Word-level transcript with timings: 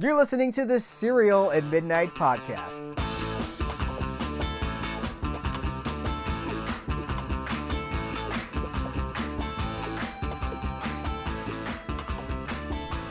You're 0.00 0.16
listening 0.16 0.52
to 0.52 0.64
the 0.64 0.78
Cereal 0.78 1.50
at 1.50 1.64
Midnight 1.64 2.14
podcast. 2.14 2.96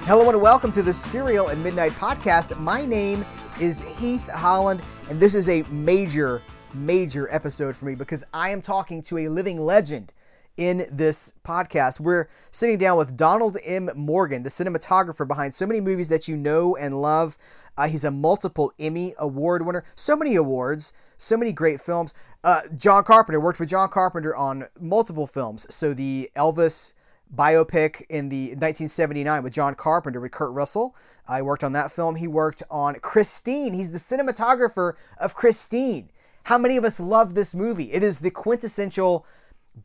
Hello 0.06 0.30
and 0.30 0.40
welcome 0.40 0.72
to 0.72 0.82
the 0.82 0.94
Cereal 0.94 1.50
at 1.50 1.58
Midnight 1.58 1.92
podcast. 1.92 2.58
My 2.58 2.86
name 2.86 3.26
is 3.60 3.82
Heath 4.00 4.30
Holland, 4.30 4.82
and 5.10 5.20
this 5.20 5.36
is 5.36 5.50
a 5.50 5.64
major, 5.64 6.42
major 6.74 7.28
episode 7.34 7.76
for 7.76 7.84
me 7.84 7.96
because 7.96 8.24
I 8.32 8.52
am 8.52 8.62
talking 8.62 9.02
to 9.02 9.18
a 9.18 9.28
living 9.28 9.60
legend 9.60 10.14
in 10.58 10.88
this 10.92 11.34
podcast. 11.46 12.00
We're 12.00 12.28
sitting 12.52 12.78
down 12.78 12.98
with 12.98 13.16
Donald 13.16 13.58
M. 13.64 13.90
Morgan, 13.96 14.44
the 14.44 14.50
cinematographer 14.50 15.28
behind 15.28 15.54
so 15.54 15.66
many 15.66 15.80
movies 15.80 16.10
that 16.10 16.28
you 16.28 16.36
know 16.36 16.76
and 16.76 17.00
love. 17.00 17.38
Uh, 17.78 17.88
he's 17.88 18.04
a 18.04 18.12
multiple 18.12 18.74
Emmy 18.80 19.14
Award 19.20 19.66
winner, 19.66 19.84
so 19.96 20.16
many 20.18 20.36
awards, 20.36 20.94
so 21.18 21.38
many 21.38 21.52
great 21.52 21.80
films. 21.80 22.14
Uh, 22.44 22.62
John 22.76 23.04
Carpenter 23.04 23.40
worked 23.40 23.60
with 23.60 23.70
John 23.70 23.90
Carpenter 23.90 24.36
on 24.36 24.68
multiple 24.80 25.28
films. 25.28 25.68
So 25.70 25.94
the 25.94 26.32
Elvis 26.36 26.94
biopic 27.36 28.04
in 28.10 28.30
the 28.30 28.50
1979 28.50 29.44
with 29.44 29.54
John 29.54 29.76
Carpenter 29.76 30.20
with 30.20 30.32
Kurt 30.32 30.52
Russell. 30.52 30.96
I 31.28 31.42
worked 31.42 31.64
on 31.64 31.74
that 31.74 31.92
film. 31.92 32.16
He 32.16 32.28
worked 32.28 32.64
on 32.70 32.96
Christine. 32.96 33.74
He's 33.74 33.92
the 33.92 34.00
cinematographer 34.00 34.94
of 35.20 35.36
Christine. 35.36 36.10
How 36.44 36.58
many 36.58 36.78
of 36.78 36.86
us 36.86 37.00
love 37.00 37.34
this 37.34 37.54
movie? 37.54 37.92
It 37.92 38.04
is 38.04 38.20
the 38.20 38.32
quintessential 38.32 39.26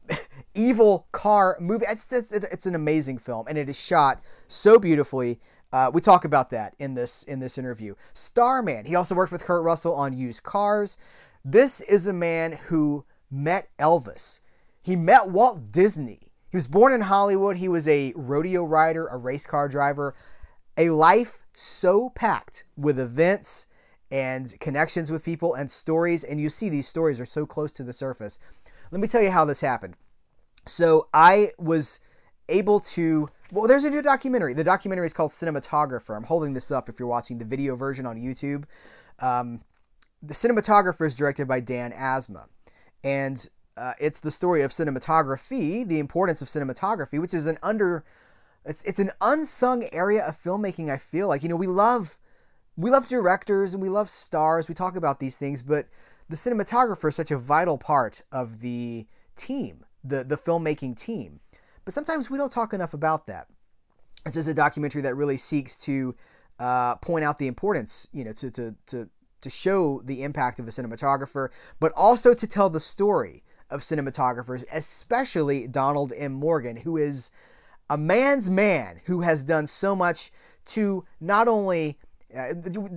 evil 0.55 1.07
car 1.13 1.57
movie. 1.61 1.85
It's, 1.89 2.13
it's, 2.13 2.33
it's 2.33 2.67
an 2.67 2.75
amazing 2.75 3.19
film, 3.19 3.47
and 3.49 3.57
it 3.59 3.69
is 3.69 3.79
shot 3.79 4.23
so 4.49 4.79
beautifully. 4.79 5.41
Uh, 5.73 5.91
we 5.93 6.01
talk 6.01 6.25
about 6.25 6.51
that 6.51 6.75
in 6.79 6.95
this 6.95 7.23
in 7.23 7.41
this 7.41 7.57
interview. 7.57 7.95
Starman. 8.13 8.85
He 8.85 8.95
also 8.95 9.15
worked 9.15 9.33
with 9.33 9.45
Kurt 9.45 9.63
Russell 9.63 9.95
on 9.95 10.13
Used 10.13 10.43
Cars. 10.43 10.99
This 11.45 11.81
is 11.81 12.07
a 12.07 12.13
man 12.13 12.59
who 12.67 13.05
met 13.31 13.71
Elvis. 13.79 14.41
He 14.83 14.97
met 14.97 15.31
Walt 15.31 15.73
Disney. 15.73 16.33
He 16.51 16.57
was 16.57 16.69
born 16.69 16.93
in 16.93 17.03
Hollywood. 17.03 17.57
He 17.57 17.69
was 17.69 17.89
a 17.89 18.13
rodeo 18.15 18.65
rider, 18.65 19.07
a 19.07 19.17
race 19.17 19.47
car 19.47 19.69
driver. 19.69 20.15
A 20.77 20.91
life 20.91 21.47
so 21.55 22.11
packed 22.11 22.65
with 22.77 22.99
events 23.01 23.67
and 24.11 24.59
connections 24.61 25.11
with 25.11 25.25
people 25.25 25.55
and 25.55 25.71
stories. 25.71 26.23
And 26.23 26.39
you 26.39 26.51
see 26.51 26.69
these 26.69 26.87
stories 26.87 27.19
are 27.19 27.27
so 27.27 27.47
close 27.47 27.73
to 27.73 27.83
the 27.83 27.93
surface. 27.95 28.39
Let 28.93 29.01
me 29.01 29.09
tell 29.09 29.23
you 29.23 29.31
how 29.31 29.47
this 29.47 29.63
happened. 29.63 29.97
So 30.67 31.09
I 31.13 31.51
was 31.59 32.01
able 32.49 32.79
to. 32.81 33.29
Well, 33.51 33.67
there's 33.67 33.85
a 33.85 33.91
new 33.91 34.03
documentary. 34.03 34.55
The 34.55 34.65
documentary 34.65 35.07
is 35.07 35.15
called 35.15 35.31
Cinematographer. 35.31 36.15
I'm 36.17 36.25
holding 36.25 36.53
this 36.53 36.71
up 36.71 36.89
if 36.89 36.99
you're 36.99 37.09
watching 37.09 37.39
the 37.39 37.45
video 37.45 37.75
version 37.75 38.07
on 38.07 38.17
YouTube. 38.17 38.65
Um, 39.19 39.63
the 40.23 40.35
cinematographer 40.35 41.05
is 41.07 41.15
directed 41.15 41.49
by 41.49 41.61
Dan 41.61 41.93
Asma. 41.93 42.47
And 43.03 43.49
uh, 43.77 43.95
it's 43.99 44.21
the 44.21 44.31
story 44.31 44.63
of 44.63 44.71
cinematography, 44.71 45.89
the 45.89 45.99
importance 45.99 46.43
of 46.43 46.49
cinematography, 46.49 47.19
which 47.19 47.35
is 47.35 47.47
an 47.47 47.59
under. 47.63 48.05
It's, 48.65 48.85
it's 48.85 49.01
an 49.01 49.11
unsung 49.21 49.89
area 49.91 50.25
of 50.25 50.41
filmmaking. 50.41 50.91
I 50.91 50.99
feel 50.99 51.29
like 51.29 51.43
you 51.43 51.49
know 51.49 51.57
we 51.57 51.67
love 51.67 52.19
we 52.77 52.91
love 52.91 53.09
directors 53.09 53.73
and 53.73 53.83
we 53.83 53.89
love 53.89 54.11
stars. 54.11 54.69
We 54.69 54.75
talk 54.75 54.97
about 54.97 55.19
these 55.19 55.37
things, 55.37 55.63
but 55.63 55.89
the 56.29 56.37
cinematographer 56.37 57.09
is 57.09 57.17
such 57.17 57.31
a 57.31 57.39
vital 57.39 57.79
part 57.79 58.23
of 58.33 58.61
the 58.61 59.07
team, 59.37 59.85
the 60.05 60.25
the 60.25 60.37
filmmaking 60.37 60.97
team. 60.97 61.41
But 61.85 61.95
sometimes 61.95 62.31
we 62.31 62.39
don't 62.39 62.53
talk 62.53 62.73
enough 62.73 62.95
about 62.95 63.27
that. 63.27 63.49
This 64.25 64.37
is 64.37 64.49
a 64.49 64.55
documentary 64.55 65.03
that 65.03 65.17
really 65.17 65.37
seeks 65.37 65.81
to 65.81 66.15
uh, 66.59 66.97
point 66.97 67.25
out 67.25 67.39
the 67.39 67.49
importance, 67.49 68.07
you 68.13 68.25
know, 68.25 68.33
to, 68.33 68.51
to 68.53 68.75
to 68.87 69.09
to 69.41 69.51
show 69.51 70.01
the 70.05 70.23
impact 70.23 70.61
of 70.61 70.69
a 70.69 70.71
cinematographer, 70.71 71.49
but 71.81 71.93
also 71.97 72.33
to 72.33 72.47
tell 72.47 72.71
the 72.71 72.81
story 72.81 73.43
of 73.71 73.81
cinematographers, 73.81 74.65
especially 74.73 75.67
Donald 75.67 76.13
M. 76.17 76.33
Morgan, 76.33 76.77
who 76.77 76.97
is 76.97 77.31
a 77.91 77.99
man's 77.99 78.49
man 78.49 79.01
who 79.07 79.23
has 79.23 79.45
done 79.45 79.67
so 79.67 79.97
much 79.97 80.31
to 80.65 81.05
not 81.21 81.49
only 81.49 81.99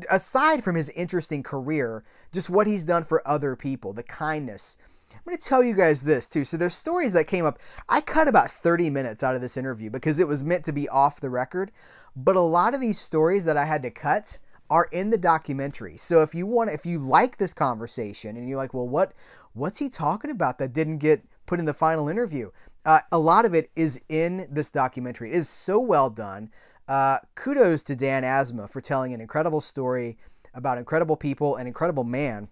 aside 0.10 0.64
from 0.64 0.76
his 0.76 0.90
interesting 0.90 1.44
career, 1.44 2.04
just 2.32 2.50
what 2.50 2.68
he's 2.68 2.84
done 2.84 3.04
for 3.04 3.26
other 3.28 3.56
people, 3.56 3.94
the 3.94 4.04
kindness. 4.04 4.78
I'm 5.14 5.20
going 5.26 5.38
to 5.38 5.44
tell 5.44 5.64
you 5.64 5.74
guys 5.74 6.04
this 6.04 6.28
too. 6.28 6.46
So 6.46 6.58
there's 6.58 6.76
stories 6.76 7.14
that 7.14 7.26
came 7.26 7.46
up. 7.46 7.60
I 7.88 8.02
cut 8.02 8.28
about 8.28 8.52
30 8.52 8.90
minutes 8.90 9.24
out 9.24 9.36
of 9.36 9.42
this 9.42 9.58
interview 9.58 9.90
because 9.90 10.20
it 10.20 10.28
was 10.28 10.44
meant 10.44 10.66
to 10.66 10.72
be 10.72 10.90
off 10.90 11.20
the 11.20 11.30
record, 11.30 11.72
but 12.16 12.36
a 12.36 12.42
lot 12.42 12.74
of 12.74 12.82
these 12.82 13.00
stories 13.00 13.46
that 13.46 13.58
I 13.58 13.66
had 13.66 13.84
to 13.84 13.92
cut 13.92 14.40
are 14.70 14.88
in 14.92 15.10
the 15.12 15.18
documentary. 15.18 15.98
So 15.98 16.22
if 16.22 16.34
you 16.34 16.46
want 16.46 16.72
if 16.72 16.86
you 16.86 16.98
like 17.00 17.38
this 17.38 17.54
conversation 17.54 18.36
and 18.36 18.50
you're 18.50 18.58
like, 18.58 18.74
"Well, 18.74 18.88
what 18.88 19.14
what's 19.54 19.78
he 19.78 19.90
talking 19.90 20.32
about 20.32 20.58
that 20.58 20.74
didn't 20.74 20.98
get 20.98 21.24
put 21.46 21.60
in 21.60 21.66
the 21.66 21.74
final 21.74 22.10
interview?" 22.10 22.50
Uh, 22.84 23.02
a 23.12 23.18
lot 23.18 23.46
of 23.46 23.54
it 23.54 23.72
is 23.76 24.02
in 24.10 24.48
this 24.50 24.72
documentary. 24.72 25.32
It 25.32 25.38
is 25.38 25.50
so 25.50 25.80
well 25.80 26.10
done. 26.10 26.52
Uh, 26.88 27.20
kudos 27.34 27.84
to 27.84 27.96
Dan 27.96 28.24
Asma 28.24 28.68
for 28.68 28.82
telling 28.82 29.14
an 29.14 29.22
incredible 29.22 29.62
story 29.62 30.18
about 30.54 30.78
incredible 30.78 31.18
people, 31.18 31.56
and 31.56 31.68
incredible 31.68 32.04
man. 32.04 32.48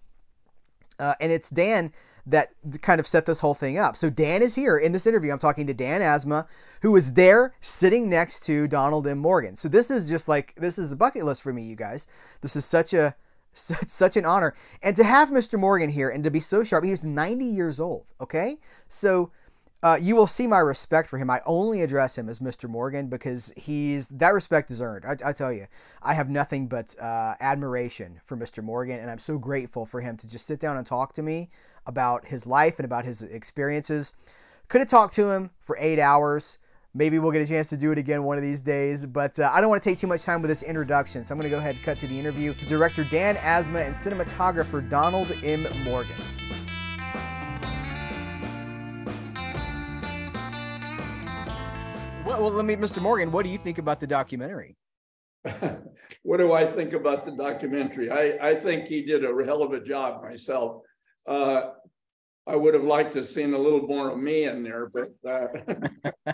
Uh, 0.99 1.15
and 1.19 1.31
it's 1.31 1.49
Dan 1.49 1.91
that 2.25 2.51
kind 2.81 2.99
of 2.99 3.07
set 3.07 3.25
this 3.25 3.39
whole 3.39 3.53
thing 3.53 3.77
up. 3.77 3.97
So 3.97 4.09
Dan 4.09 4.41
is 4.41 4.55
here 4.55 4.77
in 4.77 4.93
this 4.93 5.05
interview. 5.05 5.31
I'm 5.31 5.39
talking 5.39 5.67
to 5.67 5.73
Dan 5.73 6.01
Asma, 6.01 6.47
who 6.81 6.95
is 6.95 7.13
there 7.13 7.53
sitting 7.59 8.09
next 8.09 8.45
to 8.45 8.67
Donald 8.67 9.07
M. 9.07 9.17
Morgan. 9.17 9.55
So 9.55 9.67
this 9.67 9.91
is 9.91 10.07
just 10.07 10.27
like 10.27 10.53
this 10.55 10.77
is 10.77 10.91
a 10.91 10.95
bucket 10.95 11.25
list 11.25 11.41
for 11.41 11.51
me, 11.51 11.63
you 11.63 11.75
guys. 11.75 12.07
This 12.41 12.55
is 12.55 12.65
such 12.65 12.93
a 12.93 13.15
such 13.53 14.17
an 14.17 14.25
honor, 14.25 14.55
and 14.81 14.95
to 14.95 15.03
have 15.03 15.29
Mr. 15.29 15.59
Morgan 15.59 15.89
here 15.89 16.09
and 16.09 16.23
to 16.23 16.31
be 16.31 16.39
so 16.39 16.63
sharp. 16.63 16.83
He 16.83 16.91
was 16.91 17.05
90 17.05 17.45
years 17.45 17.79
old. 17.79 18.11
Okay, 18.19 18.57
so 18.87 19.31
uh, 19.83 19.97
you 20.01 20.15
will 20.15 20.27
see 20.27 20.47
my 20.47 20.59
respect 20.59 21.09
for 21.09 21.17
him. 21.17 21.29
I 21.29 21.41
only 21.45 21.81
address 21.81 22.17
him 22.17 22.29
as 22.29 22.39
Mr. 22.39 22.69
Morgan 22.69 23.07
because 23.07 23.53
he's 23.57 24.07
that 24.07 24.33
respect 24.33 24.71
is 24.71 24.81
earned. 24.81 25.03
I, 25.05 25.17
I 25.29 25.33
tell 25.33 25.51
you, 25.51 25.67
I 26.01 26.13
have 26.13 26.29
nothing 26.29 26.67
but 26.67 26.95
uh, 27.01 27.35
admiration 27.41 28.21
for 28.23 28.37
Mr. 28.37 28.63
Morgan, 28.63 28.99
and 28.99 29.11
I'm 29.11 29.19
so 29.19 29.37
grateful 29.37 29.85
for 29.85 29.99
him 29.99 30.15
to 30.17 30.31
just 30.31 30.47
sit 30.47 30.61
down 30.61 30.77
and 30.77 30.87
talk 30.87 31.11
to 31.13 31.21
me 31.21 31.49
about 31.85 32.27
his 32.27 32.47
life 32.47 32.79
and 32.79 32.85
about 32.85 33.03
his 33.03 33.23
experiences. 33.23 34.13
Could 34.69 34.79
have 34.79 34.87
talked 34.87 35.15
to 35.15 35.29
him 35.29 35.51
for 35.59 35.77
eight 35.77 35.99
hours. 35.99 36.59
Maybe 36.93 37.19
we'll 37.19 37.31
get 37.31 37.41
a 37.41 37.47
chance 37.47 37.67
to 37.69 37.77
do 37.77 37.91
it 37.91 37.97
again 37.97 38.23
one 38.23 38.37
of 38.37 38.43
these 38.43 38.61
days, 38.61 39.05
but 39.05 39.37
uh, 39.37 39.51
I 39.51 39.59
don't 39.59 39.69
want 39.69 39.83
to 39.83 39.89
take 39.89 39.97
too 39.97 40.07
much 40.07 40.23
time 40.23 40.41
with 40.41 40.49
this 40.49 40.63
introduction, 40.63 41.25
so 41.25 41.33
I'm 41.33 41.39
going 41.39 41.49
to 41.49 41.53
go 41.53 41.59
ahead 41.59 41.75
and 41.75 41.83
cut 41.83 41.97
to 41.99 42.07
the 42.07 42.17
interview. 42.17 42.53
Director 42.67 43.03
Dan 43.03 43.35
Asma 43.37 43.79
and 43.79 43.93
cinematographer 43.93 44.87
Donald 44.87 45.35
M. 45.43 45.67
Morgan. 45.83 46.15
Well, 52.39 52.51
let 52.51 52.65
me, 52.65 52.75
Mr. 52.75 53.01
Morgan, 53.01 53.31
what 53.31 53.45
do 53.45 53.51
you 53.51 53.57
think 53.57 53.77
about 53.77 53.99
the 53.99 54.07
documentary? 54.07 54.75
what 56.23 56.37
do 56.37 56.51
I 56.53 56.65
think 56.65 56.93
about 56.93 57.23
the 57.23 57.31
documentary? 57.31 58.09
I, 58.09 58.49
I 58.49 58.55
think 58.55 58.85
he 58.87 59.03
did 59.03 59.23
a 59.23 59.45
hell 59.45 59.61
of 59.61 59.73
a 59.73 59.79
job 59.79 60.23
myself. 60.23 60.81
Uh, 61.27 61.69
I 62.47 62.55
would 62.55 62.73
have 62.73 62.83
liked 62.83 63.13
to 63.13 63.19
have 63.19 63.27
seen 63.27 63.53
a 63.53 63.57
little 63.57 63.81
more 63.81 64.09
of 64.09 64.17
me 64.17 64.45
in 64.45 64.63
there, 64.63 64.89
but. 64.89 65.11
Uh... 65.27 66.33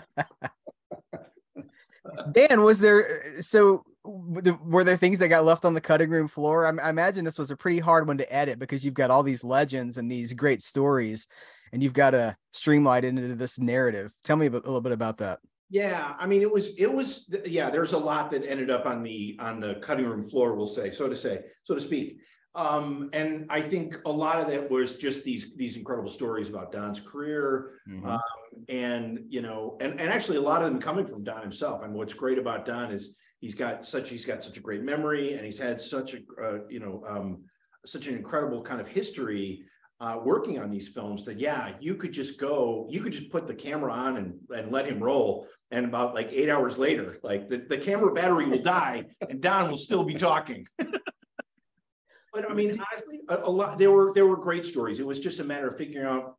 Dan, 2.32 2.62
was 2.62 2.80
there 2.80 3.40
so 3.40 3.84
were 4.04 4.82
there 4.82 4.96
things 4.96 5.18
that 5.18 5.28
got 5.28 5.44
left 5.44 5.64
on 5.64 5.74
the 5.74 5.80
cutting 5.80 6.10
room 6.10 6.26
floor? 6.26 6.66
I, 6.66 6.70
I, 6.82 6.90
imagine 6.90 7.24
this 7.24 7.38
was 7.38 7.50
a 7.50 7.56
pretty 7.56 7.78
hard 7.78 8.06
one 8.06 8.18
to 8.18 8.32
edit 8.32 8.58
because 8.58 8.84
you've 8.84 8.94
got 8.94 9.10
all 9.10 9.22
these 9.22 9.44
legends 9.44 9.98
and 9.98 10.10
these 10.10 10.32
great 10.32 10.62
stories, 10.62 11.28
and 11.72 11.82
you've 11.82 11.92
got 11.92 12.10
to 12.10 12.36
streamline 12.52 13.04
it 13.04 13.08
into 13.08 13.34
this 13.34 13.58
narrative. 13.58 14.12
Tell 14.24 14.36
me 14.36 14.46
a, 14.46 14.50
bit, 14.50 14.62
a 14.64 14.66
little 14.66 14.80
bit 14.80 14.92
about 14.92 15.18
that. 15.18 15.38
Yeah, 15.70 16.14
I 16.18 16.26
mean, 16.26 16.42
it 16.42 16.50
was 16.50 16.74
it 16.76 16.92
was 16.92 17.32
yeah. 17.46 17.70
There's 17.70 17.92
a 17.92 17.98
lot 17.98 18.32
that 18.32 18.44
ended 18.44 18.70
up 18.70 18.86
on 18.86 19.04
the 19.04 19.36
on 19.38 19.60
the 19.60 19.76
cutting 19.76 20.04
room 20.04 20.24
floor, 20.24 20.56
we'll 20.56 20.66
say, 20.66 20.90
so 20.90 21.08
to 21.08 21.14
say, 21.14 21.44
so 21.62 21.74
to 21.76 21.80
speak. 21.80 22.18
Um, 22.56 23.08
and 23.12 23.46
I 23.48 23.60
think 23.60 23.96
a 24.04 24.10
lot 24.10 24.40
of 24.40 24.48
that 24.48 24.68
was 24.68 24.94
just 24.94 25.22
these 25.22 25.54
these 25.56 25.76
incredible 25.76 26.10
stories 26.10 26.48
about 26.48 26.72
Don's 26.72 27.00
career, 27.00 27.74
mm-hmm. 27.88 28.04
um, 28.04 28.20
and 28.68 29.20
you 29.28 29.42
know, 29.42 29.76
and 29.80 30.00
and 30.00 30.10
actually 30.12 30.38
a 30.38 30.42
lot 30.42 30.60
of 30.60 30.68
them 30.68 30.80
coming 30.80 31.06
from 31.06 31.22
Don 31.22 31.40
himself. 31.40 31.82
I 31.84 31.86
mean, 31.86 31.96
what's 31.96 32.14
great 32.14 32.38
about 32.38 32.64
Don 32.64 32.90
is 32.90 33.14
he's 33.38 33.54
got 33.54 33.86
such 33.86 34.10
he's 34.10 34.24
got 34.24 34.42
such 34.42 34.58
a 34.58 34.60
great 34.60 34.82
memory, 34.82 35.34
and 35.34 35.46
he's 35.46 35.58
had 35.58 35.80
such 35.80 36.14
a 36.14 36.18
uh, 36.42 36.58
you 36.68 36.80
know 36.80 37.04
um, 37.08 37.44
such 37.86 38.08
an 38.08 38.16
incredible 38.16 38.60
kind 38.60 38.80
of 38.80 38.88
history 38.88 39.62
uh, 40.00 40.18
working 40.22 40.58
on 40.58 40.70
these 40.70 40.88
films 40.88 41.24
that 41.26 41.38
yeah 41.38 41.74
you 41.78 41.94
could 41.94 42.12
just 42.12 42.38
go 42.38 42.86
you 42.90 43.02
could 43.02 43.12
just 43.12 43.30
put 43.30 43.46
the 43.46 43.54
camera 43.54 43.92
on 43.92 44.16
and, 44.16 44.34
and 44.50 44.72
let 44.72 44.86
him 44.86 44.98
roll 44.98 45.46
and 45.70 45.84
about 45.86 46.14
like 46.14 46.28
eight 46.32 46.48
hours 46.48 46.78
later 46.78 47.16
like 47.22 47.48
the, 47.48 47.58
the 47.58 47.78
camera 47.78 48.12
battery 48.12 48.48
will 48.48 48.62
die 48.62 49.04
and 49.28 49.40
don 49.40 49.70
will 49.70 49.78
still 49.78 50.04
be 50.04 50.14
talking 50.14 50.66
but 50.78 52.50
i 52.50 52.54
mean 52.54 52.70
honestly 52.70 53.20
a, 53.28 53.36
a, 53.38 53.50
lot 53.50 53.78
there 53.78 53.90
were 53.90 54.12
there 54.14 54.26
were 54.26 54.36
great 54.36 54.66
stories 54.66 55.00
it 55.00 55.06
was 55.06 55.18
just 55.18 55.40
a 55.40 55.44
matter 55.44 55.68
of 55.68 55.76
figuring 55.76 56.06
out 56.06 56.36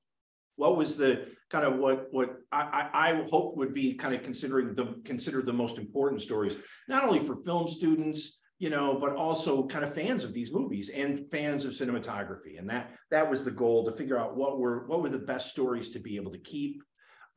what 0.58 0.76
was 0.76 0.96
the 0.96 1.28
kind 1.50 1.66
of 1.66 1.78
what 1.78 2.08
what 2.12 2.38
I, 2.52 2.90
I 2.94 3.24
hope 3.30 3.58
would 3.58 3.74
be 3.74 3.96
kind 3.96 4.14
of 4.14 4.22
considering 4.22 4.76
the 4.76 5.02
considered 5.06 5.46
the 5.46 5.54
most 5.54 5.78
important 5.78 6.22
stories 6.22 6.58
not 6.88 7.04
only 7.04 7.26
for 7.26 7.38
film 7.38 7.68
students 7.68 8.38
you 8.62 8.70
know, 8.70 8.94
but 8.94 9.16
also 9.16 9.66
kind 9.66 9.84
of 9.84 9.92
fans 9.92 10.24
of 10.24 10.34
these 10.34 10.54
movies 10.54 10.90
and 10.90 11.28
fans 11.32 11.66
of 11.66 11.72
cinematography. 11.72 12.60
And 12.60 12.70
that 12.70 12.92
that 13.10 13.28
was 13.28 13.44
the 13.44 13.50
goal 13.50 13.84
to 13.86 13.92
figure 13.92 14.20
out 14.20 14.38
what 14.38 14.60
were 14.60 14.86
what 14.86 15.02
were 15.02 15.10
the 15.10 15.18
best 15.18 15.50
stories 15.50 15.90
to 15.90 16.00
be 16.00 16.16
able 16.16 16.32
to 16.32 16.38
keep. 16.38 16.84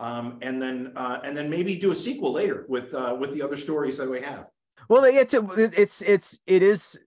Um, 0.00 0.38
and 0.42 0.60
then 0.60 0.92
uh, 0.96 1.20
and 1.24 1.36
then 1.36 1.48
maybe 1.48 1.76
do 1.76 1.92
a 1.92 1.94
sequel 1.94 2.32
later 2.32 2.66
with 2.68 2.92
uh, 2.94 3.16
with 3.18 3.32
the 3.32 3.42
other 3.42 3.56
stories 3.56 3.96
that 3.98 4.10
we 4.10 4.20
have. 4.20 4.46
Well, 4.88 5.04
it's 5.04 5.34
it's 5.34 6.02
it's 6.02 6.40
it 6.46 6.62
is 6.62 6.98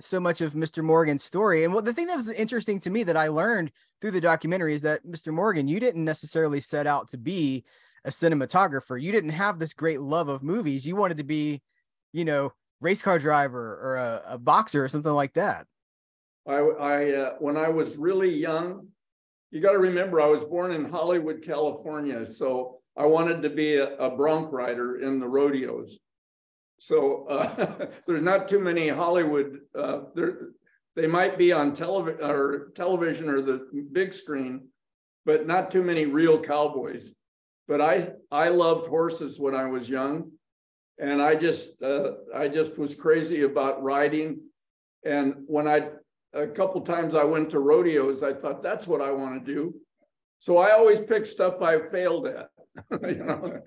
so 0.00 0.18
much 0.18 0.40
of 0.40 0.54
Mr. 0.54 0.82
Morgan's 0.82 1.22
story. 1.22 1.64
And 1.64 1.74
what 1.74 1.84
the 1.84 1.92
thing 1.92 2.06
that 2.06 2.16
was 2.16 2.30
interesting 2.30 2.78
to 2.80 2.90
me 2.90 3.02
that 3.04 3.16
I 3.16 3.28
learned 3.28 3.70
through 4.00 4.12
the 4.12 4.20
documentary 4.20 4.74
is 4.74 4.82
that 4.82 5.06
Mr. 5.06 5.32
Morgan, 5.32 5.68
you 5.68 5.78
didn't 5.78 6.04
necessarily 6.04 6.60
set 6.60 6.86
out 6.86 7.10
to 7.10 7.18
be 7.18 7.64
a 8.04 8.10
cinematographer. 8.10 9.00
You 9.00 9.12
didn't 9.12 9.30
have 9.30 9.58
this 9.58 9.74
great 9.74 10.00
love 10.00 10.28
of 10.28 10.42
movies. 10.42 10.86
You 10.86 10.96
wanted 10.96 11.18
to 11.18 11.24
be, 11.24 11.60
you 12.12 12.24
know, 12.24 12.52
race 12.80 13.02
car 13.02 13.18
driver 13.18 13.78
or 13.82 13.96
a, 13.96 14.22
a 14.34 14.38
boxer 14.38 14.82
or 14.82 14.88
something 14.88 15.12
like 15.12 15.34
that. 15.34 15.66
I, 16.48 16.54
I 16.54 17.14
uh, 17.14 17.34
when 17.38 17.56
I 17.56 17.68
was 17.68 17.98
really 17.98 18.34
young, 18.34 18.88
you 19.50 19.60
got 19.60 19.72
to 19.72 19.78
remember 19.78 20.20
I 20.20 20.26
was 20.26 20.44
born 20.44 20.72
in 20.72 20.90
Hollywood, 20.90 21.42
California, 21.42 22.30
so 22.30 22.78
I 22.96 23.06
wanted 23.06 23.42
to 23.42 23.50
be 23.50 23.76
a, 23.76 23.96
a 23.96 24.14
bronc 24.14 24.52
rider 24.52 25.00
in 25.00 25.18
the 25.18 25.28
rodeos. 25.28 25.98
So 26.78 27.26
uh, 27.26 27.86
there's 28.06 28.22
not 28.22 28.48
too 28.48 28.60
many 28.60 28.88
Hollywood. 28.88 29.58
Uh, 29.76 30.00
there, 30.14 30.50
they 30.96 31.06
might 31.06 31.38
be 31.38 31.52
on 31.52 31.74
television 31.74 32.22
or 32.22 32.70
television 32.74 33.28
or 33.28 33.42
the 33.42 33.68
big 33.92 34.12
screen, 34.12 34.68
but 35.24 35.46
not 35.46 35.70
too 35.70 35.82
many 35.82 36.06
real 36.06 36.40
cowboys. 36.40 37.12
But 37.68 37.80
I 37.80 38.12
I 38.30 38.48
loved 38.48 38.88
horses 38.88 39.38
when 39.38 39.54
I 39.54 39.66
was 39.66 39.88
young, 39.88 40.32
and 40.98 41.22
I 41.22 41.36
just 41.36 41.80
uh, 41.82 42.12
I 42.34 42.48
just 42.48 42.76
was 42.76 42.94
crazy 42.94 43.42
about 43.42 43.82
riding. 43.82 44.40
And 45.04 45.34
when 45.46 45.68
I 45.68 45.90
a 46.32 46.46
couple 46.46 46.80
times 46.80 47.14
I 47.14 47.24
went 47.24 47.50
to 47.50 47.58
rodeos, 47.58 48.22
I 48.22 48.32
thought 48.32 48.62
that's 48.62 48.86
what 48.86 49.00
I 49.00 49.10
want 49.10 49.44
to 49.44 49.54
do. 49.54 49.74
So 50.38 50.58
I 50.58 50.70
always 50.70 51.00
pick 51.00 51.26
stuff 51.26 51.60
I 51.60 51.80
failed 51.80 52.26
at, 52.26 52.48
you 53.02 53.24
know. 53.24 53.60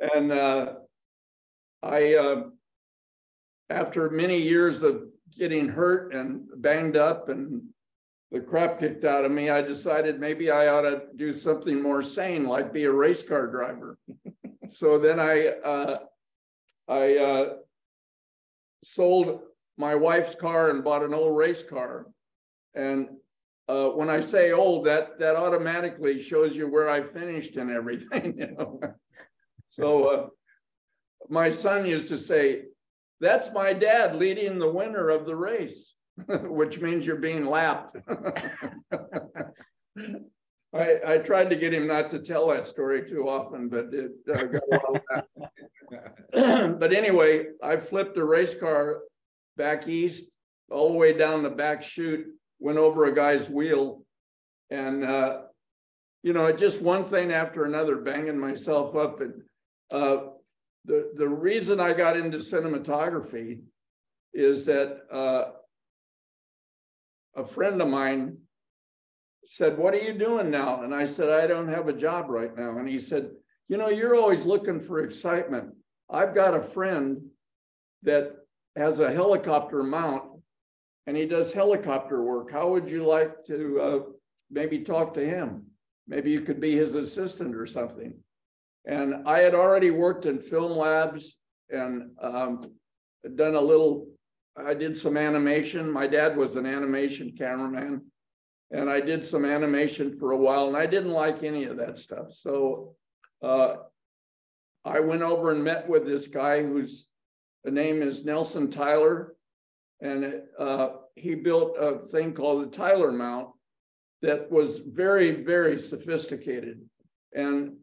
and 0.00 0.32
uh, 0.32 0.74
I, 1.82 2.14
uh, 2.14 2.42
after 3.68 4.10
many 4.10 4.38
years 4.38 4.82
of 4.82 5.02
getting 5.36 5.68
hurt 5.68 6.14
and 6.14 6.46
banged 6.56 6.96
up 6.96 7.28
and 7.28 7.62
the 8.30 8.40
crap 8.40 8.78
kicked 8.78 9.04
out 9.04 9.26
of 9.26 9.32
me, 9.32 9.50
I 9.50 9.60
decided 9.60 10.18
maybe 10.18 10.50
I 10.50 10.68
ought 10.68 10.82
to 10.82 11.02
do 11.16 11.34
something 11.34 11.82
more 11.82 12.02
sane, 12.02 12.46
like 12.46 12.72
be 12.72 12.84
a 12.84 12.92
race 12.92 13.22
car 13.22 13.46
driver. 13.46 13.98
so 14.70 14.98
then 14.98 15.20
I, 15.20 15.48
uh, 15.48 15.98
I 16.88 17.16
uh, 17.16 17.54
sold 18.82 19.40
my 19.76 19.94
wife's 19.94 20.34
car 20.34 20.70
and 20.70 20.84
bought 20.84 21.02
an 21.02 21.14
old 21.14 21.36
race 21.36 21.62
car. 21.62 22.06
And 22.74 23.08
uh, 23.68 23.88
when 23.90 24.10
I 24.10 24.20
say 24.20 24.52
old, 24.52 24.86
that 24.86 25.18
that 25.18 25.36
automatically 25.36 26.20
shows 26.20 26.56
you 26.56 26.68
where 26.68 26.90
I 26.90 27.02
finished 27.02 27.56
and 27.56 27.70
everything. 27.70 28.34
You 28.38 28.52
know? 28.52 28.80
so 29.68 30.04
uh, 30.08 30.26
my 31.28 31.50
son 31.50 31.86
used 31.86 32.08
to 32.08 32.18
say, 32.18 32.64
that's 33.20 33.52
my 33.52 33.72
dad 33.72 34.16
leading 34.16 34.58
the 34.58 34.70
winner 34.70 35.08
of 35.08 35.26
the 35.26 35.36
race, 35.36 35.94
which 36.26 36.80
means 36.80 37.06
you're 37.06 37.16
being 37.16 37.46
lapped. 37.46 37.96
I, 40.74 40.96
I 41.06 41.18
tried 41.18 41.50
to 41.50 41.56
get 41.56 41.74
him 41.74 41.86
not 41.86 42.10
to 42.10 42.18
tell 42.18 42.48
that 42.48 42.66
story 42.66 43.08
too 43.08 43.28
often, 43.28 43.68
but 43.68 43.92
it 43.92 44.12
uh, 44.28 44.44
got 44.44 44.62
a 44.62 44.76
lot 44.76 45.02
of 46.34 46.78
But 46.80 46.92
anyway, 46.94 47.48
I 47.62 47.76
flipped 47.76 48.16
a 48.16 48.24
race 48.24 48.54
car 48.54 49.02
back 49.56 49.88
east, 49.88 50.30
all 50.70 50.92
the 50.92 50.98
way 50.98 51.12
down 51.12 51.42
the 51.42 51.50
back 51.50 51.82
chute, 51.82 52.26
went 52.58 52.78
over 52.78 53.06
a 53.06 53.14
guy's 53.14 53.50
wheel. 53.50 54.04
And, 54.70 55.04
uh, 55.04 55.42
you 56.22 56.32
know, 56.32 56.50
just 56.52 56.80
one 56.80 57.04
thing 57.04 57.32
after 57.32 57.64
another, 57.64 57.96
banging 57.96 58.38
myself 58.38 58.96
up. 58.96 59.20
And 59.20 59.42
uh, 59.90 60.18
the, 60.84 61.12
the 61.14 61.28
reason 61.28 61.80
I 61.80 61.92
got 61.92 62.16
into 62.16 62.38
cinematography 62.38 63.60
is 64.32 64.64
that 64.64 65.00
uh, 65.10 65.50
a 67.36 67.44
friend 67.44 67.80
of 67.82 67.88
mine 67.88 68.38
said, 69.44 69.76
What 69.76 69.94
are 69.94 70.00
you 70.00 70.14
doing 70.14 70.50
now? 70.50 70.82
And 70.82 70.94
I 70.94 71.06
said, 71.06 71.28
I 71.28 71.46
don't 71.46 71.68
have 71.68 71.88
a 71.88 71.92
job 71.92 72.28
right 72.28 72.56
now. 72.56 72.78
And 72.78 72.88
he 72.88 73.00
said, 73.00 73.30
You 73.68 73.76
know, 73.76 73.88
you're 73.88 74.16
always 74.16 74.44
looking 74.44 74.80
for 74.80 75.00
excitement. 75.00 75.74
I've 76.10 76.34
got 76.34 76.54
a 76.54 76.62
friend 76.62 77.22
that 78.02 78.36
has 78.76 79.00
a 79.00 79.12
helicopter 79.12 79.82
mount 79.82 80.24
and 81.06 81.16
he 81.16 81.26
does 81.26 81.52
helicopter 81.52 82.22
work. 82.22 82.50
How 82.50 82.68
would 82.68 82.90
you 82.90 83.04
like 83.04 83.44
to 83.46 83.80
uh, 83.80 83.98
maybe 84.50 84.80
talk 84.80 85.14
to 85.14 85.24
him? 85.24 85.64
Maybe 86.06 86.30
you 86.30 86.40
could 86.40 86.60
be 86.60 86.76
his 86.76 86.94
assistant 86.94 87.54
or 87.54 87.66
something. 87.66 88.14
And 88.84 89.26
I 89.26 89.40
had 89.40 89.54
already 89.54 89.90
worked 89.90 90.26
in 90.26 90.38
film 90.38 90.72
labs 90.72 91.36
and 91.70 92.10
um, 92.20 92.72
done 93.36 93.54
a 93.54 93.60
little, 93.60 94.08
I 94.56 94.74
did 94.74 94.98
some 94.98 95.16
animation. 95.16 95.90
My 95.90 96.06
dad 96.06 96.36
was 96.36 96.56
an 96.56 96.66
animation 96.66 97.34
cameraman. 97.36 98.02
And 98.70 98.88
I 98.88 99.00
did 99.00 99.24
some 99.24 99.44
animation 99.44 100.18
for 100.18 100.32
a 100.32 100.36
while 100.36 100.68
and 100.68 100.76
I 100.76 100.86
didn't 100.86 101.12
like 101.12 101.42
any 101.42 101.64
of 101.64 101.76
that 101.76 101.98
stuff. 101.98 102.32
So 102.32 102.94
uh, 103.42 103.74
I 104.84 105.00
went 105.00 105.22
over 105.22 105.50
and 105.50 105.62
met 105.62 105.88
with 105.88 106.06
this 106.06 106.26
guy 106.26 106.62
whose 107.64 107.72
name 107.72 108.02
is 108.02 108.24
Nelson 108.24 108.70
Tyler. 108.70 109.34
And 110.00 110.42
uh, 110.58 110.88
he 111.14 111.34
built 111.34 111.76
a 111.78 111.98
thing 111.98 112.32
called 112.34 112.64
the 112.64 112.76
Tyler 112.76 113.12
mount 113.12 113.50
that 114.22 114.50
was 114.50 114.78
very, 114.78 115.42
very 115.42 115.80
sophisticated. 115.80 116.80
And 117.34 117.76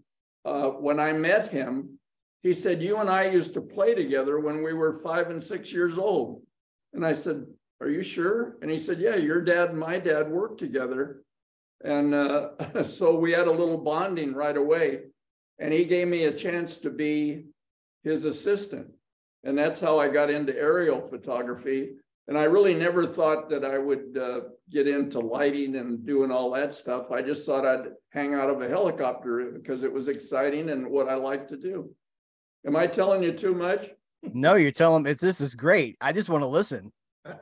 uh, 0.45 0.69
when 0.69 0.99
I 0.99 1.13
met 1.13 1.49
him, 1.49 1.99
he 2.43 2.53
said, 2.53 2.81
You 2.81 2.97
and 2.97 3.09
I 3.09 3.29
used 3.29 3.53
to 3.53 3.61
play 3.61 3.93
together 3.93 4.39
when 4.39 4.63
we 4.63 4.73
were 4.73 4.93
five 4.93 5.29
and 5.29 5.43
six 5.43 5.71
years 5.71 5.97
old. 5.97 6.41
And 6.93 7.05
I 7.05 7.13
said, 7.13 7.45
Are 7.81 7.89
you 7.89 8.01
sure? 8.01 8.57
And 8.61 8.71
he 8.71 8.79
said, 8.79 8.99
Yeah, 8.99 9.15
your 9.15 9.41
dad 9.41 9.69
and 9.69 9.79
my 9.79 9.99
dad 9.99 10.29
worked 10.29 10.59
together. 10.59 11.23
And 11.83 12.13
uh, 12.13 12.49
so 12.85 13.15
we 13.15 13.31
had 13.31 13.47
a 13.47 13.51
little 13.51 13.77
bonding 13.77 14.33
right 14.33 14.57
away. 14.57 15.01
And 15.59 15.73
he 15.73 15.85
gave 15.85 16.07
me 16.07 16.23
a 16.23 16.31
chance 16.31 16.77
to 16.77 16.89
be 16.89 17.45
his 18.03 18.23
assistant. 18.23 18.87
And 19.43 19.57
that's 19.57 19.79
how 19.79 19.99
I 19.99 20.09
got 20.09 20.29
into 20.29 20.57
aerial 20.57 21.01
photography. 21.07 21.91
And 22.27 22.37
I 22.37 22.43
really 22.43 22.75
never 22.75 23.07
thought 23.07 23.49
that 23.49 23.65
I 23.65 23.77
would 23.77 24.17
uh, 24.17 24.41
get 24.69 24.87
into 24.87 25.19
lighting 25.19 25.77
and 25.77 26.05
doing 26.05 26.31
all 26.31 26.51
that 26.51 26.75
stuff. 26.75 27.11
I 27.11 27.21
just 27.21 27.45
thought 27.45 27.65
I'd 27.65 27.91
hang 28.11 28.35
out 28.35 28.49
of 28.49 28.61
a 28.61 28.69
helicopter 28.69 29.51
because 29.51 29.83
it 29.83 29.91
was 29.91 30.07
exciting 30.07 30.69
and 30.69 30.87
what 30.87 31.09
I 31.09 31.15
like 31.15 31.47
to 31.47 31.57
do. 31.57 31.89
Am 32.67 32.75
I 32.75 32.85
telling 32.85 33.23
you 33.23 33.31
too 33.31 33.55
much? 33.55 33.89
No, 34.21 34.55
you're 34.55 34.71
telling 34.71 35.03
me 35.03 35.11
it's 35.11 35.21
this 35.21 35.41
is 35.41 35.55
great. 35.55 35.97
I 36.01 36.11
just 36.11 36.29
want 36.29 36.43
to 36.43 36.47
listen. 36.47 36.91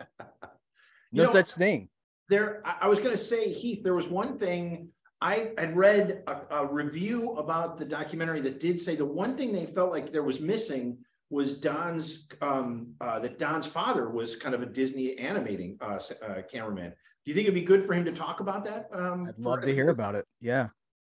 No 1.13 1.23
know, 1.23 1.31
such 1.31 1.51
thing. 1.53 1.87
There, 2.29 2.61
I 2.65 2.89
was 2.89 2.99
going 2.99 3.11
to 3.11 3.17
say, 3.17 3.49
Heath, 3.49 3.81
there 3.81 3.93
was 3.93 4.09
one 4.09 4.37
thing 4.37 4.89
I 5.21 5.51
had 5.57 5.75
read 5.75 6.21
a, 6.27 6.41
a 6.51 6.65
review 6.65 7.31
about 7.37 7.77
the 7.77 7.85
documentary 7.85 8.41
that 8.41 8.59
did 8.59 8.79
say 8.79 8.95
the 8.95 9.05
one 9.05 9.37
thing 9.37 9.53
they 9.53 9.65
felt 9.65 9.91
like 9.91 10.11
there 10.11 10.23
was 10.23 10.39
missing 10.39 10.97
was 11.29 11.53
Don's 11.53 12.27
um, 12.41 12.93
uh, 13.01 13.19
that 13.19 13.37
Don's 13.37 13.67
father 13.67 14.09
was 14.09 14.35
kind 14.35 14.55
of 14.55 14.61
a 14.61 14.65
Disney 14.65 15.17
animating 15.17 15.77
uh, 15.81 15.99
uh, 16.25 16.41
cameraman. 16.49 16.91
Do 16.91 17.31
you 17.31 17.33
think 17.33 17.45
it'd 17.45 17.55
be 17.55 17.61
good 17.61 17.85
for 17.85 17.93
him 17.93 18.05
to 18.05 18.11
talk 18.13 18.39
about 18.39 18.63
that? 18.65 18.87
Um, 18.93 19.27
I'd 19.27 19.37
love 19.37 19.61
to 19.61 19.73
hear 19.73 19.89
about 19.89 20.15
it. 20.15 20.25
Yeah. 20.39 20.67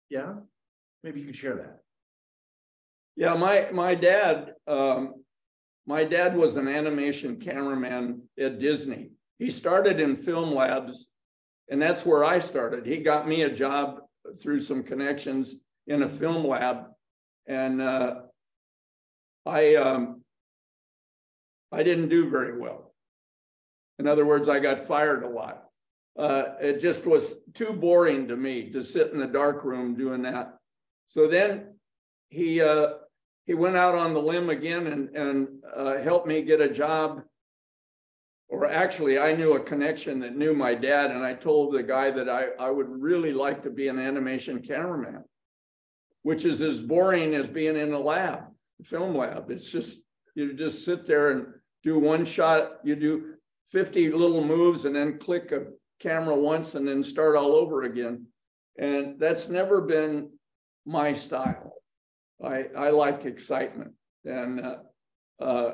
Yeah. 0.10 0.36
Maybe 1.04 1.20
you 1.20 1.26
could 1.26 1.36
share 1.36 1.56
that. 1.56 1.80
Yeah, 3.18 3.36
my 3.36 3.70
my 3.72 3.96
dad, 3.96 4.54
um, 4.68 5.24
my 5.86 6.04
dad 6.04 6.36
was 6.36 6.58
an 6.58 6.68
animation 6.68 7.40
cameraman 7.40 8.24
at 8.40 8.60
Disney. 8.60 9.12
He 9.40 9.52
started 9.52 10.00
in 10.00 10.18
film 10.18 10.54
labs, 10.54 11.08
and 11.70 11.82
that's 11.82 12.06
where 12.06 12.26
I 12.26 12.40
started. 12.40 12.86
He 12.86 12.98
got 12.98 13.28
me 13.28 13.44
a 13.44 13.50
job 13.50 14.00
through 14.42 14.62
some 14.62 14.84
connections 14.84 15.56
in 15.88 16.04
a 16.04 16.10
film 16.10 16.46
lab, 16.46 16.88
and 17.48 17.82
uh, 17.82 18.16
I 19.46 19.76
um, 19.76 20.22
I 21.72 21.84
didn't 21.84 22.10
do 22.10 22.30
very 22.30 22.58
well. 22.58 22.94
In 24.00 24.08
other 24.08 24.26
words, 24.26 24.50
I 24.50 24.60
got 24.60 24.86
fired 24.86 25.24
a 25.24 25.30
lot. 25.30 25.66
Uh, 26.18 26.56
it 26.62 26.80
just 26.80 27.06
was 27.06 27.36
too 27.54 27.74
boring 27.74 28.28
to 28.30 28.36
me 28.36 28.70
to 28.72 28.84
sit 28.84 29.12
in 29.12 29.20
the 29.20 29.28
dark 29.28 29.64
room 29.64 29.96
doing 29.96 30.22
that. 30.24 30.58
So 31.08 31.28
then 31.28 31.76
he 32.30 32.62
uh, 32.62 32.94
he 33.46 33.54
went 33.54 33.76
out 33.76 33.96
on 33.96 34.14
the 34.14 34.22
limb 34.22 34.50
again 34.50 34.88
and 34.88 35.10
and 35.16 35.48
uh, 35.76 35.98
helped 35.98 36.28
me 36.28 36.42
get 36.42 36.62
a 36.62 36.70
job. 36.70 37.22
Or 38.48 38.68
actually, 38.68 39.18
I 39.18 39.34
knew 39.36 39.56
a 39.56 39.60
connection 39.60 40.20
that 40.20 40.38
knew 40.38 40.54
my 40.54 40.76
dad, 40.76 41.10
and 41.10 41.26
I 41.26 41.34
told 41.34 41.74
the 41.74 41.82
guy 41.82 42.12
that 42.12 42.30
I, 42.30 42.50
I 42.60 42.70
would 42.70 42.88
really 42.88 43.34
like 43.34 43.64
to 43.64 43.72
be 43.72 43.88
an 43.88 43.98
animation 43.98 44.62
cameraman, 44.62 45.24
which 46.22 46.46
is 46.46 46.62
as 46.62 46.80
boring 46.80 47.34
as 47.34 47.48
being 47.48 47.76
in 47.76 47.92
a 47.92 48.00
lab 48.00 48.44
film 48.84 49.16
lab. 49.16 49.52
It's 49.52 49.72
just, 49.72 50.02
you 50.36 50.54
just 50.54 50.84
sit 50.86 51.06
there 51.08 51.32
and 51.32 51.48
do 51.84 52.00
one 52.00 52.26
shot, 52.26 52.80
you 52.84 52.96
do 52.96 53.36
50 53.68 54.12
little 54.12 54.44
moves 54.44 54.86
and 54.86 54.96
then 54.96 55.20
click 55.20 55.52
a 55.52 55.68
camera 56.00 56.36
once 56.36 56.76
and 56.76 56.88
then 56.88 57.04
start 57.04 57.36
all 57.36 57.54
over 57.54 57.84
again. 57.84 58.26
And 58.78 59.20
that's 59.20 59.50
never 59.50 59.82
been 59.82 60.32
my 60.86 61.14
style. 61.14 61.74
I, 62.44 62.66
I 62.78 62.90
like 62.90 63.26
excitement. 63.26 63.94
And 64.26 64.60
uh, 64.60 64.76
uh, 65.40 65.74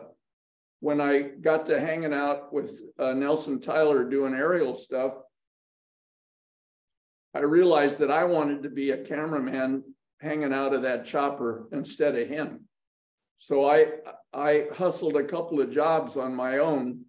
when 0.79 1.01
I 1.01 1.21
got 1.21 1.65
to 1.67 1.79
hanging 1.79 2.13
out 2.13 2.53
with 2.53 2.79
uh, 2.99 3.13
Nelson 3.13 3.59
Tyler 3.61 4.03
doing 4.03 4.33
aerial 4.33 4.75
stuff, 4.75 5.13
I 7.33 7.39
realized 7.39 7.99
that 7.99 8.11
I 8.11 8.25
wanted 8.25 8.63
to 8.63 8.69
be 8.69 8.91
a 8.91 9.03
cameraman 9.03 9.83
hanging 10.19 10.53
out 10.53 10.73
of 10.73 10.81
that 10.83 11.05
chopper 11.05 11.67
instead 11.71 12.15
of 12.15 12.27
him. 12.27 12.65
So 13.41 13.65
I 13.65 13.87
I 14.31 14.67
hustled 14.71 15.15
a 15.15 15.23
couple 15.23 15.59
of 15.59 15.71
jobs 15.71 16.15
on 16.15 16.35
my 16.35 16.59
own 16.59 17.05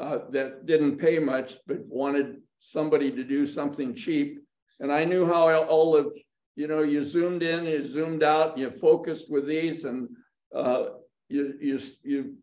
uh, 0.00 0.18
that 0.30 0.66
didn't 0.66 0.96
pay 0.96 1.20
much, 1.20 1.58
but 1.64 1.78
wanted 1.86 2.42
somebody 2.58 3.12
to 3.12 3.22
do 3.22 3.46
something 3.46 3.94
cheap. 3.94 4.40
And 4.80 4.92
I 4.92 5.04
knew 5.04 5.24
how 5.24 5.62
all 5.62 5.96
of 5.96 6.12
you 6.56 6.66
know 6.66 6.82
you 6.82 7.04
zoomed 7.04 7.44
in, 7.44 7.66
you 7.66 7.86
zoomed 7.86 8.24
out, 8.24 8.58
you 8.58 8.68
focused 8.68 9.30
with 9.30 9.46
these, 9.46 9.84
and 9.84 10.08
uh, 10.52 10.86
you 11.28 11.54
you 11.60 11.78
you 12.02 12.34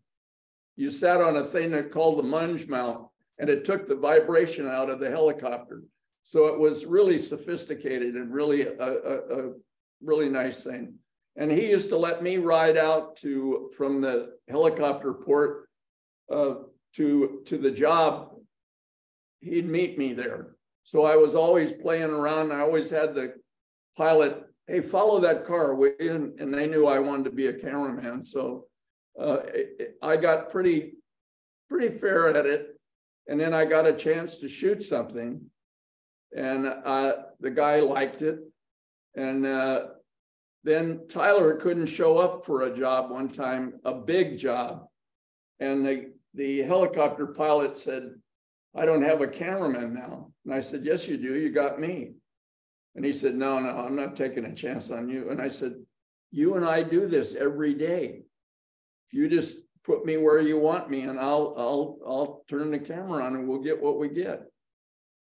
you 0.77 0.89
sat 0.89 1.19
on 1.19 1.35
a 1.35 1.43
thing 1.43 1.71
that 1.71 1.91
called 1.91 2.17
the 2.17 2.23
munge 2.23 2.69
mount, 2.69 3.07
and 3.39 3.49
it 3.49 3.65
took 3.65 3.85
the 3.85 3.95
vibration 3.95 4.67
out 4.69 4.89
of 4.89 5.01
the 5.01 5.09
helicopter. 5.09 5.83
So 6.23 6.47
it 6.47 6.57
was 6.57 6.85
really 6.85 7.19
sophisticated 7.19 8.15
and 8.15 8.33
really 8.33 8.61
a, 8.61 8.73
a, 8.79 9.47
a 9.49 9.53
really 10.01 10.29
nice 10.29 10.63
thing. 10.63 10.93
And 11.37 11.51
he 11.51 11.69
used 11.69 11.89
to 11.89 11.97
let 11.97 12.21
me 12.21 12.37
ride 12.37 12.77
out 12.77 13.15
to 13.17 13.71
from 13.75 14.01
the 14.01 14.33
helicopter 14.49 15.13
port 15.13 15.69
uh, 16.31 16.55
to 16.95 17.41
to 17.45 17.57
the 17.57 17.71
job. 17.71 18.35
He'd 19.39 19.67
meet 19.67 19.97
me 19.97 20.13
there. 20.13 20.55
So 20.83 21.05
I 21.05 21.15
was 21.15 21.35
always 21.35 21.71
playing 21.71 22.09
around. 22.09 22.51
I 22.51 22.59
always 22.59 22.89
had 22.89 23.15
the 23.15 23.33
pilot, 23.97 24.43
hey, 24.67 24.81
follow 24.81 25.19
that 25.21 25.45
car. 25.45 25.73
And, 25.99 26.39
and 26.39 26.53
they 26.53 26.67
knew 26.67 26.85
I 26.87 26.99
wanted 26.99 27.25
to 27.25 27.31
be 27.31 27.47
a 27.47 27.53
cameraman. 27.53 28.23
So 28.23 28.65
uh, 29.19 29.37
I 30.01 30.17
got 30.17 30.51
pretty, 30.51 30.93
pretty 31.69 31.97
fair 31.97 32.29
at 32.35 32.45
it. 32.45 32.79
And 33.27 33.39
then 33.39 33.53
I 33.53 33.65
got 33.65 33.87
a 33.87 33.93
chance 33.93 34.37
to 34.39 34.49
shoot 34.49 34.81
something. 34.83 35.41
And 36.35 36.65
uh, 36.67 37.13
the 37.39 37.51
guy 37.51 37.79
liked 37.79 38.21
it. 38.21 38.39
And 39.15 39.45
uh, 39.45 39.87
then 40.63 41.07
Tyler 41.09 41.55
couldn't 41.55 41.87
show 41.87 42.17
up 42.17 42.45
for 42.45 42.63
a 42.63 42.77
job 42.77 43.09
one 43.09 43.29
time, 43.29 43.73
a 43.83 43.93
big 43.93 44.37
job. 44.37 44.85
And 45.59 45.85
the, 45.85 46.11
the 46.33 46.61
helicopter 46.61 47.27
pilot 47.27 47.77
said, 47.77 48.11
I 48.75 48.85
don't 48.85 49.01
have 49.01 49.21
a 49.21 49.27
cameraman 49.27 49.93
now. 49.93 50.31
And 50.45 50.53
I 50.53 50.61
said, 50.61 50.85
Yes, 50.85 51.07
you 51.07 51.17
do. 51.17 51.35
You 51.35 51.51
got 51.51 51.79
me. 51.79 52.13
And 52.95 53.03
he 53.03 53.13
said, 53.13 53.35
No, 53.35 53.59
no, 53.59 53.69
I'm 53.69 53.95
not 53.95 54.15
taking 54.15 54.45
a 54.45 54.55
chance 54.55 54.89
on 54.91 55.09
you. 55.09 55.29
And 55.29 55.41
I 55.41 55.49
said, 55.49 55.73
You 56.31 56.55
and 56.55 56.65
I 56.65 56.83
do 56.83 57.07
this 57.07 57.35
every 57.35 57.73
day. 57.73 58.21
You 59.11 59.27
just 59.27 59.57
put 59.83 60.05
me 60.05 60.17
where 60.17 60.39
you 60.39 60.57
want 60.57 60.89
me, 60.89 61.01
and 61.01 61.19
I'll 61.19 61.53
I'll 61.57 61.97
I'll 62.05 62.43
turn 62.47 62.71
the 62.71 62.79
camera 62.79 63.25
on 63.25 63.35
and 63.35 63.47
we'll 63.47 63.63
get 63.63 63.81
what 63.81 63.99
we 63.99 64.07
get. 64.09 64.43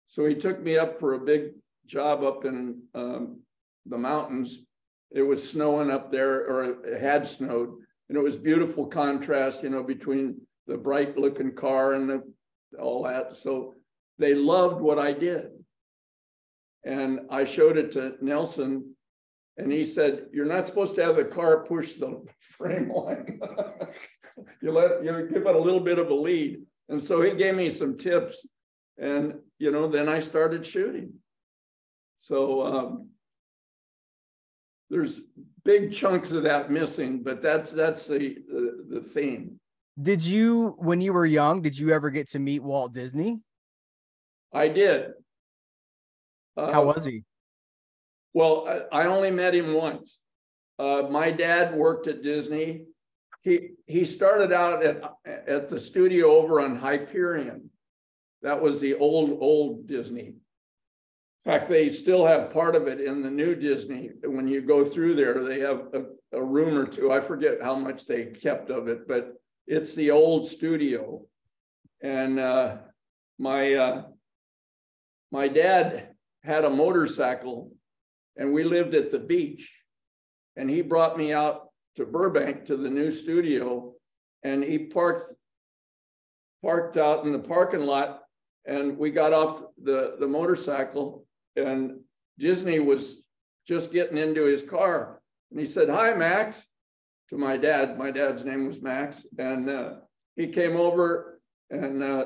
So 0.08 0.26
he 0.26 0.36
took 0.36 0.62
me 0.62 0.78
up 0.78 1.00
for 1.00 1.14
a 1.14 1.20
big 1.20 1.54
job 1.86 2.24
up 2.24 2.46
in 2.46 2.82
um, 2.94 3.42
the 3.86 3.98
mountains 3.98 4.60
it 5.12 5.22
was 5.24 5.50
snowing 5.50 5.90
up 5.90 6.12
there, 6.12 6.46
or 6.48 6.86
it 6.86 7.02
had 7.02 7.28
snowed, 7.28 7.70
and 8.10 8.18
it 8.18 8.24
was 8.24 8.38
beautiful 8.38 8.86
contrast, 8.86 9.64
you 9.64 9.70
know, 9.70 9.84
between 9.84 10.42
the 10.68 10.78
bright 10.78 11.18
looking 11.18 11.54
car 11.54 11.94
and 11.94 12.10
the 12.10 12.24
all 12.80 13.04
that. 13.04 13.36
So 13.38 13.74
they 14.20 14.34
loved 14.34 14.82
what 14.82 15.00
I 15.00 15.14
did. 15.14 15.50
And 16.86 17.22
I 17.30 17.44
showed 17.44 17.78
it 17.78 17.92
to 17.94 18.14
Nelson, 18.22 18.96
and 19.58 19.72
he 19.72 19.86
said, 19.86 20.28
You're 20.32 20.46
not 20.46 20.68
supposed 20.68 20.96
to 20.96 21.04
have 21.04 21.16
the 21.16 21.26
car 21.26 21.66
push 21.66 21.94
the 21.94 22.24
frame 22.40 22.92
line. 22.92 23.40
you 24.62 24.72
let 24.72 25.04
you 25.04 25.28
give 25.32 25.46
it 25.46 25.56
a 25.56 25.60
little 25.60 25.82
bit 25.82 26.00
of 26.00 26.10
a 26.10 26.14
lead. 26.14 26.62
And 26.88 27.02
so 27.02 27.22
he 27.22 27.32
gave 27.34 27.56
me 27.56 27.70
some 27.70 27.98
tips. 27.98 28.48
And 28.98 29.36
you 29.58 29.72
know, 29.72 29.88
then 29.90 30.08
I 30.08 30.20
started 30.20 30.66
shooting. 30.66 31.14
So 32.20 32.66
um, 32.66 33.10
there's 34.90 35.22
big 35.64 35.92
chunks 35.92 36.32
of 36.32 36.44
that 36.44 36.72
missing, 36.72 37.22
but 37.22 37.42
that's 37.42 37.72
that's 37.72 38.08
the, 38.08 38.38
the 38.48 38.86
the, 38.90 39.02
theme. 39.02 39.60
Did 40.02 40.26
you, 40.26 40.76
when 40.78 41.02
you 41.02 41.14
were 41.14 41.26
young, 41.26 41.62
did 41.62 41.78
you 41.78 41.92
ever 41.92 42.10
get 42.10 42.30
to 42.30 42.40
meet 42.40 42.64
Walt 42.64 42.94
Disney? 42.94 43.40
I 44.54 44.70
did. 44.70 45.12
How 46.56 46.82
uh, 46.82 46.86
was 46.86 47.06
he? 47.06 47.24
Well, 48.34 48.88
I, 48.92 49.04
I, 49.04 49.06
only 49.06 49.32
met 49.32 49.56
him 49.56 49.74
once. 49.74 50.22
Uh, 50.78 51.04
my 51.10 51.32
dad 51.32 51.76
worked 51.76 52.08
at 52.08 52.24
Disney. 52.24 52.86
He 53.42 53.72
he 53.86 54.06
started 54.06 54.52
out 54.52 54.84
at 54.84 55.04
at 55.26 55.68
the 55.70 55.80
studio 55.80 56.32
over 56.38 56.60
on 56.60 56.76
Hyperion. 56.76 57.70
That 58.42 58.62
was 58.62 58.80
the 58.80 58.96
old 58.96 59.38
old 59.42 59.88
Disney. 59.88 60.36
In 61.46 61.52
fact, 61.54 61.70
they 61.70 61.90
still 61.90 62.26
have 62.26 62.52
part 62.52 62.76
of 62.76 62.88
it 62.88 63.00
in 63.00 63.24
the 63.24 63.30
new 63.30 63.56
Disney. 63.56 64.10
When 64.24 64.48
you 64.48 64.62
go 64.62 64.84
through 64.84 65.16
there, 65.16 65.44
they 65.44 65.62
have 65.62 65.88
a, 65.94 66.04
a 66.38 66.44
room 66.44 66.78
or 66.78 66.86
two. 66.86 67.12
I 67.12 67.22
forget 67.22 67.62
how 67.62 67.76
much 67.76 68.06
they 68.06 68.26
kept 68.26 68.70
of 68.70 68.88
it, 68.88 69.08
but 69.08 69.34
it's 69.66 69.96
the 69.96 70.12
old 70.12 70.48
studio. 70.48 71.26
And 72.02 72.40
uh, 72.40 72.78
my 73.38 73.74
uh, 73.74 74.04
my 75.32 75.48
dad 75.48 76.10
had 76.44 76.66
a 76.66 76.70
motorcycle, 76.70 77.72
and 78.36 78.54
we 78.54 78.64
lived 78.64 78.94
at 78.94 79.12
the 79.12 79.20
beach. 79.20 79.74
And 80.58 80.70
he 80.70 80.82
brought 80.82 81.18
me 81.18 81.32
out 81.32 81.70
to 81.96 82.06
Burbank 82.06 82.66
to 82.66 82.76
the 82.76 82.90
new 82.90 83.12
studio, 83.12 83.94
and 84.44 84.62
he 84.62 84.78
parked 84.78 85.34
parked 86.62 86.98
out 86.98 87.26
in 87.26 87.32
the 87.32 87.40
parking 87.40 87.86
lot. 87.86 88.24
And 88.66 88.98
we 88.98 89.10
got 89.10 89.32
off 89.34 89.64
the, 89.82 90.18
the 90.20 90.28
motorcycle 90.28 91.26
and 91.56 92.00
Disney 92.38 92.80
was 92.80 93.22
just 93.68 93.92
getting 93.92 94.18
into 94.18 94.46
his 94.46 94.64
car. 94.64 95.22
And 95.52 95.60
he 95.60 95.66
said, 95.66 95.90
Hi, 95.90 96.14
Max, 96.14 96.66
to 97.30 97.38
my 97.38 97.58
dad. 97.58 97.98
My 97.98 98.12
dad's 98.12 98.44
name 98.44 98.68
was 98.68 98.82
Max. 98.82 99.26
And 99.38 99.70
uh, 99.70 99.94
he 100.36 100.48
came 100.48 100.76
over, 100.76 101.40
and 101.70 102.04
uh, 102.04 102.26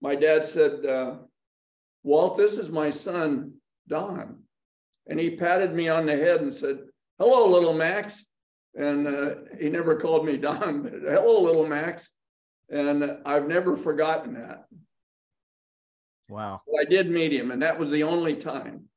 my 0.00 0.14
dad 0.14 0.46
said, 0.46 0.84
uh, 0.84 1.16
Walt, 2.02 2.36
this 2.36 2.58
is 2.58 2.70
my 2.70 2.90
son, 2.90 3.54
Don. 3.88 4.42
And 5.08 5.18
he 5.18 5.36
patted 5.36 5.74
me 5.74 5.88
on 5.88 6.06
the 6.06 6.16
head 6.16 6.40
and 6.40 6.54
said, 6.54 6.78
Hello, 7.18 7.48
little 7.48 7.72
Max. 7.72 8.26
And 8.74 9.06
uh, 9.06 9.34
he 9.58 9.70
never 9.70 9.96
called 9.96 10.26
me 10.26 10.36
Don, 10.36 10.82
but 10.82 10.92
hello, 10.92 11.40
little 11.40 11.66
Max. 11.66 12.10
And 12.68 13.18
I've 13.24 13.48
never 13.48 13.76
forgotten 13.76 14.34
that. 14.34 14.66
Wow. 16.28 16.62
I 16.78 16.84
did 16.84 17.10
meet 17.10 17.32
him, 17.32 17.50
and 17.50 17.62
that 17.62 17.78
was 17.78 17.90
the 17.90 18.02
only 18.02 18.34
time. 18.34 18.88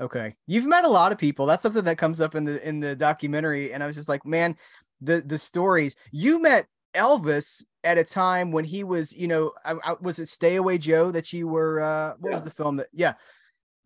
Okay. 0.00 0.34
You've 0.46 0.66
met 0.66 0.84
a 0.84 0.88
lot 0.88 1.12
of 1.12 1.18
people. 1.18 1.46
That's 1.46 1.62
something 1.62 1.84
that 1.84 1.98
comes 1.98 2.20
up 2.20 2.34
in 2.34 2.44
the 2.44 2.66
in 2.66 2.80
the 2.80 2.96
documentary. 2.96 3.72
And 3.72 3.82
I 3.82 3.86
was 3.86 3.96
just 3.96 4.08
like, 4.08 4.26
man, 4.26 4.56
the 5.00 5.22
the 5.24 5.38
stories. 5.38 5.94
You 6.10 6.42
met 6.42 6.66
Elvis 6.94 7.62
at 7.84 7.98
a 7.98 8.04
time 8.04 8.50
when 8.52 8.64
he 8.64 8.84
was, 8.84 9.12
you 9.12 9.28
know, 9.28 9.52
I, 9.64 9.74
I, 9.84 9.94
was 10.00 10.18
it 10.18 10.28
Stay 10.28 10.56
Away 10.56 10.78
Joe 10.78 11.10
that 11.12 11.32
you 11.32 11.46
were 11.46 11.80
uh 11.80 12.14
what 12.18 12.30
yeah. 12.30 12.34
was 12.34 12.44
the 12.44 12.50
film 12.50 12.76
that 12.76 12.88
yeah. 12.92 13.14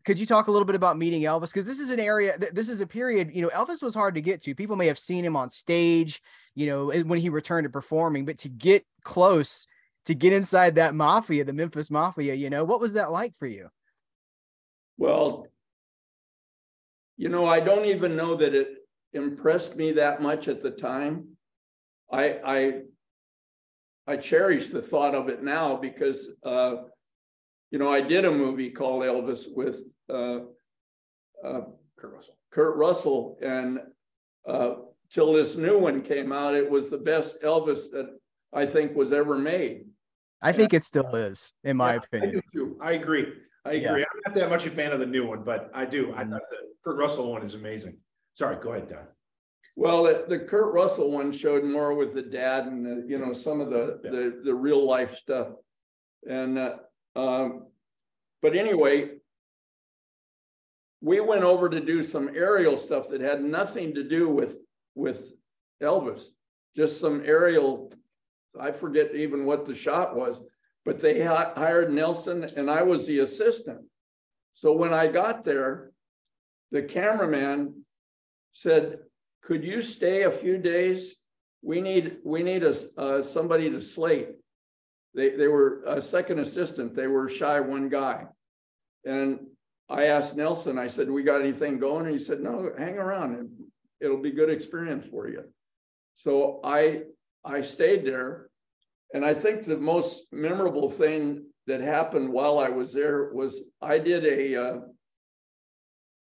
Could 0.06 0.20
you 0.20 0.26
talk 0.26 0.46
a 0.46 0.52
little 0.52 0.64
bit 0.64 0.76
about 0.76 0.96
meeting 0.96 1.22
Elvis? 1.22 1.48
Because 1.48 1.66
this 1.66 1.80
is 1.80 1.90
an 1.90 1.98
area, 1.98 2.38
this 2.38 2.68
is 2.68 2.80
a 2.80 2.86
period, 2.86 3.28
you 3.34 3.42
know, 3.42 3.48
Elvis 3.48 3.82
was 3.82 3.92
hard 3.92 4.14
to 4.14 4.20
get 4.20 4.40
to. 4.42 4.54
People 4.54 4.76
may 4.76 4.86
have 4.86 5.00
seen 5.00 5.24
him 5.24 5.34
on 5.34 5.50
stage, 5.50 6.22
you 6.54 6.66
know, 6.68 6.92
when 7.02 7.18
he 7.18 7.28
returned 7.28 7.64
to 7.64 7.70
performing, 7.70 8.24
but 8.24 8.38
to 8.38 8.48
get 8.48 8.86
close 9.02 9.66
to 10.06 10.14
get 10.14 10.32
inside 10.32 10.76
that 10.76 10.94
mafia, 10.94 11.44
the 11.44 11.52
Memphis 11.52 11.90
mafia, 11.90 12.34
you 12.34 12.48
know, 12.48 12.64
what 12.64 12.80
was 12.80 12.94
that 12.94 13.10
like 13.10 13.34
for 13.36 13.46
you? 13.46 13.68
Well, 14.96 15.46
you 17.16 17.28
know, 17.28 17.46
I 17.46 17.60
don't 17.60 17.86
even 17.86 18.16
know 18.16 18.36
that 18.36 18.54
it 18.54 18.68
impressed 19.12 19.76
me 19.76 19.92
that 19.92 20.22
much 20.22 20.48
at 20.48 20.62
the 20.62 20.70
time. 20.70 21.36
I 22.10 22.38
I 22.44 22.82
I 24.06 24.16
cherish 24.16 24.68
the 24.68 24.82
thought 24.82 25.14
of 25.14 25.28
it 25.28 25.42
now 25.42 25.76
because 25.76 26.36
uh, 26.44 26.76
you 27.70 27.78
know 27.78 27.90
I 27.92 28.00
did 28.00 28.24
a 28.24 28.30
movie 28.30 28.70
called 28.70 29.02
Elvis 29.02 29.46
with 29.52 29.80
uh, 30.08 30.40
uh, 31.44 31.60
Kurt 31.98 32.14
Russell. 32.14 32.36
Kurt 32.52 32.76
Russell, 32.76 33.38
and 33.42 33.80
uh, 34.48 34.74
till 35.10 35.32
this 35.32 35.56
new 35.56 35.78
one 35.78 36.02
came 36.02 36.32
out, 36.32 36.54
it 36.54 36.70
was 36.70 36.88
the 36.88 36.98
best 36.98 37.42
Elvis 37.42 37.90
that 37.90 38.16
I 38.52 38.66
think 38.66 38.94
was 38.94 39.12
ever 39.12 39.36
made. 39.36 39.86
I 40.42 40.52
think 40.52 40.74
it 40.74 40.82
still 40.82 41.14
is, 41.14 41.52
in 41.64 41.76
my 41.76 41.92
yeah, 41.92 42.00
opinion. 42.02 42.36
I, 42.36 42.50
do 42.52 42.76
I 42.80 42.92
agree. 42.92 43.26
I 43.64 43.72
agree. 43.72 44.00
Yeah. 44.00 44.06
I'm 44.12 44.20
not 44.26 44.34
that 44.34 44.48
much 44.48 44.66
a 44.66 44.70
fan 44.70 44.92
of 44.92 45.00
the 45.00 45.06
new 45.06 45.26
one, 45.26 45.42
but 45.42 45.70
I 45.74 45.84
do. 45.84 46.12
I 46.14 46.22
mm-hmm. 46.22 46.32
thought 46.32 46.42
the 46.50 46.56
Kurt 46.84 46.98
Russell 46.98 47.30
one 47.32 47.42
is 47.42 47.54
amazing. 47.54 47.96
Sorry, 48.34 48.56
go 48.62 48.72
ahead, 48.72 48.88
Don. 48.88 49.06
Well, 49.76 50.04
the, 50.04 50.24
the 50.28 50.38
Kurt 50.38 50.72
Russell 50.72 51.10
one 51.10 51.32
showed 51.32 51.64
more 51.64 51.94
with 51.94 52.14
the 52.14 52.22
dad 52.22 52.66
and 52.66 52.84
the, 52.84 53.04
you 53.08 53.18
know, 53.18 53.32
some 53.32 53.60
of 53.60 53.70
the, 53.70 54.00
Yeah. 54.04 54.10
the, 54.10 54.42
the 54.44 54.54
real 54.54 54.86
life 54.86 55.16
stuff. 55.16 55.48
And, 56.28 56.58
uh, 56.58 56.76
um, 57.14 57.66
but 58.42 58.54
anyway. 58.56 59.10
We 61.02 61.20
went 61.20 61.44
over 61.44 61.68
to 61.68 61.78
do 61.78 62.02
some 62.02 62.30
aerial 62.34 62.78
stuff 62.78 63.08
that 63.08 63.20
had 63.20 63.44
nothing 63.44 63.94
to 63.94 64.02
do 64.02 64.30
with, 64.30 64.58
with 64.94 65.34
Elvis. 65.80 66.22
Just 66.74 67.00
some 67.00 67.22
aerial, 67.24 67.92
I 68.60 68.72
forget 68.72 69.14
even 69.14 69.44
what 69.44 69.66
the 69.66 69.74
shot 69.74 70.16
was, 70.16 70.40
but 70.84 71.00
they 71.00 71.22
hi- 71.24 71.52
hired 71.54 71.92
Nelson 71.92 72.44
and 72.56 72.70
I 72.70 72.82
was 72.82 73.06
the 73.06 73.20
assistant. 73.20 73.82
So 74.54 74.72
when 74.72 74.92
I 74.92 75.06
got 75.08 75.44
there, 75.44 75.92
the 76.70 76.82
cameraman 76.82 77.84
said, 78.52 78.98
could 79.42 79.64
you 79.64 79.82
stay 79.82 80.22
a 80.22 80.30
few 80.30 80.58
days? 80.58 81.16
We 81.62 81.80
need, 81.80 82.18
we 82.24 82.42
need 82.42 82.64
a, 82.64 82.74
uh, 82.98 83.22
somebody 83.22 83.70
to 83.70 83.80
slate. 83.80 84.30
They, 85.14 85.30
they 85.30 85.48
were 85.48 85.82
a 85.86 86.02
second 86.02 86.38
assistant, 86.40 86.94
they 86.94 87.06
were 87.06 87.28
shy 87.28 87.60
one 87.60 87.88
guy. 87.88 88.26
And 89.04 89.40
I 89.88 90.06
asked 90.06 90.36
Nelson, 90.36 90.78
I 90.78 90.88
said, 90.88 91.10
we 91.10 91.22
got 91.22 91.40
anything 91.40 91.78
going? 91.78 92.06
And 92.06 92.12
he 92.12 92.18
said, 92.18 92.40
no, 92.40 92.70
hang 92.76 92.98
around, 92.98 93.48
it'll 94.00 94.20
be 94.20 94.30
good 94.30 94.50
experience 94.50 95.06
for 95.06 95.28
you. 95.28 95.44
So 96.16 96.60
I, 96.64 97.02
I 97.46 97.60
stayed 97.62 98.04
there. 98.04 98.48
And 99.14 99.24
I 99.24 99.34
think 99.34 99.62
the 99.62 99.76
most 99.76 100.26
memorable 100.32 100.90
thing 100.90 101.46
that 101.66 101.80
happened 101.80 102.28
while 102.28 102.58
I 102.58 102.68
was 102.68 102.92
there 102.92 103.32
was 103.32 103.62
I 103.80 103.98
did 103.98 104.24
a, 104.24 104.62
uh, 104.62 104.78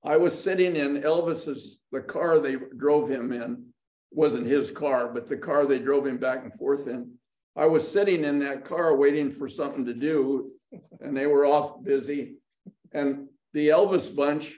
I 0.04 0.18
was 0.18 0.42
sitting 0.42 0.76
in 0.76 1.02
Elvis's, 1.02 1.82
the 1.92 2.02
car 2.02 2.40
they 2.40 2.56
drove 2.78 3.10
him 3.10 3.34
in, 3.34 3.66
wasn't 4.12 4.48
his 4.48 4.72
car, 4.72 5.10
but 5.14 5.28
the 5.28 5.38
car 5.38 5.66
they 5.66 5.80
drove 5.80 6.08
him 6.08 6.18
back 6.18 6.44
and 6.44 6.54
forth 6.54 6.88
in. 6.88 7.12
I 7.56 7.66
was 7.66 7.90
sitting 7.90 8.24
in 8.24 8.40
that 8.40 8.64
car 8.64 8.96
waiting 8.96 9.32
for 9.32 9.50
something 9.50 9.86
to 9.86 9.94
do, 9.94 10.52
and 11.02 11.16
they 11.16 11.26
were 11.26 11.46
off 11.46 11.84
busy. 11.84 12.36
And 12.94 13.28
the 13.54 13.70
Elvis 13.70 14.14
bunch, 14.16 14.58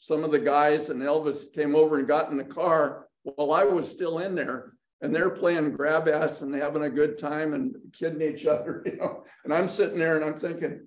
some 0.00 0.24
of 0.24 0.32
the 0.32 0.38
guys 0.38 0.90
and 0.90 1.02
Elvis 1.02 1.52
came 1.52 1.76
over 1.76 1.98
and 1.98 2.08
got 2.08 2.30
in 2.30 2.36
the 2.36 2.44
car 2.44 3.06
while 3.22 3.52
I 3.52 3.64
was 3.64 3.88
still 3.88 4.18
in 4.18 4.34
there. 4.34 4.72
And 5.02 5.14
they're 5.14 5.30
playing 5.30 5.72
grab 5.72 6.08
ass 6.08 6.42
and 6.42 6.54
having 6.54 6.82
a 6.82 6.90
good 6.90 7.16
time 7.18 7.54
and 7.54 7.74
kidding 7.92 8.20
each 8.20 8.44
other, 8.46 8.82
you 8.86 8.96
know. 8.96 9.24
And 9.44 9.54
I'm 9.54 9.68
sitting 9.68 9.98
there 9.98 10.16
and 10.16 10.24
I'm 10.24 10.38
thinking, 10.38 10.86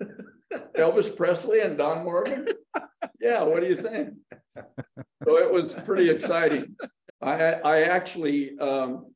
Elvis 0.76 1.14
Presley 1.14 1.60
and 1.60 1.78
Don 1.78 2.04
Morgan? 2.04 2.48
Yeah, 3.20 3.42
what 3.42 3.60
do 3.60 3.68
you 3.68 3.76
think? 3.76 4.14
So 5.24 5.38
it 5.38 5.52
was 5.52 5.74
pretty 5.74 6.10
exciting. 6.10 6.76
I, 7.20 7.52
I 7.52 7.82
actually, 7.82 8.58
um, 8.58 9.12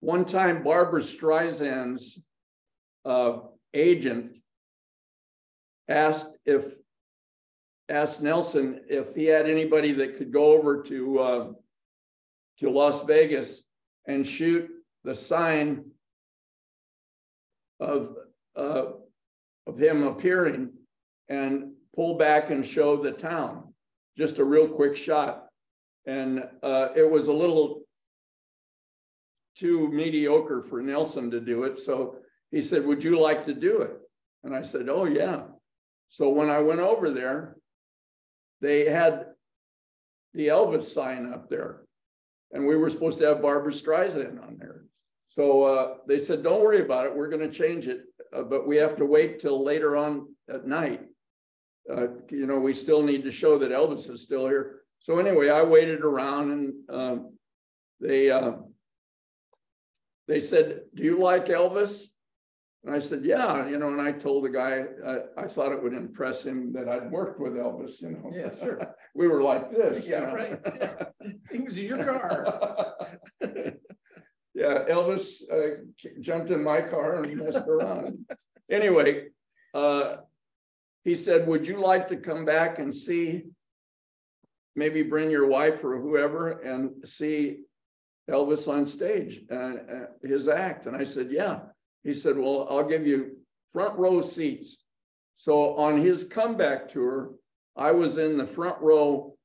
one 0.00 0.24
time 0.24 0.64
Barbra 0.64 1.00
Streisand's 1.00 2.20
uh, 3.04 3.38
agent 3.72 4.32
asked 5.88 6.36
if, 6.44 6.74
asked 7.88 8.20
Nelson 8.20 8.80
if 8.88 9.14
he 9.14 9.26
had 9.26 9.48
anybody 9.48 9.92
that 9.92 10.16
could 10.16 10.32
go 10.32 10.46
over 10.46 10.82
to, 10.82 11.18
uh, 11.20 11.52
to 12.60 12.70
Las 12.70 13.04
Vegas 13.04 13.64
and 14.06 14.26
shoot 14.26 14.70
the 15.02 15.14
sign 15.14 15.84
of, 17.80 18.16
uh, 18.56 18.86
of 19.66 19.78
him 19.78 20.04
appearing 20.04 20.70
and 21.28 21.72
pull 21.94 22.16
back 22.16 22.50
and 22.50 22.64
show 22.64 22.96
the 22.96 23.12
town. 23.12 23.72
Just 24.16 24.38
a 24.38 24.44
real 24.44 24.68
quick 24.68 24.96
shot. 24.96 25.46
And 26.06 26.44
uh, 26.62 26.88
it 26.94 27.10
was 27.10 27.28
a 27.28 27.32
little 27.32 27.82
too 29.56 29.90
mediocre 29.90 30.62
for 30.62 30.82
Nelson 30.82 31.30
to 31.30 31.40
do 31.40 31.64
it. 31.64 31.78
So 31.78 32.16
he 32.50 32.62
said, 32.62 32.84
Would 32.84 33.02
you 33.02 33.18
like 33.18 33.46
to 33.46 33.54
do 33.54 33.82
it? 33.82 33.96
And 34.42 34.54
I 34.54 34.62
said, 34.62 34.88
Oh, 34.88 35.04
yeah. 35.04 35.42
So 36.10 36.28
when 36.28 36.50
I 36.50 36.60
went 36.60 36.80
over 36.80 37.10
there, 37.10 37.56
they 38.60 38.88
had 38.88 39.26
the 40.34 40.48
Elvis 40.48 40.84
sign 40.84 41.32
up 41.32 41.48
there. 41.48 41.83
And 42.54 42.66
we 42.66 42.76
were 42.76 42.88
supposed 42.88 43.18
to 43.18 43.26
have 43.26 43.42
Barbra 43.42 43.72
Streisand 43.72 44.42
on 44.42 44.56
there. 44.58 44.84
So 45.28 45.64
uh, 45.64 45.94
they 46.06 46.18
said, 46.18 46.42
Don't 46.42 46.62
worry 46.62 46.80
about 46.80 47.04
it. 47.04 47.14
We're 47.14 47.28
going 47.28 47.42
to 47.42 47.50
change 47.50 47.88
it. 47.88 48.04
Uh, 48.32 48.42
but 48.42 48.66
we 48.66 48.76
have 48.76 48.96
to 48.96 49.04
wait 49.04 49.40
till 49.40 49.62
later 49.62 49.96
on 49.96 50.28
at 50.48 50.66
night. 50.66 51.02
Uh, 51.92 52.06
you 52.30 52.46
know, 52.46 52.58
we 52.58 52.72
still 52.72 53.02
need 53.02 53.24
to 53.24 53.30
show 53.30 53.58
that 53.58 53.70
Elvis 53.70 54.08
is 54.10 54.22
still 54.22 54.46
here. 54.46 54.80
So 55.00 55.18
anyway, 55.18 55.50
I 55.50 55.62
waited 55.62 56.00
around 56.00 56.50
and 56.50 56.72
um, 56.88 57.32
they 58.00 58.30
uh, 58.30 58.52
they 60.26 60.40
said, 60.40 60.80
"Do 60.94 61.02
you 61.02 61.18
like 61.18 61.46
Elvis?" 61.46 62.04
And 62.84 62.94
I 62.94 62.98
said, 62.98 63.24
"Yeah." 63.24 63.66
You 63.66 63.78
know, 63.78 63.88
and 63.88 64.00
I 64.00 64.12
told 64.12 64.44
the 64.44 64.50
guy 64.50 64.84
I, 65.06 65.44
I 65.44 65.46
thought 65.46 65.72
it 65.72 65.82
would 65.82 65.94
impress 65.94 66.44
him 66.44 66.72
that 66.74 66.88
I'd 66.88 67.10
worked 67.10 67.40
with 67.40 67.54
Elvis. 67.54 68.02
You 68.02 68.10
know, 68.10 68.30
Yeah, 68.32 68.50
sure. 68.58 68.94
we 69.14 69.26
were 69.26 69.42
like 69.42 69.70
this. 69.70 70.06
Yeah, 70.06 70.20
you 70.20 70.26
know? 70.26 70.34
right, 70.34 70.60
yeah. 70.76 71.30
He 71.50 71.60
was 71.60 71.78
in 71.78 71.86
your 71.86 72.04
car. 72.04 73.18
yeah, 73.40 74.84
Elvis 74.90 75.42
uh, 75.50 75.84
jumped 76.20 76.50
in 76.50 76.62
my 76.62 76.82
car 76.82 77.22
and 77.22 77.36
messed 77.36 77.66
around. 77.66 78.26
anyway, 78.70 79.28
uh, 79.72 80.16
he 81.04 81.14
said, 81.14 81.46
Would 81.46 81.66
you 81.66 81.80
like 81.80 82.08
to 82.08 82.16
come 82.16 82.44
back 82.44 82.78
and 82.78 82.94
see? 82.94 83.44
Maybe 84.76 85.02
bring 85.02 85.30
your 85.30 85.46
wife 85.46 85.84
or 85.84 86.00
whoever 86.00 86.60
and 86.60 87.08
see 87.08 87.60
Elvis 88.28 88.66
on 88.66 88.86
stage, 88.86 89.42
uh, 89.50 89.54
uh, 89.54 90.06
his 90.22 90.48
act. 90.48 90.86
And 90.86 90.96
I 90.96 91.04
said, 91.04 91.30
Yeah. 91.30 91.60
He 92.04 92.14
said, 92.14 92.36
Well, 92.36 92.68
I'll 92.70 92.86
give 92.86 93.06
you 93.06 93.38
front 93.72 93.98
row 93.98 94.20
seats. 94.20 94.76
So 95.36 95.74
on 95.76 96.00
his 96.00 96.24
comeback 96.24 96.88
tour, 96.92 97.32
I 97.76 97.90
was 97.90 98.18
in 98.18 98.38
the 98.38 98.46
front 98.46 98.80
row 98.80 99.36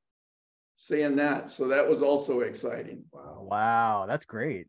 seeing 0.78 1.16
that. 1.16 1.52
So 1.52 1.70
that 1.70 1.90
was 1.90 2.02
also 2.02 2.42
exciting. 2.42 3.04
Wow. 3.12 3.48
Wow, 3.50 4.06
that's 4.08 4.26
great. 4.26 4.68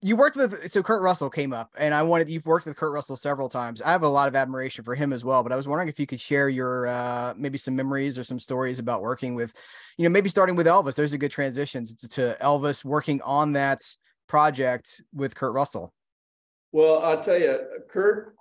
You 0.00 0.14
worked 0.14 0.36
with 0.36 0.70
so 0.70 0.80
Kurt 0.80 1.02
Russell 1.02 1.28
came 1.28 1.52
up, 1.52 1.74
and 1.76 1.92
I 1.92 2.02
wanted 2.02 2.28
you've 2.28 2.46
worked 2.46 2.66
with 2.66 2.76
Kurt 2.76 2.92
Russell 2.92 3.16
several 3.16 3.48
times. 3.48 3.82
I 3.82 3.90
have 3.90 4.04
a 4.04 4.08
lot 4.08 4.28
of 4.28 4.36
admiration 4.36 4.84
for 4.84 4.94
him 4.94 5.12
as 5.12 5.24
well, 5.24 5.42
but 5.42 5.50
I 5.50 5.56
was 5.56 5.66
wondering 5.66 5.88
if 5.88 5.98
you 5.98 6.06
could 6.06 6.20
share 6.20 6.48
your 6.48 6.86
uh, 6.86 7.34
maybe 7.36 7.58
some 7.58 7.74
memories 7.74 8.16
or 8.16 8.22
some 8.22 8.38
stories 8.38 8.78
about 8.78 9.02
working 9.02 9.34
with, 9.34 9.52
you 9.96 10.04
know, 10.04 10.10
maybe 10.10 10.28
starting 10.28 10.54
with 10.54 10.68
Elvis. 10.68 10.94
There's 10.94 11.14
a 11.14 11.18
good 11.18 11.32
transition 11.32 11.84
to, 11.84 12.08
to 12.10 12.36
Elvis 12.40 12.84
working 12.84 13.20
on 13.22 13.54
that 13.54 13.80
project 14.28 15.00
with 15.12 15.34
Kurt 15.34 15.52
Russell. 15.52 15.92
Well, 16.72 16.98
I'll 17.02 17.20
tell 17.20 17.38
you, 17.38 17.58
Kurt, 17.90 18.34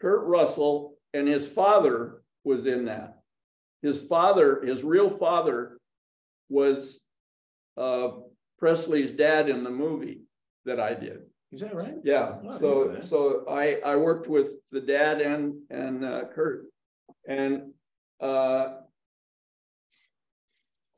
Kurt 0.00 0.24
Russell 0.26 0.94
and 1.12 1.28
his 1.28 1.46
father 1.46 2.22
was 2.44 2.66
in 2.66 2.86
that. 2.86 3.18
His 3.82 4.00
father, 4.00 4.62
his 4.64 4.82
real 4.82 5.10
father 5.10 5.78
was 6.48 7.00
uh, 7.76 8.08
Presley's 8.58 9.10
dad 9.10 9.48
in 9.48 9.64
the 9.64 9.70
movie 9.70 10.22
that 10.64 10.80
I 10.80 10.94
did. 10.94 11.20
Is 11.50 11.60
that 11.60 11.74
right? 11.74 11.94
Yeah, 12.02 12.36
Oh, 12.44 12.48
I 12.50 12.58
so, 12.58 12.84
that. 12.88 13.06
so 13.06 13.44
I, 13.48 13.74
I 13.84 13.96
worked 13.96 14.26
with 14.28 14.50
the 14.70 14.80
dad 14.80 15.20
and, 15.20 15.54
and 15.70 16.04
uh, 16.04 16.22
Kurt. 16.34 16.64
And 17.28 17.72
uh, 18.20 18.76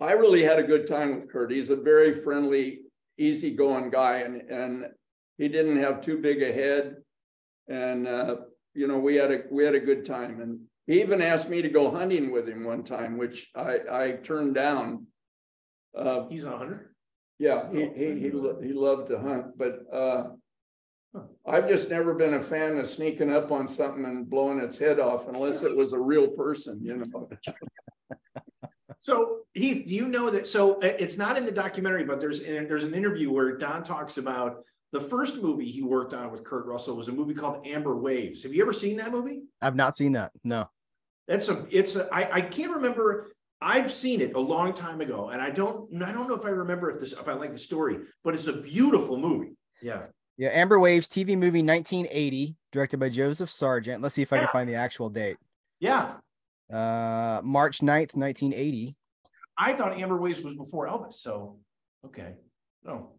I 0.00 0.12
really 0.12 0.44
had 0.44 0.58
a 0.58 0.62
good 0.64 0.86
time 0.86 1.16
with 1.16 1.30
Kurt. 1.30 1.50
He's 1.50 1.70
a 1.70 1.76
very 1.76 2.14
friendly, 2.22 2.80
easygoing 3.18 3.90
guy 3.90 4.18
and, 4.18 4.42
and 4.50 4.86
he 5.38 5.48
didn't 5.48 5.78
have 5.78 6.00
too 6.00 6.18
big 6.18 6.42
a 6.42 6.52
head. 6.52 6.96
And, 7.68 8.06
uh, 8.06 8.36
you 8.74 8.86
know, 8.86 8.98
we 8.98 9.16
had 9.16 9.30
a, 9.30 9.42
we 9.50 9.64
had 9.64 9.74
a 9.74 9.80
good 9.80 10.04
time. 10.04 10.40
And 10.40 10.60
he 10.86 11.00
even 11.00 11.22
asked 11.22 11.48
me 11.48 11.62
to 11.62 11.68
go 11.68 11.90
hunting 11.90 12.30
with 12.30 12.48
him 12.48 12.64
one 12.64 12.84
time, 12.84 13.16
which 13.16 13.50
I, 13.54 13.78
I 13.90 14.12
turned 14.22 14.54
down. 14.54 15.06
Uh, 15.96 16.26
He's 16.28 16.44
a 16.44 16.56
hunter? 16.56 16.94
yeah, 17.38 17.70
he, 17.72 17.88
he, 17.96 18.18
he, 18.20 18.30
lo- 18.30 18.60
he 18.62 18.72
loved 18.72 19.08
to 19.08 19.18
hunt, 19.18 19.56
but, 19.56 19.80
uh, 19.92 20.24
I've 21.46 21.68
just 21.68 21.90
never 21.90 22.12
been 22.14 22.34
a 22.34 22.42
fan 22.42 22.76
of 22.76 22.88
sneaking 22.88 23.32
up 23.32 23.52
on 23.52 23.68
something 23.68 24.04
and 24.04 24.28
blowing 24.28 24.58
its 24.58 24.78
head 24.78 24.98
off 24.98 25.28
unless 25.28 25.62
it 25.62 25.76
was 25.76 25.92
a 25.92 25.98
real 25.98 26.26
person, 26.28 26.80
you 26.82 26.96
know? 26.96 27.28
So 29.00 29.40
Heath, 29.52 29.86
do 29.86 29.94
you 29.94 30.08
know 30.08 30.30
that, 30.30 30.48
so 30.48 30.76
uh, 30.76 30.94
it's 30.98 31.18
not 31.18 31.36
in 31.36 31.44
the 31.44 31.52
documentary, 31.52 32.04
but 32.04 32.20
there's, 32.20 32.40
there's 32.40 32.84
an 32.84 32.94
interview 32.94 33.30
where 33.30 33.54
Don 33.58 33.84
talks 33.84 34.16
about 34.16 34.64
the 34.94 35.00
first 35.00 35.42
movie 35.42 35.68
he 35.68 35.82
worked 35.82 36.14
on 36.14 36.30
with 36.30 36.44
Kurt 36.44 36.66
Russell 36.66 36.96
was 36.96 37.08
a 37.08 37.12
movie 37.12 37.34
called 37.34 37.66
Amber 37.66 37.96
Waves. 37.96 38.44
Have 38.44 38.54
you 38.54 38.62
ever 38.62 38.72
seen 38.72 38.96
that 38.98 39.10
movie? 39.10 39.42
I've 39.60 39.74
not 39.74 39.96
seen 39.96 40.12
that. 40.12 40.30
No. 40.44 40.70
That's 41.26 41.48
a, 41.48 41.66
it's 41.68 41.96
a, 41.96 42.08
I, 42.14 42.36
I 42.36 42.40
can't 42.40 42.70
remember. 42.70 43.32
I've 43.60 43.90
seen 43.92 44.20
it 44.20 44.36
a 44.36 44.38
long 44.38 44.72
time 44.72 45.00
ago 45.00 45.30
and 45.30 45.42
I 45.42 45.50
don't, 45.50 45.92
I 46.00 46.12
don't 46.12 46.28
know 46.28 46.34
if 46.34 46.44
I 46.44 46.50
remember 46.50 46.92
if 46.92 47.00
this, 47.00 47.10
if 47.10 47.26
I 47.26 47.32
like 47.32 47.50
the 47.50 47.58
story, 47.58 47.98
but 48.22 48.34
it's 48.34 48.46
a 48.46 48.52
beautiful 48.52 49.18
movie. 49.18 49.56
Yeah. 49.82 50.06
Yeah, 50.36 50.50
Amber 50.50 50.78
Waves 50.78 51.08
TV 51.08 51.36
movie 51.36 51.62
1980, 51.62 52.54
directed 52.70 52.98
by 52.98 53.08
Joseph 53.08 53.50
Sargent. 53.50 54.00
Let's 54.00 54.14
see 54.14 54.22
if 54.22 54.32
I 54.32 54.38
can 54.38 54.48
find 54.48 54.68
the 54.68 54.74
actual 54.76 55.08
date. 55.08 55.38
Yeah. 55.80 56.14
Uh, 56.72 57.40
March 57.42 57.80
9th, 57.80 58.14
1980. 58.14 58.94
I 59.58 59.72
thought 59.72 59.98
Amber 59.98 60.18
Waves 60.18 60.40
was 60.40 60.54
before 60.54 60.86
Elvis. 60.86 61.14
So, 61.14 61.58
okay. 62.04 62.34
No, 62.84 63.12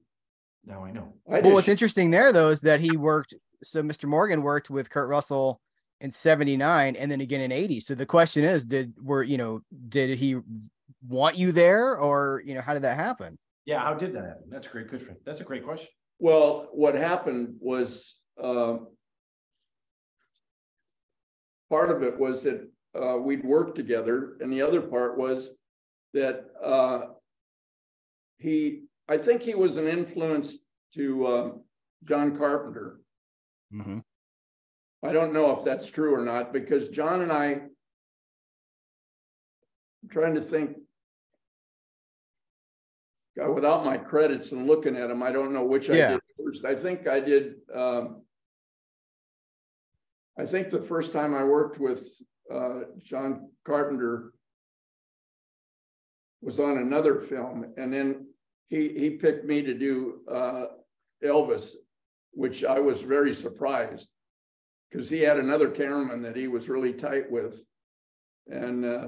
now 0.66 0.84
I 0.84 0.92
know. 0.92 1.14
I 1.32 1.40
Well, 1.42 1.54
what's 1.54 1.66
just- 1.66 1.70
interesting 1.70 2.12
there 2.12 2.32
though 2.34 2.50
is 2.50 2.62
that 2.62 2.80
he 2.80 2.98
worked. 2.98 3.34
So 3.64 3.82
Mr. 3.82 4.06
Morgan 4.06 4.42
worked 4.42 4.70
with 4.70 4.90
Kurt 4.90 5.08
Russell 5.10 5.62
in 6.02 6.12
'79 6.12 6.96
and 6.96 7.10
then 7.12 7.22
again 7.22 7.42
in 7.42 7.52
'80. 7.52 7.80
So 7.80 7.96
the 7.96 8.06
question 8.06 8.44
is, 8.44 8.66
did 8.66 8.94
were 9.02 9.24
you 9.24 9.38
know 9.38 9.62
did 9.90 10.18
he 10.18 10.38
want 11.08 11.38
you 11.38 11.52
there 11.52 11.98
or 11.98 12.42
you 12.46 12.54
know 12.56 12.62
how 12.62 12.74
did 12.74 12.84
that 12.84 12.98
happen? 12.98 13.38
Yeah, 13.66 13.80
how 13.80 13.94
did 13.96 14.14
that 14.14 14.26
happen? 14.26 14.44
That's 14.50 14.68
a 14.68 14.70
great 14.70 14.90
question. 14.90 15.16
That's 15.26 15.42
a 15.42 15.44
great 15.44 15.64
question. 15.64 15.88
Well, 16.20 16.70
what 16.72 16.96
happened 16.96 17.56
was, 17.60 18.16
uh, 18.42 18.78
part 21.70 21.90
of 21.90 22.04
it 22.04 22.18
was 22.20 22.44
that, 22.44 22.70
uh, 22.94 23.18
we'd 23.18 23.44
worked 23.44 23.76
together, 23.76 24.38
and 24.40 24.52
the 24.54 24.62
other 24.62 24.82
part 24.82 25.18
was 25.18 25.58
that, 26.14 26.46
uh, 26.64 27.08
he, 28.38 28.84
I 29.08 29.18
think 29.18 29.44
he 29.44 29.56
was 29.56 29.78
an 29.78 29.88
influence 29.88 30.58
to, 30.96 31.28
uh, 31.28 31.52
John 32.04 32.38
Carpenter. 32.38 33.00
Mm-hmm. 33.74 34.00
I 35.04 35.12
don't 35.12 35.34
know 35.34 35.58
if 35.58 35.64
that's 35.64 35.88
true 35.88 36.16
or 36.16 36.24
not, 36.24 36.54
because 36.54 36.90
John 36.90 37.22
and 37.22 37.32
I. 37.32 37.46
I'm 37.46 37.70
trying 40.10 40.36
to 40.36 40.42
think. 40.42 40.78
God, 43.38 43.54
without 43.54 43.86
my 43.86 43.98
credits 43.98 44.52
and 44.52 44.66
looking 44.66 44.96
at 44.96 45.10
them, 45.10 45.22
I 45.22 45.32
don't 45.32 45.54
know 45.54 45.66
which 45.66 45.90
I 45.90 45.94
did 45.94 46.20
first. 46.44 46.66
I 46.66 46.76
think 46.76 47.08
I 47.08 47.20
did, 47.20 47.56
um. 47.74 48.22
I 50.38 50.46
think 50.46 50.70
the 50.70 50.82
first 50.82 51.14
time 51.14 51.34
I 51.34 51.44
worked 51.44 51.80
with, 51.80 52.08
uh, 52.52 52.82
John 53.00 53.50
Carpenter. 53.66 54.32
Was 56.42 56.60
on 56.60 56.78
another 56.78 57.20
film, 57.20 57.74
and 57.76 57.92
then 57.92 58.25
he, 58.68 58.90
he 58.90 59.10
picked 59.12 59.46
me 59.46 59.62
to 59.62 59.74
do, 59.74 60.22
uh, 60.32 60.66
Elvis, 61.24 61.74
which 62.32 62.64
I 62.64 62.80
was 62.80 63.02
very 63.02 63.34
surprised. 63.34 64.08
Cause 64.94 65.10
he 65.10 65.20
had 65.20 65.38
another 65.38 65.70
cameraman 65.70 66.22
that 66.22 66.36
he 66.36 66.48
was 66.48 66.70
really 66.70 66.94
tight 66.94 67.30
with. 67.30 67.64
And, 68.48 68.86
uh, 68.86 69.08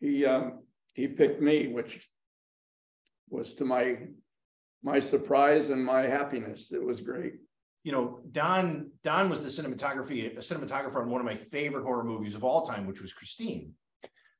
he, 0.00 0.24
um, 0.24 0.60
he 0.94 1.08
picked 1.08 1.40
me, 1.40 1.68
which 1.68 2.06
was 3.30 3.54
to 3.54 3.64
my, 3.64 3.98
my 4.82 5.00
surprise 5.00 5.70
and 5.70 5.84
my 5.84 6.02
happiness. 6.02 6.70
It 6.72 6.82
was 6.82 7.00
great. 7.00 7.34
You 7.84 7.92
know, 7.92 8.20
Don, 8.32 8.90
Don 9.02 9.30
was 9.30 9.42
the 9.42 9.62
cinematography, 9.62 10.36
a 10.36 10.40
cinematographer 10.40 10.96
on 10.96 11.10
one 11.10 11.20
of 11.20 11.24
my 11.24 11.34
favorite 11.34 11.84
horror 11.84 12.04
movies 12.04 12.34
of 12.34 12.44
all 12.44 12.66
time, 12.66 12.86
which 12.86 13.00
was 13.00 13.12
Christine. 13.12 13.72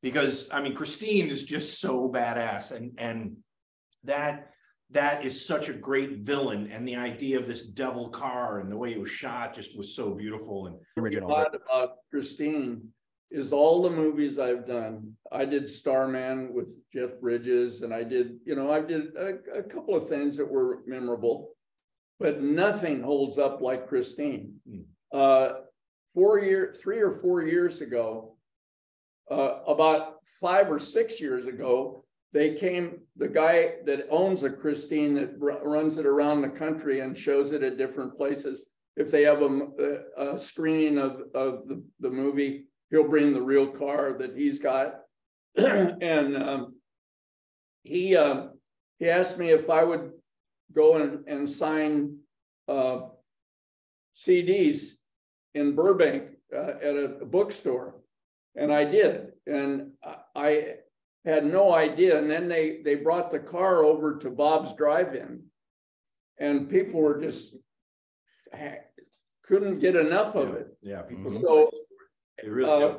Because, 0.02 0.48
I 0.52 0.60
mean, 0.60 0.74
Christine 0.74 1.30
is 1.30 1.44
just 1.44 1.80
so 1.80 2.08
badass 2.08 2.72
and, 2.72 2.92
and 2.98 3.36
that, 4.08 4.50
that 4.90 5.24
is 5.24 5.46
such 5.46 5.68
a 5.68 5.72
great 5.72 6.18
villain. 6.18 6.70
And 6.72 6.86
the 6.86 6.96
idea 6.96 7.38
of 7.38 7.46
this 7.46 7.62
devil 7.62 8.08
car 8.08 8.60
and 8.60 8.70
the 8.70 8.76
way 8.76 8.92
it 8.92 9.00
was 9.00 9.10
shot 9.10 9.54
just 9.54 9.76
was 9.76 9.94
so 9.94 10.10
beautiful 10.10 10.66
and 10.66 10.76
Original. 10.96 11.28
Thought 11.28 11.54
about 11.54 11.96
Christine 12.10 12.88
is 13.30 13.52
all 13.52 13.82
the 13.82 13.90
movies 13.90 14.38
I've 14.38 14.66
done. 14.66 15.14
I 15.30 15.44
did 15.44 15.68
Starman 15.68 16.54
with 16.54 16.72
Jeff 16.92 17.10
Bridges 17.20 17.82
and 17.82 17.92
I 17.92 18.02
did, 18.02 18.38
you 18.44 18.56
know, 18.56 18.70
I 18.70 18.80
did 18.80 19.14
a, 19.16 19.58
a 19.58 19.62
couple 19.62 19.94
of 19.94 20.08
things 20.08 20.36
that 20.38 20.50
were 20.50 20.80
memorable. 20.86 21.50
But 22.18 22.42
nothing 22.42 23.00
holds 23.00 23.38
up 23.38 23.60
like 23.60 23.86
Christine. 23.86 24.54
Hmm. 24.68 24.80
Uh, 25.12 25.48
four 26.12 26.40
year, 26.40 26.74
three 26.76 26.98
or 26.98 27.20
four 27.20 27.42
years 27.42 27.80
ago. 27.80 28.34
Uh, 29.30 29.60
about 29.66 30.24
five 30.40 30.70
or 30.70 30.80
six 30.80 31.20
years 31.20 31.46
ago, 31.46 32.02
they 32.32 32.54
came, 32.54 33.00
the 33.16 33.28
guy 33.28 33.76
that 33.86 34.06
owns 34.10 34.42
a 34.42 34.50
Christine 34.50 35.14
that 35.14 35.38
ru- 35.38 35.62
runs 35.62 35.96
it 35.96 36.06
around 36.06 36.42
the 36.42 36.48
country 36.48 37.00
and 37.00 37.16
shows 37.16 37.52
it 37.52 37.62
at 37.62 37.78
different 37.78 38.16
places. 38.16 38.64
If 38.96 39.10
they 39.10 39.22
have 39.22 39.40
a 39.42 40.38
screening 40.38 40.98
of, 40.98 41.22
of 41.34 41.68
the, 41.68 41.82
the 42.00 42.10
movie, 42.10 42.66
he'll 42.90 43.08
bring 43.08 43.32
the 43.32 43.40
real 43.40 43.66
car 43.66 44.16
that 44.18 44.36
he's 44.36 44.58
got. 44.58 45.00
And, 45.56 46.36
um, 46.36 46.74
he, 47.82 48.16
um, 48.16 48.50
he 48.98 49.08
asked 49.08 49.38
me 49.38 49.50
if 49.50 49.70
I 49.70 49.84
would 49.84 50.10
go 50.74 50.96
and, 50.96 51.26
and 51.26 51.50
sign, 51.50 52.18
uh, 52.66 53.02
CDs 54.14 54.90
in 55.54 55.74
Burbank, 55.74 56.24
uh, 56.54 56.74
at 56.82 56.96
a 56.96 57.24
bookstore. 57.24 57.94
And 58.56 58.72
I 58.72 58.84
did, 58.84 59.28
and 59.46 59.92
I 60.34 60.74
had 61.24 61.44
no 61.44 61.74
idea, 61.74 62.18
and 62.18 62.30
then 62.30 62.48
they, 62.48 62.80
they 62.84 62.94
brought 62.94 63.30
the 63.30 63.40
car 63.40 63.84
over 63.84 64.18
to 64.18 64.30
Bob's 64.30 64.74
Drive-In. 64.74 65.42
And 66.38 66.68
people 66.70 67.00
were 67.00 67.20
just, 67.20 67.54
couldn't 69.44 69.80
get 69.80 69.96
enough 69.96 70.34
of 70.36 70.54
it. 70.54 70.68
yeah, 70.80 71.02
people. 71.02 71.30
Mhm. 71.30 71.40
So, 71.40 71.70
They 72.40 72.48
really 72.48 72.84
uh, 72.84 72.96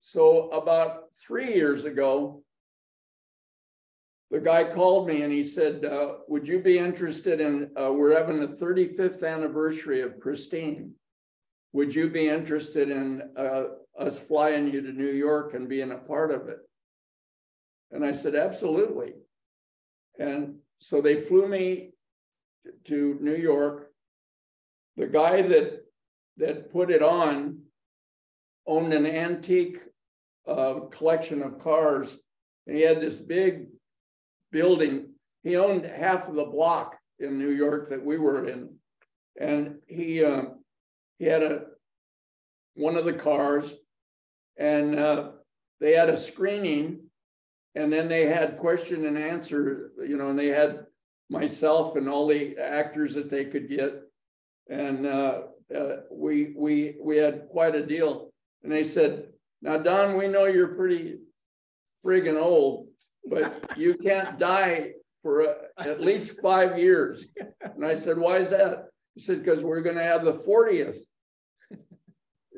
so 0.00 0.50
about 0.50 1.12
three 1.14 1.54
years 1.54 1.84
ago. 1.84 2.42
The 4.32 4.40
guy 4.40 4.64
called 4.64 5.06
me 5.06 5.22
and 5.22 5.32
he 5.32 5.44
said, 5.44 5.84
uh, 5.84 6.14
would 6.26 6.48
you 6.48 6.58
be 6.58 6.78
interested 6.78 7.40
in, 7.40 7.70
uh, 7.80 7.92
we're 7.92 8.16
having 8.16 8.40
the 8.40 8.48
thirty-fifth 8.48 9.22
anniversary 9.22 10.00
of 10.00 10.18
Christine. 10.18 10.94
Would 11.74 11.94
you 11.94 12.08
be 12.08 12.28
interested 12.28 12.90
in, 12.90 13.30
uh, 13.36 13.64
us 13.98 14.18
flying 14.18 14.72
you 14.72 14.80
to 14.80 14.92
New 14.92 15.12
York 15.12 15.54
and 15.54 15.68
being 15.68 15.92
a 15.92 15.98
part 15.98 16.30
of 16.32 16.48
it? 16.48 16.58
And 17.92 18.04
I 18.04 18.12
said, 18.12 18.34
absolutely. 18.34 19.12
And 20.18 20.56
so 20.80 21.00
they 21.00 21.20
flew 21.20 21.46
me 21.46 21.90
to 22.84 23.18
New 23.20 23.36
York. 23.36 23.90
The 24.96 25.06
guy 25.06 25.42
that, 25.42 25.84
that 26.38 26.72
put 26.72 26.90
it 26.90 27.02
on 27.02 27.60
owned 28.66 28.92
an 28.92 29.06
antique 29.06 29.80
uh, 30.46 30.80
collection 30.90 31.42
of 31.42 31.60
cars. 31.60 32.16
And 32.66 32.76
he 32.76 32.82
had 32.82 33.00
this 33.00 33.18
big 33.18 33.66
building. 34.50 35.10
He 35.42 35.56
owned 35.56 35.84
half 35.84 36.28
of 36.28 36.34
the 36.34 36.44
block 36.44 36.96
in 37.18 37.38
New 37.38 37.50
York 37.50 37.88
that 37.90 38.04
we 38.04 38.18
were 38.18 38.48
in. 38.48 38.76
And 39.40 39.76
he, 39.86 40.24
uh, 40.24 40.44
he 41.18 41.26
had 41.26 41.42
a, 41.42 41.62
one 42.74 42.96
of 42.96 43.04
the 43.04 43.12
cars 43.12 43.72
and 44.56 44.98
uh, 44.98 45.30
they 45.80 45.92
had 45.92 46.08
a 46.08 46.16
screening 46.16 47.00
and 47.74 47.92
then 47.92 48.08
they 48.08 48.26
had 48.26 48.58
question 48.58 49.06
and 49.06 49.16
answer, 49.16 49.92
you 49.98 50.16
know, 50.16 50.30
and 50.30 50.38
they 50.38 50.48
had 50.48 50.86
myself 51.30 51.96
and 51.96 52.08
all 52.08 52.26
the 52.26 52.56
actors 52.58 53.14
that 53.14 53.30
they 53.30 53.44
could 53.46 53.68
get. 53.68 54.02
And 54.68 55.06
uh, 55.06 55.42
uh, 55.74 55.96
we, 56.10 56.52
we, 56.56 56.96
we 57.00 57.16
had 57.16 57.48
quite 57.48 57.74
a 57.74 57.86
deal. 57.86 58.30
And 58.62 58.70
they 58.70 58.84
said, 58.84 59.28
now, 59.62 59.78
Don, 59.78 60.16
we 60.16 60.28
know 60.28 60.44
you're 60.44 60.74
pretty 60.74 61.18
friggin' 62.04 62.40
old, 62.40 62.88
but 63.28 63.64
you 63.76 63.94
can't 63.94 64.38
die 64.38 64.92
for 65.22 65.48
uh, 65.48 65.54
at 65.78 66.00
least 66.00 66.40
five 66.42 66.78
years. 66.78 67.26
And 67.62 67.86
I 67.86 67.94
said, 67.94 68.18
why 68.18 68.38
is 68.38 68.50
that? 68.50 68.88
He 69.14 69.20
said, 69.20 69.42
because 69.42 69.62
we're 69.62 69.82
gonna 69.82 70.02
have 70.02 70.24
the 70.24 70.34
fortieth. 70.34 71.06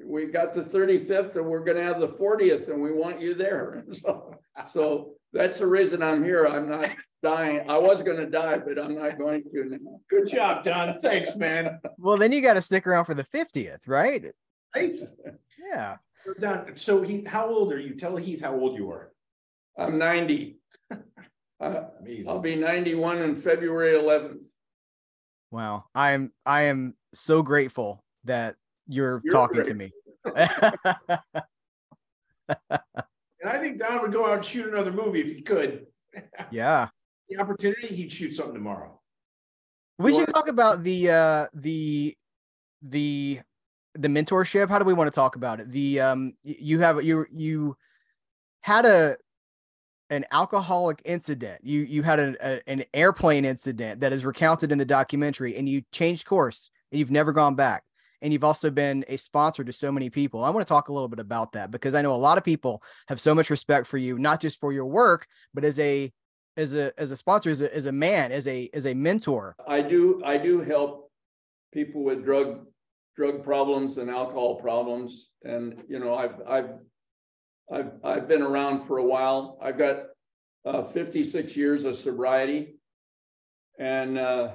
We 0.05 0.27
got 0.27 0.53
the 0.53 0.63
thirty-fifth 0.63 1.37
and 1.37 1.47
we're 1.47 1.65
gonna 1.65 1.83
have 1.83 2.01
the 2.01 2.09
fortieth 2.09 2.69
and 2.69 2.81
we 2.81 2.93
want 2.93 3.21
you 3.21 3.35
there. 3.35 3.85
So, 3.95 4.39
so 4.69 5.15
that's 5.33 5.59
the 5.59 5.67
reason 5.67 6.03
I'm 6.03 6.23
here. 6.23 6.47
I'm 6.47 6.69
not 6.69 6.91
dying. 7.23 7.69
I 7.69 7.79
was 7.79 8.03
gonna 8.03 8.27
die, 8.27 8.59
but 8.59 8.79
I'm 8.79 8.95
not 8.95 9.19
going 9.19 9.43
to 9.43 9.65
now. 9.71 10.01
Good 10.09 10.29
job, 10.29 10.63
Don. 10.63 11.01
Thanks, 11.01 11.37
man. 11.37 11.81
Well, 11.99 12.19
then 12.19 12.33
you 12.33 12.41
got 12.41 12.55
to 12.55 12.63
stick 12.63 12.87
around 12.87 13.07
for 13.07 13.15
the 13.15 13.25
50th, 13.25 13.87
right? 13.87 14.27
Thanks. 14.73 15.03
Yeah. 15.71 15.97
Don, 16.41 16.77
so 16.77 17.03
Heath, 17.03 17.27
how 17.27 17.47
old 17.47 17.73
are 17.73 17.81
you? 17.81 17.95
Tell 17.95 18.17
Heath 18.17 18.43
how 18.43 18.55
old 18.55 18.77
you 18.77 18.91
are. 18.91 19.13
I'm 19.79 19.99
ninety. 19.99 20.59
Uh, 21.61 21.85
I'll 22.29 22.41
be 22.41 22.57
ninety-one 22.57 23.23
on 23.23 23.37
February 23.37 23.97
eleventh. 23.97 24.45
Wow. 25.53 25.85
I'm 25.95 26.33
I 26.45 26.63
am 26.63 26.95
so 27.15 27.43
grateful 27.43 28.05
that 28.25 28.57
you're, 28.89 29.21
You're 29.25 29.33
talking 29.33 29.63
great. 29.63 29.67
to 29.69 29.75
me. 29.75 29.93
And 33.45 33.53
I 33.53 33.59
think 33.59 33.79
Don 33.79 34.01
would 34.01 34.13
go 34.13 34.25
out 34.25 34.37
and 34.37 34.45
shoot 34.45 34.73
another 34.73 34.91
movie 34.91 35.21
if 35.21 35.27
he 35.37 35.43
could. 35.43 35.85
yeah. 36.51 36.89
The 37.29 37.37
opportunity, 37.39 37.89
he'd 37.89 38.11
shoot 38.11 38.35
something 38.35 38.55
tomorrow. 38.55 38.99
We 39.99 40.13
Well- 40.13 40.21
should 40.21 40.33
talk 40.33 40.49
about 40.49 40.83
the 40.83 41.11
uh 41.11 41.47
the 41.53 42.17
the 42.81 43.41
the 43.95 44.09
mentorship. 44.09 44.71
How 44.71 44.79
do 44.79 44.87
we 44.87 44.95
want 44.95 45.09
to 45.09 45.15
talk 45.15 45.37
about 45.37 45.61
it? 45.61 45.71
The 45.71 46.01
um 46.01 46.33
you 46.43 46.81
have 46.81 47.05
you 47.05 47.27
you 47.31 47.77
had 48.63 48.87
a 48.87 49.17
an 50.09 50.25
alcoholic 50.33 51.03
incident. 51.05 51.61
You 51.63 51.81
you 51.81 52.03
had 52.03 52.21
an 52.21 52.39
a, 52.41 52.63
an 52.67 52.83
airplane 52.95 53.45
incident 53.45 54.01
that 54.01 54.15
is 54.15 54.25
recounted 54.25 54.73
in 54.73 54.79
the 54.79 54.87
documentary 54.87 55.55
and 55.57 55.69
you 55.69 55.83
changed 55.93 56.25
course 56.25 56.71
and 56.91 56.99
you've 56.99 57.11
never 57.11 57.33
gone 57.33 57.57
back. 57.57 57.83
And 58.25 58.33
you've 58.33 58.43
also 58.43 58.71
been 58.71 59.05
a 59.09 59.19
sponsor 59.19 59.63
to 59.63 59.73
so 59.73 59.93
many 59.93 60.09
people. 60.09 60.43
I 60.43 60.49
want 60.49 60.67
to 60.67 60.69
talk 60.69 60.89
a 60.89 60.93
little 60.93 61.09
bit 61.09 61.21
about 61.21 61.53
that 61.53 61.71
because 61.71 61.95
I 61.95 62.01
know 62.01 62.15
a 62.15 62.17
lot 62.17 62.39
of 62.39 62.43
people 62.43 62.83
have 63.09 63.21
so 63.21 63.35
much 63.35 63.51
respect 63.51 63.87
for 63.87 63.99
you, 63.99 64.19
not 64.19 64.41
just 64.41 64.59
for 64.59 64.73
your 64.73 64.87
work, 64.87 65.27
but 65.53 65.63
as 65.63 65.79
a 65.79 66.11
as 66.57 66.75
a 66.75 66.99
as 66.99 67.11
a 67.11 67.17
sponsor, 67.17 67.51
as 67.51 67.61
a 67.61 67.77
as 67.77 67.85
a 67.85 67.93
man, 67.93 68.33
as 68.33 68.49
a 68.49 68.71
as 68.73 68.87
a 68.87 68.95
mentor. 68.95 69.55
I 69.69 69.83
do 69.83 70.23
I 70.25 70.39
do 70.39 70.63
help 70.63 71.11
people 71.71 72.03
with 72.03 72.25
drug 72.25 72.67
drug 73.15 73.45
problems 73.45 73.99
and 73.99 74.09
alcohol 74.09 74.57
problems, 74.57 75.29
and 75.43 75.83
you 75.87 75.99
know 75.99 76.15
I've 76.15 76.41
I've 76.49 76.71
I've 77.71 77.93
I've 78.03 78.27
been 78.27 78.43
around 78.43 78.85
for 78.85 78.99
a 78.99 79.05
while. 79.05 79.59
I've 79.61 79.77
got 79.77 80.05
uh, 80.65 80.83
56 80.83 81.55
years 81.59 81.85
of 81.85 81.95
sobriety, 81.95 82.77
and 83.79 84.17
uh, 84.17 84.53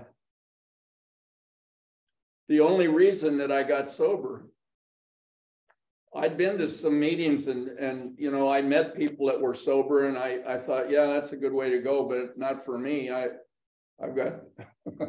the 2.49 2.59
only 2.59 2.87
reason 2.87 3.37
that 3.37 3.51
I 3.51 3.61
got 3.61 3.91
sober, 3.91 4.47
I'd 6.15 6.35
been 6.35 6.57
to 6.57 6.67
some 6.67 6.99
meetings 6.99 7.47
and, 7.47 7.67
and, 7.67 8.15
you 8.17 8.31
know, 8.31 8.51
I 8.51 8.63
met 8.63 8.95
people 8.95 9.27
that 9.27 9.39
were 9.39 9.53
sober 9.53 10.07
and 10.07 10.17
I, 10.17 10.39
I 10.47 10.57
thought, 10.57 10.89
yeah, 10.89 11.05
that's 11.05 11.31
a 11.31 11.37
good 11.37 11.53
way 11.53 11.69
to 11.69 11.77
go, 11.77 12.07
but 12.07 12.39
not 12.39 12.65
for 12.65 12.79
me. 12.79 13.11
I, 13.11 13.27
I've 14.03 14.15
got 14.15 14.39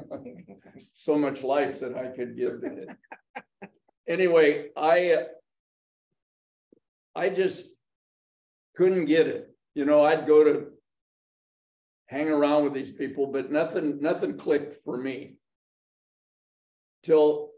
so 0.94 1.16
much 1.16 1.42
life 1.42 1.80
that 1.80 1.96
I 1.96 2.08
could 2.08 2.36
give. 2.36 2.62
Anyway, 4.06 4.68
I, 4.76 5.24
I 7.16 7.30
just 7.30 7.64
couldn't 8.76 9.06
get 9.06 9.26
it. 9.26 9.48
You 9.74 9.86
know, 9.86 10.04
I'd 10.04 10.26
go 10.26 10.44
to 10.44 10.66
hang 12.06 12.28
around 12.28 12.64
with 12.64 12.74
these 12.74 12.92
people, 12.92 13.28
but 13.28 13.50
nothing, 13.50 14.02
nothing 14.02 14.36
clicked 14.36 14.84
for 14.84 14.98
me 14.98 15.36
till 17.02 17.50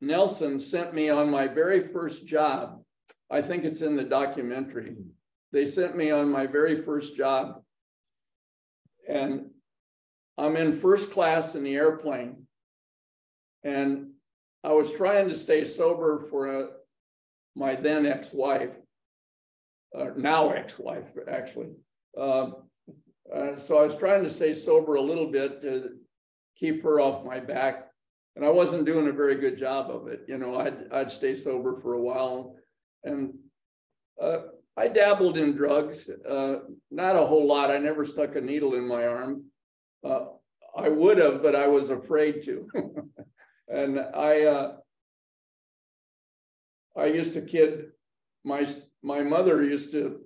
Nelson 0.00 0.60
sent 0.60 0.94
me 0.94 1.10
on 1.10 1.30
my 1.30 1.46
very 1.46 1.88
first 1.88 2.26
job. 2.26 2.82
I 3.30 3.42
think 3.42 3.64
it's 3.64 3.82
in 3.82 3.96
the 3.96 4.04
documentary. 4.04 4.96
They 5.52 5.66
sent 5.66 5.96
me 5.96 6.10
on 6.10 6.30
my 6.30 6.46
very 6.46 6.76
first 6.82 7.16
job. 7.16 7.62
And 9.08 9.50
I'm 10.38 10.56
in 10.56 10.72
first 10.72 11.12
class 11.12 11.54
in 11.54 11.64
the 11.64 11.74
airplane. 11.74 12.46
And 13.62 14.12
I 14.64 14.72
was 14.72 14.92
trying 14.92 15.28
to 15.28 15.36
stay 15.36 15.64
sober 15.64 16.20
for 16.20 16.60
a, 16.60 16.68
my 17.54 17.74
then 17.74 18.06
ex-wife, 18.06 18.70
uh, 19.96 20.10
now 20.16 20.50
ex-wife, 20.50 21.08
actually. 21.28 21.70
Uh, 22.16 22.50
uh, 23.34 23.56
so 23.56 23.78
I 23.78 23.82
was 23.82 23.94
trying 23.94 24.24
to 24.24 24.30
stay 24.30 24.54
sober 24.54 24.94
a 24.94 25.02
little 25.02 25.30
bit 25.30 25.60
to 25.62 25.90
keep 26.56 26.82
her 26.82 27.00
off 27.00 27.24
my 27.24 27.38
back 27.38 27.89
and 28.40 28.48
I 28.48 28.52
wasn't 28.52 28.86
doing 28.86 29.06
a 29.06 29.12
very 29.12 29.34
good 29.34 29.58
job 29.58 29.90
of 29.90 30.08
it. 30.08 30.22
You 30.26 30.38
know, 30.38 30.58
I'd 30.58 30.90
I'd 30.90 31.12
stay 31.12 31.36
sober 31.36 31.76
for 31.76 31.92
a 31.92 32.00
while, 32.00 32.56
and 33.04 33.34
uh, 34.18 34.38
I 34.78 34.88
dabbled 34.88 35.36
in 35.36 35.54
drugs, 35.54 36.08
uh, 36.08 36.60
not 36.90 37.16
a 37.16 37.26
whole 37.26 37.46
lot. 37.46 37.70
I 37.70 37.76
never 37.76 38.06
stuck 38.06 38.36
a 38.36 38.40
needle 38.40 38.76
in 38.76 38.88
my 38.88 39.06
arm. 39.06 39.44
Uh, 40.02 40.20
I 40.74 40.88
would 40.88 41.18
have, 41.18 41.42
but 41.42 41.54
I 41.54 41.66
was 41.66 41.90
afraid 41.90 42.42
to. 42.44 42.66
and 43.68 44.00
I 44.00 44.44
uh, 44.44 44.76
I 46.96 47.06
used 47.06 47.34
to 47.34 47.42
kid 47.42 47.88
my 48.42 48.66
my 49.02 49.20
mother 49.20 49.62
used 49.62 49.92
to 49.92 50.18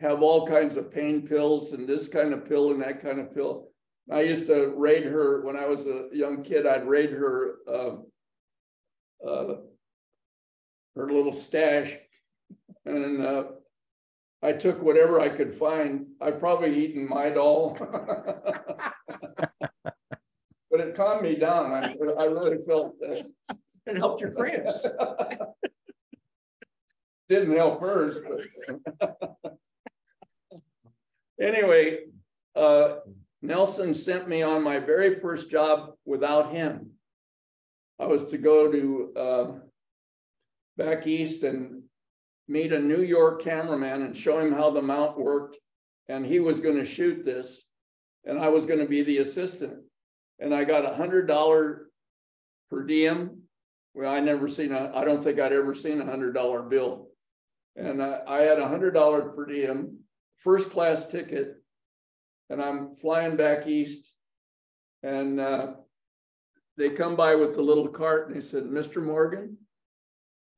have 0.00 0.22
all 0.22 0.44
kinds 0.44 0.76
of 0.76 0.90
pain 0.90 1.24
pills 1.24 1.72
and 1.72 1.88
this 1.88 2.08
kind 2.08 2.32
of 2.32 2.48
pill 2.48 2.72
and 2.72 2.82
that 2.82 3.00
kind 3.00 3.20
of 3.20 3.32
pill. 3.32 3.68
I 4.10 4.20
used 4.20 4.46
to 4.48 4.74
raid 4.76 5.04
her 5.04 5.40
when 5.40 5.56
I 5.56 5.64
was 5.66 5.86
a 5.86 6.08
young 6.12 6.42
kid. 6.42 6.66
I'd 6.66 6.86
raid 6.86 7.10
her 7.10 7.54
uh, 7.66 7.92
uh, 9.26 9.56
her 10.94 11.10
little 11.10 11.32
stash, 11.32 11.96
and 12.84 13.24
uh, 13.24 13.44
I 14.42 14.52
took 14.52 14.82
whatever 14.82 15.20
I 15.20 15.30
could 15.30 15.54
find. 15.54 16.08
I 16.20 16.32
probably 16.32 16.84
eaten 16.84 17.08
my 17.08 17.30
doll, 17.30 17.78
but 20.70 20.80
it 20.80 20.94
calmed 20.94 21.22
me 21.22 21.36
down. 21.36 21.72
I, 21.72 21.94
I 22.18 22.26
really 22.26 22.58
felt 22.66 23.00
that 23.00 23.24
it 23.86 23.96
helped 23.96 24.20
your 24.20 24.32
cramps. 24.32 24.86
Didn't 27.30 27.56
help 27.56 27.80
hers, 27.80 28.20
but 28.20 28.42
anyway. 31.40 32.00
Nelson 33.44 33.92
sent 33.92 34.26
me 34.26 34.40
on 34.40 34.62
my 34.62 34.78
very 34.78 35.20
first 35.20 35.50
job 35.50 35.92
without 36.06 36.52
him. 36.52 36.92
I 38.00 38.06
was 38.06 38.24
to 38.26 38.38
go 38.38 38.72
to 38.72 39.12
uh, 39.14 39.52
back 40.78 41.06
east 41.06 41.42
and 41.42 41.82
meet 42.48 42.72
a 42.72 42.80
New 42.80 43.02
York 43.02 43.42
cameraman 43.42 44.00
and 44.00 44.16
show 44.16 44.40
him 44.40 44.54
how 44.54 44.70
the 44.70 44.80
mount 44.80 45.18
worked. 45.18 45.58
And 46.08 46.24
he 46.24 46.40
was 46.40 46.58
going 46.58 46.76
to 46.76 46.86
shoot 46.86 47.24
this, 47.24 47.64
and 48.24 48.38
I 48.38 48.48
was 48.48 48.64
going 48.64 48.80
to 48.80 48.86
be 48.86 49.02
the 49.02 49.18
assistant. 49.18 49.74
And 50.38 50.54
I 50.54 50.64
got 50.64 50.86
a 50.86 50.94
hundred 50.94 51.26
dollar 51.26 51.88
per 52.70 52.82
diem. 52.84 53.42
Well, 53.92 54.12
I 54.12 54.20
never 54.20 54.48
seen 54.48 54.72
a, 54.72 54.90
I 54.94 55.04
don't 55.04 55.22
think 55.22 55.38
I'd 55.38 55.52
ever 55.52 55.74
seen 55.74 56.00
a 56.00 56.06
hundred 56.06 56.32
dollar 56.32 56.62
bill. 56.62 57.08
And 57.76 58.02
I, 58.02 58.20
I 58.26 58.42
had 58.42 58.58
a 58.58 58.68
hundred 58.68 58.92
dollar 58.92 59.20
per 59.30 59.44
diem, 59.44 59.98
first 60.36 60.70
class 60.70 61.06
ticket 61.06 61.58
and 62.50 62.62
I'm 62.62 62.94
flying 62.96 63.36
back 63.36 63.66
east. 63.66 64.10
And 65.02 65.40
uh, 65.40 65.72
they 66.76 66.90
come 66.90 67.16
by 67.16 67.34
with 67.34 67.54
the 67.54 67.62
little 67.62 67.88
cart 67.88 68.28
and 68.28 68.36
they 68.36 68.40
said, 68.40 68.64
Mr. 68.64 69.02
Morgan, 69.02 69.58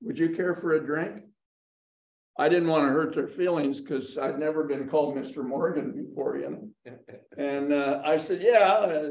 would 0.03 0.18
you 0.18 0.31
care 0.31 0.55
for 0.55 0.75
a 0.75 0.85
drink? 0.85 1.22
I 2.38 2.49
didn't 2.49 2.68
want 2.68 2.85
to 2.85 2.92
hurt 2.92 3.14
their 3.14 3.29
feelings 3.29 3.81
because 3.81 4.18
I'd 4.18 4.38
never 4.38 4.64
been 4.64 4.88
called 4.88 5.16
Mr. 5.16 5.42
Morgan 5.44 5.92
before, 5.92 6.37
you 6.37 6.72
know. 6.85 6.94
and 7.38 7.72
uh, 7.72 8.03
I 8.05 8.18
said, 8.18 8.42
Yeah. 8.42 8.68
Uh, 8.68 9.11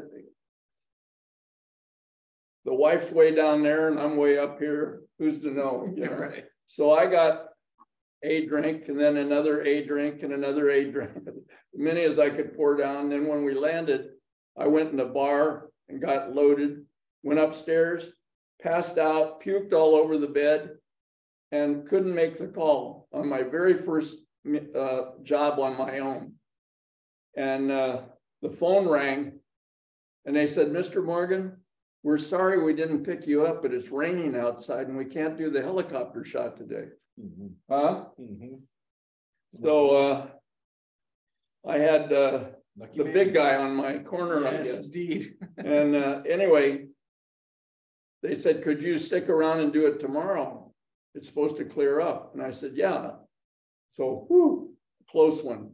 the 2.66 2.74
wife's 2.74 3.12
way 3.12 3.34
down 3.34 3.62
there 3.62 3.90
and 3.90 4.00
I'm 4.00 4.18
way 4.18 4.38
up 4.40 4.60
here. 4.60 5.02
Who's 5.20 5.40
to 5.42 5.52
know? 5.52 5.88
You 5.96 6.06
know? 6.06 6.14
right. 6.14 6.46
So 6.66 6.92
I 6.92 7.06
got 7.06 7.50
a 8.26 8.46
drink 8.46 8.88
and 8.88 9.00
then 9.00 9.18
another 9.18 9.62
a 9.62 9.86
drink 9.86 10.24
and 10.24 10.34
another 10.34 10.70
a 10.70 10.92
drink, 10.92 11.12
many 11.74 12.04
as 12.04 12.20
I 12.20 12.30
could 12.30 12.56
pour 12.56 12.76
down. 12.76 13.04
And 13.04 13.12
Then 13.12 13.28
when 13.28 13.46
we 13.46 13.54
landed, 13.54 14.10
I 14.58 14.68
went 14.68 14.92
in 14.92 14.98
the 14.98 15.06
bar 15.06 15.70
and 15.88 16.02
got 16.02 16.34
loaded, 16.34 16.86
went 17.24 17.40
upstairs, 17.40 18.08
passed 18.62 18.98
out, 18.98 19.42
puked 19.42 19.74
all 19.74 19.96
over 19.96 20.18
the 20.18 20.28
bed, 20.28 20.72
and 21.52 21.88
couldn't 21.88 22.16
make 22.16 22.38
the 22.38 22.48
call 22.48 23.08
on 23.14 23.30
my 23.30 23.44
very 23.44 23.78
first 23.78 24.18
uh, 24.76 25.02
job 25.24 25.60
on 25.60 25.78
my 25.78 26.00
own. 26.00 26.34
And 27.38 27.72
uh, 27.72 28.02
the 28.42 28.50
phone 28.50 28.88
rang 28.88 29.40
and 30.26 30.36
they 30.36 30.48
said, 30.48 30.70
Mr. 30.70 31.04
Morgan, 31.04 31.58
we're 32.04 32.18
sorry 32.18 32.62
we 32.62 32.74
didn't 32.74 33.04
pick 33.04 33.28
you 33.28 33.46
up, 33.46 33.62
but 33.62 33.74
it's 33.74 33.92
raining 33.92 34.36
outside 34.36 34.88
and 34.88 34.98
we 34.98 35.06
can't 35.06 35.38
do 35.38 35.50
the 35.50 35.62
helicopter 35.62 36.24
shot 36.24 36.58
today. 36.58 36.86
Mm-hmm. 37.20 37.48
Huh? 37.70 38.06
Mm-hmm. 38.20 38.56
So 39.64 39.96
uh, 39.96 40.28
I 41.68 41.78
had 41.78 42.12
uh, 42.12 42.40
the 42.94 43.04
man. 43.04 43.14
big 43.14 43.34
guy 43.34 43.56
on 43.56 43.76
my 43.76 44.00
corner, 44.00 44.42
yes. 44.52 44.80
Indeed. 44.80 45.36
and 45.58 45.96
uh, 45.96 46.22
anyway, 46.28 46.86
they 48.22 48.36
said, 48.36 48.64
"Could 48.64 48.84
you 48.84 48.98
stick 48.98 49.30
around 49.30 49.62
and 49.62 49.72
do 49.72 49.88
it 49.88 50.00
tomorrow? 50.00 50.74
It's 51.14 51.28
supposed 51.28 51.58
to 51.58 51.66
clear 51.66 52.02
up." 52.02 52.32
And 52.34 52.44
I 52.44 52.52
said, 52.52 52.74
"Yeah." 52.76 53.12
So, 53.92 54.26
whoo, 54.30 54.72
close 55.10 55.42
one. 55.42 55.72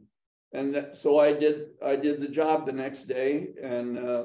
And 0.54 0.90
so 0.94 1.18
I 1.18 1.34
did. 1.34 1.70
I 1.84 1.96
did 1.96 2.22
the 2.22 2.28
job 2.28 2.66
the 2.66 2.74
next 2.74 3.04
day, 3.04 3.48
and 3.62 3.98
uh, 3.98 4.24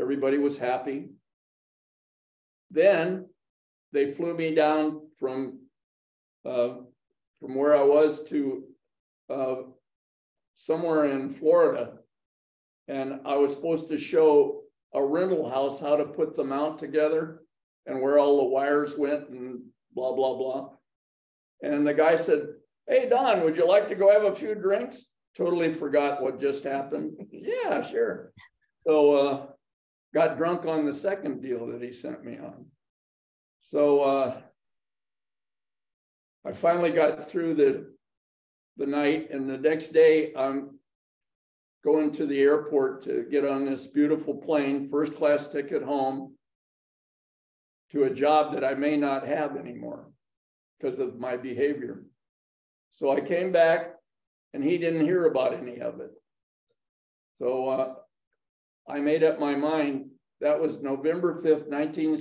everybody 0.00 0.38
was 0.38 0.56
happy. 0.56 1.10
Then 2.70 3.26
they 3.92 4.12
flew 4.12 4.34
me 4.34 4.54
down 4.54 5.00
from 5.18 5.57
uh, 6.48 6.74
from 7.40 7.54
where 7.54 7.76
I 7.76 7.82
was 7.82 8.24
to 8.24 8.64
uh, 9.30 9.56
somewhere 10.56 11.06
in 11.06 11.30
Florida. 11.30 11.94
And 12.88 13.20
I 13.26 13.36
was 13.36 13.52
supposed 13.52 13.88
to 13.88 13.98
show 13.98 14.62
a 14.94 15.04
rental 15.04 15.48
house 15.48 15.78
how 15.78 15.96
to 15.96 16.04
put 16.04 16.34
the 16.34 16.44
mount 16.44 16.78
together 16.78 17.42
and 17.86 18.00
where 18.00 18.18
all 18.18 18.38
the 18.38 18.44
wires 18.44 18.96
went 18.96 19.28
and 19.28 19.60
blah, 19.94 20.14
blah, 20.14 20.36
blah. 20.36 20.70
And 21.62 21.86
the 21.86 21.94
guy 21.94 22.16
said, 22.16 22.46
Hey, 22.88 23.08
Don, 23.08 23.44
would 23.44 23.56
you 23.56 23.68
like 23.68 23.88
to 23.88 23.94
go 23.94 24.10
have 24.10 24.24
a 24.24 24.34
few 24.34 24.54
drinks? 24.54 25.06
Totally 25.36 25.70
forgot 25.70 26.22
what 26.22 26.40
just 26.40 26.64
happened. 26.64 27.12
yeah, 27.30 27.82
sure. 27.82 28.32
So 28.78 29.14
uh, 29.14 29.46
got 30.14 30.38
drunk 30.38 30.64
on 30.64 30.86
the 30.86 30.94
second 30.94 31.42
deal 31.42 31.66
that 31.66 31.82
he 31.82 31.92
sent 31.92 32.24
me 32.24 32.38
on. 32.38 32.64
So 33.70 34.00
uh, 34.00 34.40
I 36.44 36.52
finally 36.52 36.90
got 36.90 37.28
through 37.28 37.54
the 37.54 37.94
the 38.76 38.86
night, 38.86 39.30
and 39.30 39.50
the 39.50 39.58
next 39.58 39.88
day 39.88 40.32
I'm 40.36 40.78
going 41.84 42.12
to 42.12 42.26
the 42.26 42.40
airport 42.40 43.04
to 43.04 43.26
get 43.30 43.44
on 43.44 43.64
this 43.64 43.86
beautiful 43.86 44.34
plane, 44.34 44.88
first 44.88 45.16
class 45.16 45.48
ticket 45.48 45.82
home. 45.82 46.34
to 47.90 48.04
a 48.04 48.14
job 48.14 48.52
that 48.52 48.64
I 48.64 48.74
may 48.74 48.96
not 48.96 49.26
have 49.26 49.56
anymore 49.56 50.10
because 50.78 50.98
of 50.98 51.18
my 51.18 51.36
behavior. 51.38 52.04
So 52.92 53.10
I 53.10 53.20
came 53.20 53.50
back 53.50 53.94
and 54.52 54.62
he 54.62 54.76
didn't 54.78 55.06
hear 55.06 55.24
about 55.26 55.54
any 55.54 55.80
of 55.80 56.00
it. 56.00 56.10
So 57.40 57.68
uh, 57.68 57.94
I 58.88 59.00
made 59.00 59.24
up 59.24 59.38
my 59.38 59.54
mind. 59.54 60.10
That 60.40 60.60
was 60.60 60.82
November 60.82 61.42
5th, 61.42 61.68
19. 61.68 62.18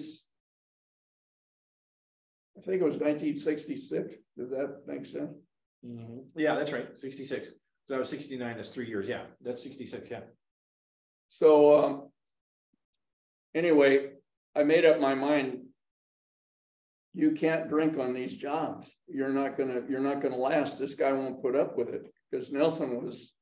I 2.58 2.62
think 2.62 2.82
it 2.82 2.86
was 2.86 2.98
1966. 2.98 4.16
Does 4.38 4.50
that 4.50 4.82
make 4.88 5.06
sense? 5.06 5.38
Mhm. 5.86 6.24
Yeah, 6.36 6.56
that's 6.56 6.74
right, 6.74 6.88
sixty-six. 6.98 7.50
So 7.88 7.96
I 7.96 8.00
was 8.00 8.10
sixty-nine, 8.10 8.56
that's 8.58 8.70
three 8.70 8.88
years, 8.88 9.08
yeah, 9.08 9.26
that's 9.42 9.62
sixty-six, 9.64 10.10
yeah. 10.10 10.22
So 11.30 11.84
um, 11.84 12.10
anyway, 13.54 14.12
I 14.56 14.64
made 14.64 14.86
up 14.86 15.00
my 15.00 15.14
mind. 15.14 15.60
You 17.14 17.32
can't 17.32 17.70
drink 17.70 17.98
on 17.98 18.14
these 18.14 18.34
jobs. 18.34 18.92
You're 19.08 19.34
not 19.34 19.58
gonna, 19.58 19.82
you're 19.90 20.02
not 20.02 20.22
gonna 20.22 20.38
last. 20.38 20.78
This 20.80 20.96
guy 20.96 21.12
won't 21.14 21.42
put 21.42 21.56
up 21.56 21.78
with 21.78 21.90
it 21.90 22.12
because 22.32 22.52
Nelson 22.52 23.04
was. 23.04 23.34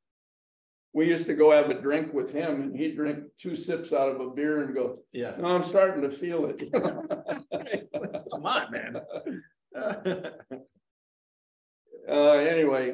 We 0.94 1.08
used 1.08 1.26
to 1.26 1.34
go 1.34 1.52
have 1.52 1.70
a 1.70 1.82
drink 1.82 2.14
with 2.14 2.32
him 2.32 2.62
and 2.62 2.74
he'd 2.76 2.96
drink 2.96 3.20
two 3.38 3.58
sips 3.58 3.92
out 3.92 4.08
of 4.08 4.22
a 4.22 4.30
beer 4.30 4.62
and 4.64 4.74
go, 4.74 5.00
Yeah. 5.12 5.36
no, 5.38 5.48
I'm 5.48 5.62
starting 5.64 6.02
to 6.04 6.10
feel 6.10 6.46
it. 6.46 6.64
Come 8.46 8.64
on, 8.64 8.72
man. 8.72 10.32
Uh, 12.08 12.34
anyway, 12.34 12.94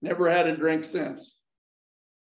never 0.00 0.30
had 0.30 0.46
a 0.46 0.56
drink 0.56 0.82
since. 0.82 1.36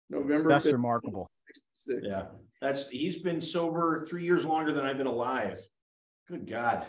November. 0.08 0.48
That's 0.48 0.64
5th, 0.64 0.72
remarkable. 0.72 1.30
66. 1.76 2.06
Yeah, 2.08 2.22
that's, 2.62 2.88
he's 2.88 3.18
been 3.18 3.38
sober 3.42 4.06
three 4.08 4.24
years 4.24 4.46
longer 4.46 4.72
than 4.72 4.86
I've 4.86 4.96
been 4.96 5.06
alive. 5.06 5.58
Good 6.26 6.48
God. 6.48 6.86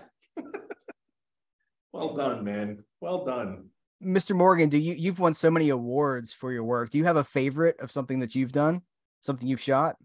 Well 1.92 2.14
done, 2.16 2.46
man. 2.46 2.86
Well 3.02 3.26
done. 3.26 3.66
Mr. 4.02 4.34
Morgan, 4.34 4.70
do 4.70 4.78
you 4.78 4.94
you've 4.94 5.20
won 5.20 5.34
so 5.34 5.52
many 5.52 5.70
awards 5.70 6.32
for 6.32 6.54
your 6.54 6.64
work? 6.64 6.90
Do 6.90 6.98
you 6.98 7.04
have 7.04 7.18
a 7.18 7.24
favorite 7.26 7.78
of 7.82 7.92
something 7.92 8.20
that 8.20 8.34
you've 8.34 8.54
done? 8.54 8.82
Something 9.20 9.50
you've 9.50 9.60
shot? 9.60 9.98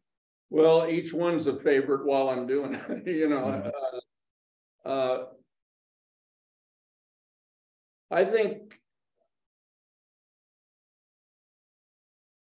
Well, 0.50 0.88
each 0.88 1.14
one's 1.14 1.46
a 1.46 1.60
favorite 1.60 2.04
while 2.06 2.28
I'm 2.28 2.48
doing 2.48 2.74
it, 2.74 3.06
you 3.06 3.28
know. 3.28 3.42
Mhm. 3.42 3.66
uh, 3.68 3.99
uh, 4.84 5.24
I 8.10 8.24
think 8.24 8.80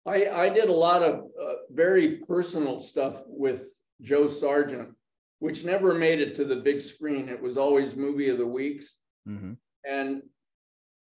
I, 0.06 0.28
I 0.28 0.48
did 0.48 0.68
a 0.68 0.72
lot 0.72 1.02
of 1.02 1.24
uh, 1.40 1.54
very 1.70 2.16
personal 2.18 2.80
stuff 2.80 3.22
with 3.26 3.64
Joe 4.00 4.26
Sargent, 4.28 4.94
which 5.40 5.64
never 5.64 5.94
made 5.94 6.20
it 6.20 6.35
to 6.37 6.44
the 6.44 6.56
big 6.56 6.83
screen. 6.83 7.28
It 7.28 7.40
was 7.40 7.56
always 7.56 7.96
movie 7.96 8.30
of 8.30 8.38
the 8.38 8.46
weeks. 8.46 8.98
Mhm. 9.28 9.56
And, 9.88 10.22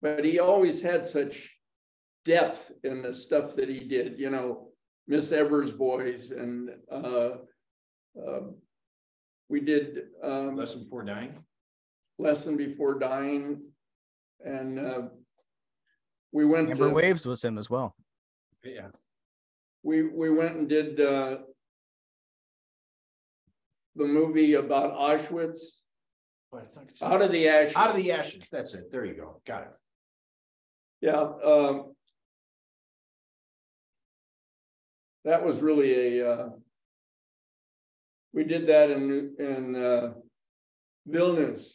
but 0.03 0.25
he 0.25 0.39
always 0.41 0.83
had 0.83 1.07
such 1.07 1.57
depth 2.25 2.73
in 2.85 3.03
the 3.03 3.15
stuff 3.15 3.55
that 3.57 3.69
he 3.69 3.81
did, 3.81 4.19
you 4.19 4.31
know, 4.31 4.73
Miss 5.07 5.33
Evers 5.33 5.73
Boys 5.73 6.31
and, 6.31 6.71
uh, 6.91 7.31
uh, 8.21 8.41
we 9.49 9.61
did, 9.61 10.09
um, 10.23 10.57
Lesson 10.57 10.83
before 10.85 11.05
dying. 11.05 11.35
Lesson 12.19 12.57
Before 12.57 12.99
Dying. 12.99 13.63
And, 14.45 14.79
uh, 14.79 15.03
we 16.33 16.45
went 16.45 16.71
Amber 16.71 16.89
to, 16.89 16.95
Waves 16.95 17.27
was 17.27 17.43
him 17.43 17.57
as 17.59 17.71
well. 17.71 17.95
Yeah. 18.65 18.89
we, 19.83 20.03
we 20.03 20.29
went 20.31 20.57
and 20.57 20.69
did, 20.69 21.01
uh, 21.01 21.39
the 23.95 24.05
movie 24.05 24.55
about 24.55 24.95
Auschwitz, 24.95 25.59
But 26.53 26.63
I 26.63 26.67
thought 26.67 26.85
it's- 26.85 27.03
Out 27.03 27.23
of 27.23 27.33
the 27.33 27.49
Ashes. 27.49 27.77
Out 27.77 27.91
of 27.91 27.97
the 27.97 28.13
ashes, 28.13 28.45
that's 28.51 28.75
it. 28.75 28.91
There 28.91 29.05
you 29.05 29.15
go. 29.15 29.41
Got 29.47 29.63
it. 29.63 29.69
Yeah, 31.01 31.21
um. 31.21 31.95
That 35.25 35.45
was 35.45 35.61
really 35.61 36.19
a, 36.19 36.31
uh. 36.33 36.49
We 38.39 38.45
did 38.45 38.69
that 38.69 38.89
in, 38.93 39.35
in, 39.41 39.75
uh, 39.75 40.13
Vilnius. 41.11 41.73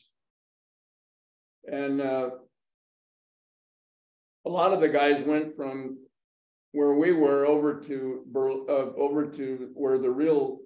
And, 1.69 1.99
uh. 1.99 2.29
A 4.45 4.49
lot 4.49 4.71
of 4.71 4.79
the 4.79 4.87
guys 4.87 5.25
went 5.25 5.57
from 5.57 5.97
where 6.71 6.93
we 6.93 7.11
were 7.11 7.45
over 7.45 7.81
to 7.81 8.23
uh, 8.33 8.95
over 8.97 9.25
to 9.25 9.71
where 9.73 9.97
the 9.97 10.09
real, 10.09 10.59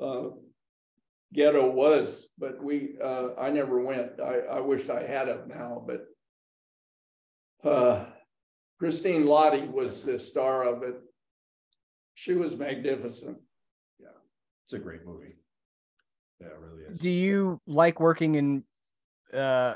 uh. 0.00 0.28
Ghetto 1.34 1.68
was, 1.68 2.28
but 2.38 2.62
we, 2.62 2.90
uh, 3.02 3.30
I 3.36 3.50
never 3.50 3.80
went. 3.80 4.20
I, 4.20 4.58
I 4.58 4.60
wish 4.60 4.88
I 4.88 5.02
had 5.02 5.26
it 5.26 5.48
now, 5.48 5.84
but. 5.84 6.06
Uh, 7.68 8.04
Christine 8.78 9.24
Lahti 9.24 9.68
was 9.68 10.02
the 10.02 10.20
star 10.20 10.62
of 10.62 10.84
it. 10.84 11.00
She 12.14 12.34
was 12.34 12.56
magnificent. 12.56 13.38
It's 14.70 14.74
a 14.76 14.78
great 14.78 15.04
movie. 15.04 15.34
Yeah, 16.40 16.46
it 16.46 16.58
really 16.60 16.84
is. 16.84 17.00
Do 17.00 17.10
you 17.10 17.60
like 17.66 17.98
working 17.98 18.36
in 18.36 18.62
uh 19.34 19.74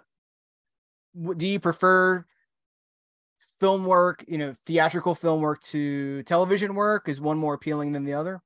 do 1.37 1.47
you 1.49 1.59
prefer 1.59 2.25
film 3.59 3.87
work, 3.87 4.25
you 4.29 4.39
know, 4.39 4.55
theatrical 4.67 5.17
film 5.17 5.41
work 5.41 5.61
to 5.63 6.23
television 6.23 6.77
work? 6.77 7.09
Is 7.09 7.21
one 7.21 7.39
more 7.39 7.55
appealing 7.55 7.91
than 7.91 8.05
the 8.05 8.13
other? 8.13 8.41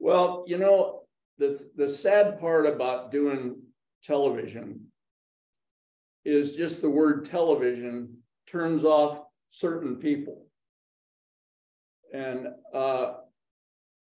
Well, 0.00 0.42
you 0.48 0.58
know, 0.58 1.02
the, 1.38 1.64
the 1.76 1.88
sad 1.88 2.40
part 2.40 2.66
about 2.66 3.12
doing 3.12 3.62
television 4.02 4.86
is 6.24 6.54
just 6.54 6.82
the 6.82 6.90
word 6.90 7.24
television 7.24 8.16
turns 8.48 8.82
off 8.82 9.20
certain 9.50 9.94
people. 9.94 10.46
And, 12.12 12.48
uh, 12.74 13.12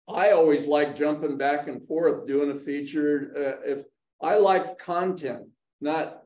I 0.09 0.31
always 0.31 0.66
like 0.66 0.97
jumping 0.97 1.37
back 1.37 1.69
and 1.69 1.87
forth, 1.87 2.27
doing 2.27 2.51
a 2.51 2.61
feature, 2.61 3.33
uh, 3.37 3.71
if, 3.71 3.85
I 4.23 4.37
liked 4.37 4.79
content, 4.81 5.49
not 5.81 6.23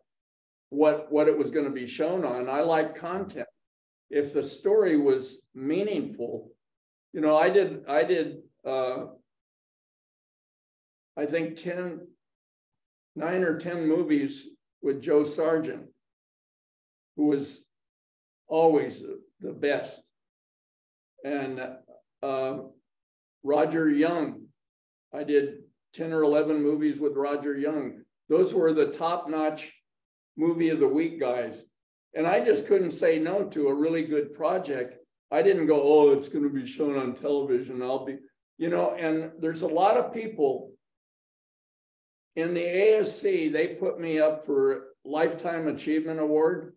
what, 0.68 1.10
what 1.10 1.28
it 1.28 1.36
was 1.36 1.50
gonna 1.50 1.70
be 1.70 1.86
shown 1.86 2.24
on, 2.24 2.48
I 2.48 2.60
like 2.60 2.94
content. 2.94 3.48
If 4.10 4.32
the 4.32 4.42
story 4.42 4.96
was 4.96 5.42
meaningful, 5.54 6.50
you 7.12 7.20
know, 7.20 7.36
I 7.36 7.50
did, 7.50 7.84
I 7.88 8.04
did, 8.04 8.38
uh, 8.64 9.06
I 11.16 11.26
think 11.26 11.56
10, 11.56 12.06
nine 13.16 13.42
or 13.42 13.58
10 13.58 13.88
movies 13.88 14.46
with 14.82 15.02
Joe 15.02 15.24
Sargent, 15.24 15.86
who 17.16 17.26
was 17.26 17.64
always 18.46 19.02
the 19.40 19.52
best. 19.52 20.00
And 21.24 21.60
uh, 22.22 22.58
Roger 23.42 23.88
Young, 23.88 24.46
I 25.14 25.24
did 25.24 25.58
10 25.94 26.12
or 26.12 26.22
11 26.22 26.62
movies 26.62 26.98
with 26.98 27.16
Roger 27.16 27.56
Young. 27.56 28.02
Those 28.28 28.54
were 28.54 28.72
the 28.72 28.92
top 28.92 29.28
notch 29.28 29.72
movie 30.36 30.70
of 30.70 30.80
the 30.80 30.88
week 30.88 31.18
guys. 31.18 31.62
And 32.14 32.26
I 32.26 32.44
just 32.44 32.66
couldn't 32.66 32.92
say 32.92 33.18
no 33.18 33.44
to 33.44 33.68
a 33.68 33.74
really 33.74 34.04
good 34.04 34.34
project. 34.34 34.96
I 35.30 35.42
didn't 35.42 35.66
go, 35.66 35.80
oh, 35.82 36.12
it's 36.12 36.28
going 36.28 36.44
to 36.44 36.50
be 36.50 36.66
shown 36.66 36.96
on 36.96 37.14
television. 37.14 37.82
I'll 37.82 38.04
be, 38.04 38.18
you 38.58 38.68
know, 38.68 38.94
and 38.94 39.30
there's 39.40 39.62
a 39.62 39.68
lot 39.68 39.96
of 39.96 40.12
people 40.12 40.72
in 42.36 42.54
the 42.54 42.60
ASC, 42.60 43.52
they 43.52 43.68
put 43.68 44.00
me 44.00 44.18
up 44.20 44.44
for 44.44 44.84
Lifetime 45.04 45.68
Achievement 45.68 46.20
Award. 46.20 46.74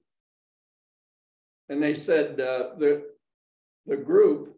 And 1.69 1.82
they 1.82 1.95
said, 1.95 2.39
uh, 2.39 2.76
the, 2.78 3.04
the 3.86 3.97
group 3.97 4.53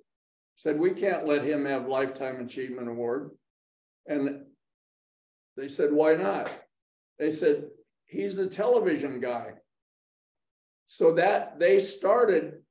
said, 0.56 0.80
we 0.80 0.92
can't 0.92 1.28
let 1.28 1.44
him 1.44 1.66
have 1.66 1.88
Lifetime 1.88 2.40
Achievement 2.40 2.88
Award. 2.88 3.32
And 4.08 4.44
they 5.58 5.68
said, 5.68 5.92
why 5.92 6.16
not? 6.16 6.52
They 7.20 7.32
said, 7.32 7.66
he's 8.06 8.38
a 8.38 8.48
television 8.48 9.20
guy. 9.20 9.54
So 10.88 11.14
that 11.16 11.60
they 11.60 11.80
started, 11.80 12.62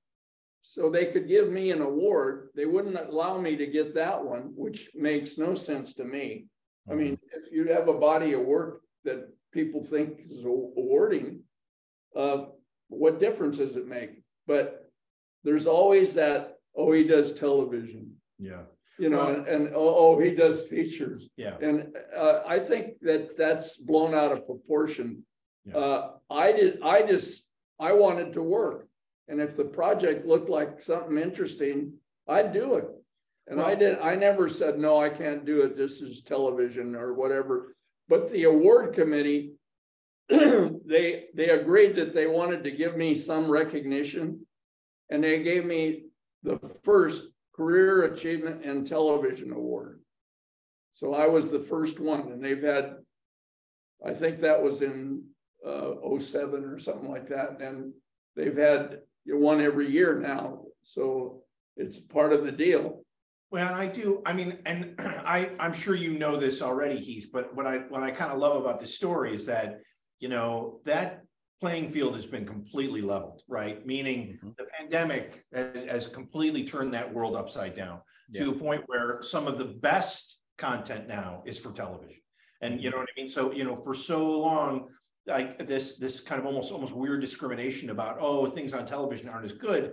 so 0.63 0.89
they 0.89 1.07
could 1.07 1.29
give 1.29 1.51
me 1.51 1.73
an 1.73 1.83
award. 1.83 2.51
They 2.55 2.65
wouldn't 2.65 2.97
allow 2.97 3.39
me 3.39 3.57
to 3.57 3.67
get 3.67 3.95
that 3.95 4.25
one, 4.25 4.53
which 4.55 4.91
makes 4.95 5.37
no 5.37 5.55
sense 5.55 5.95
to 5.95 6.05
me. 6.05 6.47
I 6.91 6.95
mean, 6.95 7.19
if 7.33 7.51
you 7.51 7.73
have 7.73 7.89
a 7.89 7.95
body 7.95 8.35
of 8.35 8.43
work 8.43 8.83
that 9.05 9.29
people 9.53 9.83
think 9.83 10.21
is 10.31 10.45
awarding, 10.45 11.41
uh, 12.15 12.45
what 12.89 13.19
difference 13.19 13.59
does 13.59 13.77
it 13.77 13.89
make? 13.89 14.23
But 14.47 14.91
there's 15.43 15.67
always 15.67 16.15
that, 16.15 16.54
oh, 16.77 16.93
he 16.93 17.05
does 17.05 17.33
television, 17.33 18.13
Yeah, 18.39 18.63
you 18.99 19.09
know, 19.11 19.29
and, 19.29 19.47
and 19.49 19.69
oh, 19.75 19.95
oh, 19.97 20.19
he 20.21 20.31
does 20.33 20.63
features. 20.63 21.29
yeah. 21.37 21.57
And 21.61 21.95
uh, 22.17 22.41
I 22.47 22.59
think 22.59 23.01
that 23.03 23.37
that's 23.37 23.79
blown 23.79 24.15
out 24.15 24.33
of 24.33 24.47
proportion. 24.47 25.25
Yeah. 25.65 25.77
Uh, 25.77 26.11
I 26.31 26.53
did, 26.53 26.83
I 26.83 27.03
just, 27.03 27.47
I 27.81 27.93
wanted 27.93 28.33
to 28.35 28.43
work. 28.43 28.89
And 29.29 29.41
if 29.41 29.57
the 29.57 29.65
project 29.65 30.27
looked 30.27 30.51
like 30.51 30.83
something 30.83 31.17
interesting, 31.19 31.95
I'd 32.29 32.53
do 32.53 32.75
it. 32.75 32.87
And 33.47 33.61
I 33.61 33.75
did, 33.75 33.99
I 33.99 34.15
never 34.15 34.49
said, 34.49 34.79
no, 34.79 35.01
I 35.01 35.09
can't 35.11 35.45
do 35.45 35.63
it. 35.63 35.77
This 35.77 36.01
is 36.01 36.23
television 36.23 36.95
or 36.95 37.15
whatever. 37.15 37.75
But 38.09 38.31
the 38.31 38.45
award 38.45 38.95
committee, 38.95 39.55
they, 40.29 41.25
they 41.35 41.49
agreed 41.51 41.97
that 41.97 42.15
they 42.15 42.27
wanted 42.27 42.65
to 42.65 42.71
give 42.71 42.97
me 42.97 43.15
some 43.15 43.51
recognition. 43.51 44.47
And 45.11 45.23
they 45.23 45.43
gave 45.43 45.65
me 45.65 46.05
the 46.45 46.59
first 46.85 47.25
Career 47.57 48.05
Achievement 48.05 48.65
in 48.65 48.85
Television 48.85 49.53
Award. 49.53 50.01
So 50.93 51.15
I 51.15 51.27
was 51.27 51.49
the 51.49 51.59
first 51.59 51.99
one 51.99 52.33
and 52.33 52.45
they've 52.45 52.63
had, 52.63 52.97
I 54.05 54.15
think 54.15 54.39
that 54.39 54.63
was 54.63 54.83
in 54.83 55.25
uh 55.67 55.93
07 56.19 56.65
or 56.65 56.79
something 56.79 57.11
like 57.11 57.29
that. 57.29 57.61
And 57.61 57.93
they've 58.37 58.57
had 58.57 59.01
one 59.27 59.61
every 59.61 59.91
year 59.91 60.21
now. 60.21 60.65
So 60.83 61.43
it's 61.77 61.99
part 61.99 62.33
of 62.33 62.45
the 62.45 62.53
deal. 62.53 63.05
Well, 63.51 63.73
I 63.73 63.87
do, 63.87 64.23
I 64.27 64.33
mean, 64.33 64.59
and 64.67 64.95
I, 64.99 65.51
I'm 65.59 65.73
sure 65.73 65.95
you 65.95 66.19
know 66.19 66.39
this 66.39 66.61
already, 66.61 67.01
Heath, 67.01 67.31
but 67.33 67.55
what 67.55 67.67
I, 67.67 67.79
what 67.89 68.03
I 68.03 68.11
kind 68.11 68.33
of 68.33 68.39
love 68.39 68.61
about 68.61 68.79
this 68.79 68.95
story 68.95 69.35
is 69.35 69.47
that, 69.47 69.81
you 70.21 70.29
know, 70.29 70.81
that 70.85 71.24
playing 71.61 71.91
field 71.91 72.15
has 72.15 72.27
been 72.27 72.45
completely 72.45 73.01
leveled, 73.01 73.43
right? 73.49 73.87
Meaning 73.87 74.39
Mhm. 74.43 74.57
the 74.57 74.65
pandemic 74.79 75.45
has, 75.53 76.07
completely 76.07 76.65
turned 76.65 76.93
that 76.95 77.13
world 77.13 77.37
upside 77.37 77.75
down 77.75 78.01
to 78.35 78.51
a 78.51 78.55
point 78.55 78.83
where 78.87 79.23
some 79.23 79.47
of 79.47 79.59
the 79.59 79.65
best 79.65 80.39
content 80.59 81.07
now 81.09 81.43
is 81.47 81.59
for 81.59 81.73
television. 81.73 82.23
And 82.61 82.83
you 82.83 82.91
know 82.91 82.99
what 82.99 83.09
I 83.17 83.21
mean? 83.21 83.29
So, 83.29 83.53
you 83.53 83.65
know, 83.65 83.77
for 83.77 83.95
so 83.95 84.41
long, 84.41 84.89
like 85.27 85.67
this, 85.67 85.97
this 85.97 86.21
kind 86.21 86.41
of 86.41 86.47
almost, 86.47 86.73
almost 86.73 86.93
weird 86.93 87.21
discrimination 87.21 87.91
about, 87.91 88.19
oh, 88.21 88.47
things 88.47 88.75
on 88.75 88.87
television 88.87 89.29
aren't 89.29 89.45
as 89.45 89.53
good. 89.53 89.93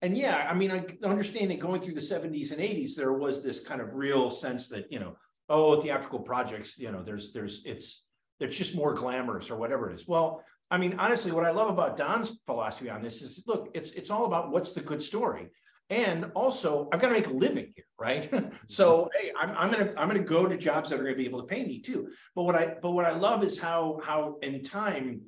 And 0.00 0.16
yeah, 0.16 0.48
I 0.50 0.54
mean, 0.54 0.70
I 0.70 0.84
understand 1.04 1.52
it 1.52 1.60
going 1.60 1.80
through 1.80 1.94
the 1.94 2.00
seventies 2.00 2.50
and 2.52 2.60
eighties, 2.60 2.96
there 2.96 3.12
was 3.12 3.42
this 3.42 3.60
kind 3.60 3.80
of 3.80 3.94
real 3.94 4.30
sense 4.30 4.68
that, 4.68 4.90
you 4.90 4.98
know, 4.98 5.16
oh, 5.48 5.80
theatrical 5.80 6.20
projects, 6.20 6.78
you 6.78 6.90
know, 6.90 7.02
there's, 7.02 7.32
there's, 7.32 7.62
it's, 7.64 8.04
it's 8.40 8.56
just 8.56 8.74
more 8.74 8.94
glamorous 8.94 9.50
or 9.50 9.56
whatever 9.56 9.90
it 9.90 9.94
is. 9.94 10.08
Well, 10.08 10.42
I 10.72 10.78
mean, 10.78 10.96
honestly, 10.98 11.32
what 11.32 11.44
I 11.44 11.50
love 11.50 11.68
about 11.68 11.98
Don's 11.98 12.40
philosophy 12.46 12.88
on 12.88 13.02
this 13.02 13.20
is, 13.20 13.44
look, 13.46 13.70
it's, 13.74 13.92
it's 13.92 14.10
all 14.10 14.24
about 14.24 14.50
what's 14.50 14.72
the 14.72 14.80
good 14.80 15.02
story. 15.02 15.50
And 15.90 16.30
also, 16.34 16.88
I've 16.90 16.98
got 16.98 17.08
to 17.08 17.12
make 17.12 17.26
a 17.26 17.32
living 17.32 17.74
here, 17.76 17.84
right? 18.00 18.32
so, 18.68 19.10
hey, 19.14 19.32
I'm, 19.38 19.50
I'm 19.50 19.70
gonna 19.70 19.92
I'm 19.98 20.08
gonna 20.08 20.20
go 20.20 20.46
to 20.46 20.56
jobs 20.56 20.88
that 20.88 20.98
are 20.98 21.02
gonna 21.02 21.14
be 21.16 21.26
able 21.26 21.42
to 21.42 21.46
pay 21.46 21.64
me 21.66 21.80
too. 21.80 22.08
But 22.34 22.44
what 22.44 22.54
I 22.54 22.76
but 22.80 22.92
what 22.92 23.04
I 23.04 23.10
love 23.10 23.44
is 23.44 23.58
how 23.58 24.00
how 24.02 24.38
in 24.40 24.62
time 24.62 25.20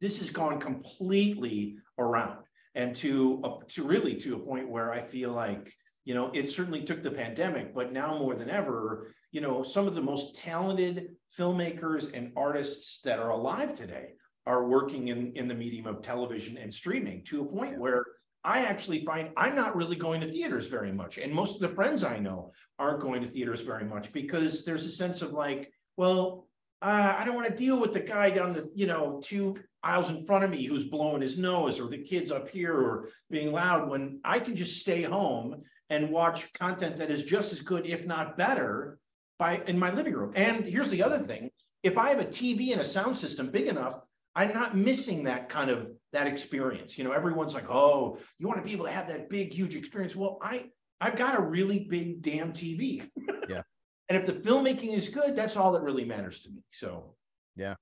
this 0.00 0.18
has 0.18 0.28
gone 0.28 0.58
completely 0.58 1.76
around 1.96 2.38
and 2.74 2.96
to 2.96 3.40
uh, 3.44 3.58
to 3.68 3.84
really 3.84 4.16
to 4.16 4.34
a 4.34 4.38
point 4.40 4.68
where 4.68 4.90
I 4.92 5.00
feel 5.00 5.30
like 5.30 5.72
you 6.04 6.14
know 6.14 6.32
it 6.34 6.50
certainly 6.50 6.82
took 6.82 7.04
the 7.04 7.10
pandemic, 7.12 7.72
but 7.72 7.92
now 7.92 8.18
more 8.18 8.34
than 8.34 8.50
ever, 8.50 9.14
you 9.30 9.40
know, 9.40 9.62
some 9.62 9.86
of 9.86 9.94
the 9.94 10.02
most 10.02 10.34
talented 10.34 11.10
filmmakers 11.38 12.12
and 12.12 12.32
artists 12.34 13.00
that 13.04 13.20
are 13.20 13.30
alive 13.30 13.74
today 13.74 14.14
are 14.46 14.66
working 14.66 15.08
in 15.08 15.32
in 15.34 15.48
the 15.48 15.54
medium 15.54 15.86
of 15.86 16.02
television 16.02 16.56
and 16.56 16.72
streaming 16.72 17.24
to 17.24 17.42
a 17.42 17.44
point 17.44 17.78
where 17.78 18.04
I 18.42 18.64
actually 18.64 19.04
find 19.04 19.30
I'm 19.36 19.54
not 19.54 19.76
really 19.76 19.96
going 19.96 20.20
to 20.22 20.30
theaters 20.30 20.68
very 20.68 20.92
much. 20.92 21.18
And 21.18 21.32
most 21.32 21.56
of 21.56 21.60
the 21.60 21.74
friends 21.74 22.04
I 22.04 22.18
know 22.18 22.52
aren't 22.78 23.00
going 23.00 23.20
to 23.22 23.28
theaters 23.28 23.60
very 23.60 23.84
much 23.84 24.12
because 24.12 24.64
there's 24.64 24.86
a 24.86 24.90
sense 24.90 25.20
of 25.22 25.32
like, 25.32 25.70
well, 25.96 26.46
uh, 26.82 27.14
I 27.18 27.24
don't 27.24 27.34
want 27.34 27.48
to 27.48 27.54
deal 27.54 27.78
with 27.78 27.92
the 27.92 28.00
guy 28.00 28.30
down 28.30 28.54
the, 28.54 28.70
you 28.74 28.86
know, 28.86 29.20
two 29.22 29.56
aisles 29.82 30.08
in 30.08 30.24
front 30.24 30.44
of 30.44 30.50
me 30.50 30.64
who's 30.64 30.84
blowing 30.84 31.20
his 31.20 31.36
nose 31.36 31.78
or 31.78 31.88
the 31.88 31.98
kids 31.98 32.30
up 32.30 32.48
here 32.48 32.74
or 32.74 33.08
being 33.30 33.52
loud 33.52 33.88
when 33.88 34.20
I 34.24 34.40
can 34.40 34.56
just 34.56 34.80
stay 34.80 35.02
home 35.02 35.62
and 35.90 36.10
watch 36.10 36.50
content 36.54 36.96
that 36.96 37.10
is 37.10 37.24
just 37.24 37.52
as 37.52 37.60
good, 37.60 37.86
if 37.86 38.06
not 38.06 38.38
better, 38.38 38.98
by 39.38 39.60
in 39.66 39.78
my 39.78 39.92
living 39.92 40.14
room. 40.14 40.32
And 40.34 40.64
here's 40.64 40.90
the 40.90 41.02
other 41.02 41.18
thing. 41.18 41.50
If 41.82 41.98
I 41.98 42.10
have 42.10 42.20
a 42.20 42.26
TV 42.26 42.72
and 42.72 42.80
a 42.80 42.84
sound 42.84 43.18
system 43.18 43.50
big 43.50 43.66
enough, 43.66 44.00
I'm 44.36 44.54
not 44.54 44.76
missing 44.76 45.24
that 45.24 45.48
kind 45.48 45.70
of 45.70 45.88
that 46.12 46.26
experience. 46.26 46.96
You 46.96 47.04
know, 47.04 47.12
everyone's 47.12 47.54
like, 47.54 47.68
"Oh, 47.68 48.18
you 48.38 48.46
want 48.46 48.60
to 48.60 48.64
be 48.64 48.72
able 48.72 48.84
to 48.86 48.90
have 48.92 49.08
that 49.08 49.28
big, 49.28 49.52
huge 49.52 49.76
experience." 49.76 50.14
Well, 50.14 50.38
I 50.42 50.70
I've 51.00 51.16
got 51.16 51.38
a 51.38 51.42
really 51.42 51.80
big 51.80 52.22
damn 52.22 52.52
TV. 52.52 53.08
Yeah. 53.48 53.62
and 54.08 54.16
if 54.16 54.26
the 54.26 54.32
filmmaking 54.34 54.94
is 54.94 55.08
good, 55.08 55.34
that's 55.34 55.56
all 55.56 55.72
that 55.72 55.82
really 55.82 56.04
matters 56.04 56.40
to 56.42 56.50
me. 56.50 56.62
So 56.70 57.16
Yeah. 57.56 57.74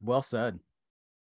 Well 0.00 0.22
said. 0.22 0.58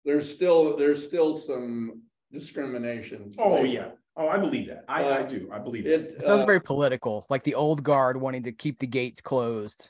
There's 0.05 0.33
still, 0.33 0.77
there's 0.77 1.05
still 1.05 1.35
some 1.35 2.01
discrimination. 2.31 3.33
Oh, 3.37 3.63
yeah. 3.63 3.89
Oh, 4.15 4.27
I 4.29 4.37
believe 4.37 4.67
that. 4.69 4.85
I, 4.87 5.03
I 5.03 5.19
Uh, 5.21 5.23
do. 5.27 5.49
I 5.51 5.59
believe 5.59 5.85
it. 5.85 5.91
It, 6.01 6.01
It 6.17 6.21
sounds 6.21 6.43
uh, 6.43 6.45
very 6.45 6.61
political, 6.61 7.25
like 7.29 7.43
the 7.43 7.55
old 7.55 7.83
guard 7.83 8.15
wanting 8.15 8.43
to 8.43 8.53
keep 8.53 8.79
the 8.79 8.87
gates 8.87 9.19
closed. 9.19 9.89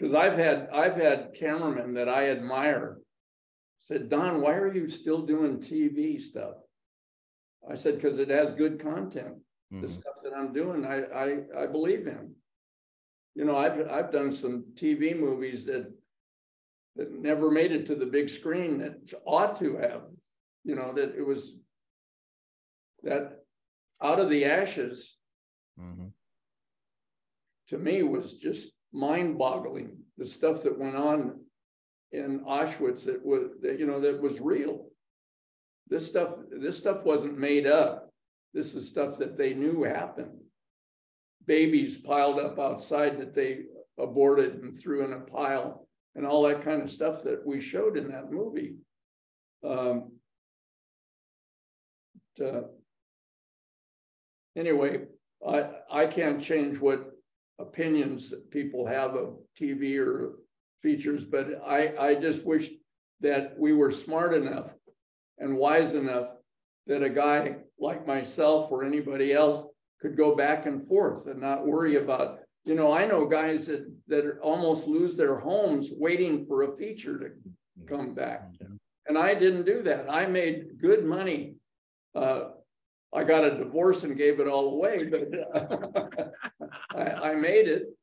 Cause 0.00 0.14
I've 0.14 0.36
had, 0.36 0.68
I've 0.72 0.96
had 0.96 1.32
cameramen 1.34 1.94
that 1.94 2.08
I 2.08 2.30
admire. 2.30 2.98
Said, 3.86 4.08
Don, 4.08 4.40
why 4.40 4.54
are 4.54 4.74
you 4.74 4.88
still 4.88 5.22
doing 5.22 5.58
TV 5.58 6.20
stuff? 6.20 6.56
I 7.70 7.76
said, 7.76 8.02
cause 8.02 8.18
it 8.18 8.30
has 8.30 8.52
good 8.52 8.80
content. 8.80 9.36
The 9.70 9.86
Mhm. 9.86 9.92
stuff 9.92 10.14
that 10.24 10.32
I'm 10.34 10.52
doing, 10.52 10.84
I, 10.84 11.02
I, 11.04 11.62
I 11.62 11.66
believe 11.68 12.08
in. 12.08 12.34
You 13.36 13.44
know, 13.44 13.56
I've, 13.56 13.88
I've 13.88 14.10
done 14.10 14.32
some 14.32 14.64
TV 14.74 15.14
movies 15.14 15.66
that. 15.66 15.86
That 16.96 17.12
never 17.12 17.50
made 17.50 17.70
it 17.72 17.86
to 17.86 17.94
the 17.94 18.06
big 18.06 18.28
screen 18.30 18.78
that 18.78 19.12
ought 19.24 19.58
to 19.60 19.76
have, 19.76 20.04
you 20.64 20.74
know, 20.74 20.94
that 20.94 21.14
it 21.14 21.24
was. 21.24 21.52
That 23.02 23.44
out 24.02 24.18
of 24.18 24.30
the 24.30 24.46
ashes 24.46 25.18
Mhm. 25.78 26.12
to 27.68 27.78
me 27.78 28.02
was 28.02 28.34
just 28.34 28.72
mind 28.92 29.38
boggling. 29.38 29.98
The 30.16 30.26
stuff 30.26 30.62
that 30.62 30.78
went 30.78 30.96
on 30.96 31.45
in 32.12 32.40
Auschwitz 32.40 33.04
that 33.04 33.24
was, 33.24 33.50
that, 33.62 33.78
you 33.78 33.86
know, 33.86 34.00
that 34.00 34.20
was 34.20 34.40
real. 34.40 34.86
This 35.88 36.06
stuff, 36.06 36.30
this 36.50 36.78
stuff 36.78 37.04
wasn't 37.04 37.38
made 37.38 37.66
up. 37.66 38.10
This 38.54 38.74
is 38.74 38.88
stuff 38.88 39.18
that 39.18 39.36
they 39.36 39.54
knew 39.54 39.82
happened. 39.82 40.38
Babies 41.46 41.98
piled 41.98 42.38
up 42.40 42.58
outside 42.58 43.18
that 43.18 43.34
they 43.34 43.64
aborted 43.98 44.62
and 44.62 44.74
threw 44.74 45.04
in 45.04 45.12
a 45.12 45.20
pile 45.20 45.86
and 46.14 46.26
all 46.26 46.42
that 46.48 46.62
kind 46.62 46.82
of 46.82 46.90
stuff 46.90 47.22
that 47.22 47.46
we 47.46 47.60
showed 47.60 47.96
in 47.96 48.08
that 48.08 48.32
movie. 48.32 48.76
Um, 49.62 50.12
to- 52.36 52.70
anyway, 54.56 55.02
I, 55.46 55.70
I 55.90 56.06
can't 56.06 56.42
change 56.42 56.78
what 56.78 57.12
opinions 57.58 58.30
that 58.30 58.50
people 58.50 58.86
have 58.86 59.14
of 59.14 59.38
TV 59.58 59.98
or 59.98 60.36
features, 60.80 61.24
but 61.24 61.60
I, 61.66 61.94
I 61.98 62.14
just 62.14 62.44
wish 62.44 62.70
that 63.20 63.58
we 63.58 63.72
were 63.72 63.90
smart 63.90 64.34
enough 64.34 64.70
and 65.38 65.56
wise 65.56 65.94
enough 65.94 66.28
that 66.86 67.02
a 67.02 67.10
guy 67.10 67.56
like 67.78 68.06
myself 68.06 68.70
or 68.70 68.84
anybody 68.84 69.32
else 69.32 69.64
could 70.00 70.16
go 70.16 70.34
back 70.34 70.66
and 70.66 70.86
forth 70.86 71.26
and 71.26 71.40
not 71.40 71.66
worry 71.66 71.96
about, 71.96 72.38
you 72.64 72.74
know, 72.74 72.92
I 72.92 73.06
know 73.06 73.26
guys 73.26 73.66
that, 73.66 73.86
that 74.08 74.38
almost 74.42 74.86
lose 74.86 75.16
their 75.16 75.38
homes 75.38 75.90
waiting 75.92 76.46
for 76.46 76.62
a 76.62 76.76
feature 76.76 77.18
to 77.18 77.86
come 77.86 78.14
back. 78.14 78.42
And 79.08 79.16
I 79.16 79.34
didn't 79.34 79.66
do 79.66 79.82
that. 79.84 80.10
I 80.10 80.26
made 80.26 80.80
good 80.80 81.04
money. 81.04 81.54
Uh, 82.14 82.50
I 83.14 83.24
got 83.24 83.44
a 83.44 83.56
divorce 83.56 84.04
and 84.04 84.16
gave 84.16 84.40
it 84.40 84.48
all 84.48 84.74
away, 84.74 85.08
but 85.08 86.32
I, 86.94 87.30
I 87.30 87.34
made 87.34 87.68
it. 87.68 87.95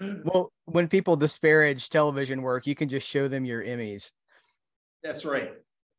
Well, 0.00 0.52
when 0.66 0.88
people 0.88 1.16
disparage 1.16 1.88
television 1.88 2.42
work, 2.42 2.66
you 2.66 2.74
can 2.74 2.88
just 2.88 3.08
show 3.08 3.28
them 3.28 3.44
your 3.44 3.62
Emmys. 3.64 4.10
That's 5.02 5.24
right. 5.24 5.52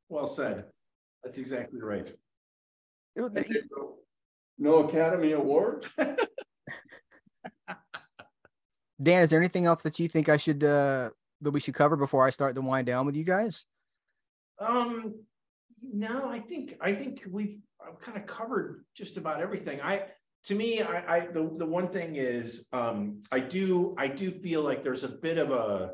Well 0.10 0.28
said. 0.28 0.66
That's 1.24 1.38
exactly 1.38 1.82
right. 1.82 2.12
No 4.60 4.78
Academy 4.88 5.32
Award? 5.32 5.86
Dan, 9.02 9.22
is 9.22 9.30
there 9.30 9.40
anything 9.40 9.66
else 9.66 9.82
that 9.84 10.00
you 10.00 10.08
think 10.08 10.30
I 10.30 10.38
should 10.38 10.64
uh 10.64 11.10
that 11.42 11.52
we 11.52 11.60
should 11.60 11.76
cover 11.76 11.96
before 11.96 12.26
I 12.26 12.32
start 12.32 12.56
to 12.56 12.62
wind 12.62 12.88
down 12.88 13.06
with 13.06 13.16
you 13.16 13.24
guys? 13.24 13.66
Um, 14.60 15.16
no, 15.82 16.30
I 16.30 16.40
think, 16.40 16.76
I 16.82 16.94
think 16.94 17.24
we've 17.30 17.60
kind 18.02 18.18
of 18.18 18.26
covered 18.26 18.84
just 18.96 19.18
about 19.18 19.40
everything. 19.40 19.82
I, 19.82 20.06
to 20.46 20.56
me, 20.56 20.82
I, 20.82 21.16
I, 21.16 21.20
the, 21.28 21.50
the 21.58 21.66
one 21.66 21.90
thing 21.90 22.16
is, 22.16 22.66
um, 22.74 23.24
I 23.32 23.40
do, 23.40 23.96
I 23.98 24.08
do 24.08 24.32
feel 24.32 24.62
like 24.62 24.84
there's 24.84 25.04
a 25.04 25.10
bit 25.10 25.38
of 25.38 25.52
a, 25.52 25.92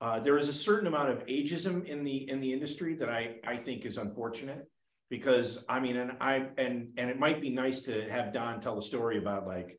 uh, 0.00 0.20
there 0.20 0.38
is 0.38 0.48
a 0.48 0.52
certain 0.52 0.86
amount 0.86 1.10
of 1.10 1.26
ageism 1.26 1.84
in 1.86 2.04
the, 2.04 2.28
in 2.28 2.40
the 2.40 2.52
industry 2.52 2.94
that 2.94 3.08
I, 3.08 3.36
I 3.46 3.56
think 3.56 3.84
is 3.86 3.98
unfortunate. 3.98 4.66
Because 5.08 5.64
I 5.68 5.80
mean, 5.80 5.96
and 5.96 6.12
I, 6.20 6.46
and, 6.56 6.90
and 6.96 7.10
it 7.10 7.18
might 7.18 7.40
be 7.40 7.50
nice 7.50 7.80
to 7.80 8.08
have 8.08 8.32
Don 8.32 8.60
tell 8.60 8.78
a 8.78 8.82
story 8.82 9.18
about 9.18 9.44
like, 9.44 9.76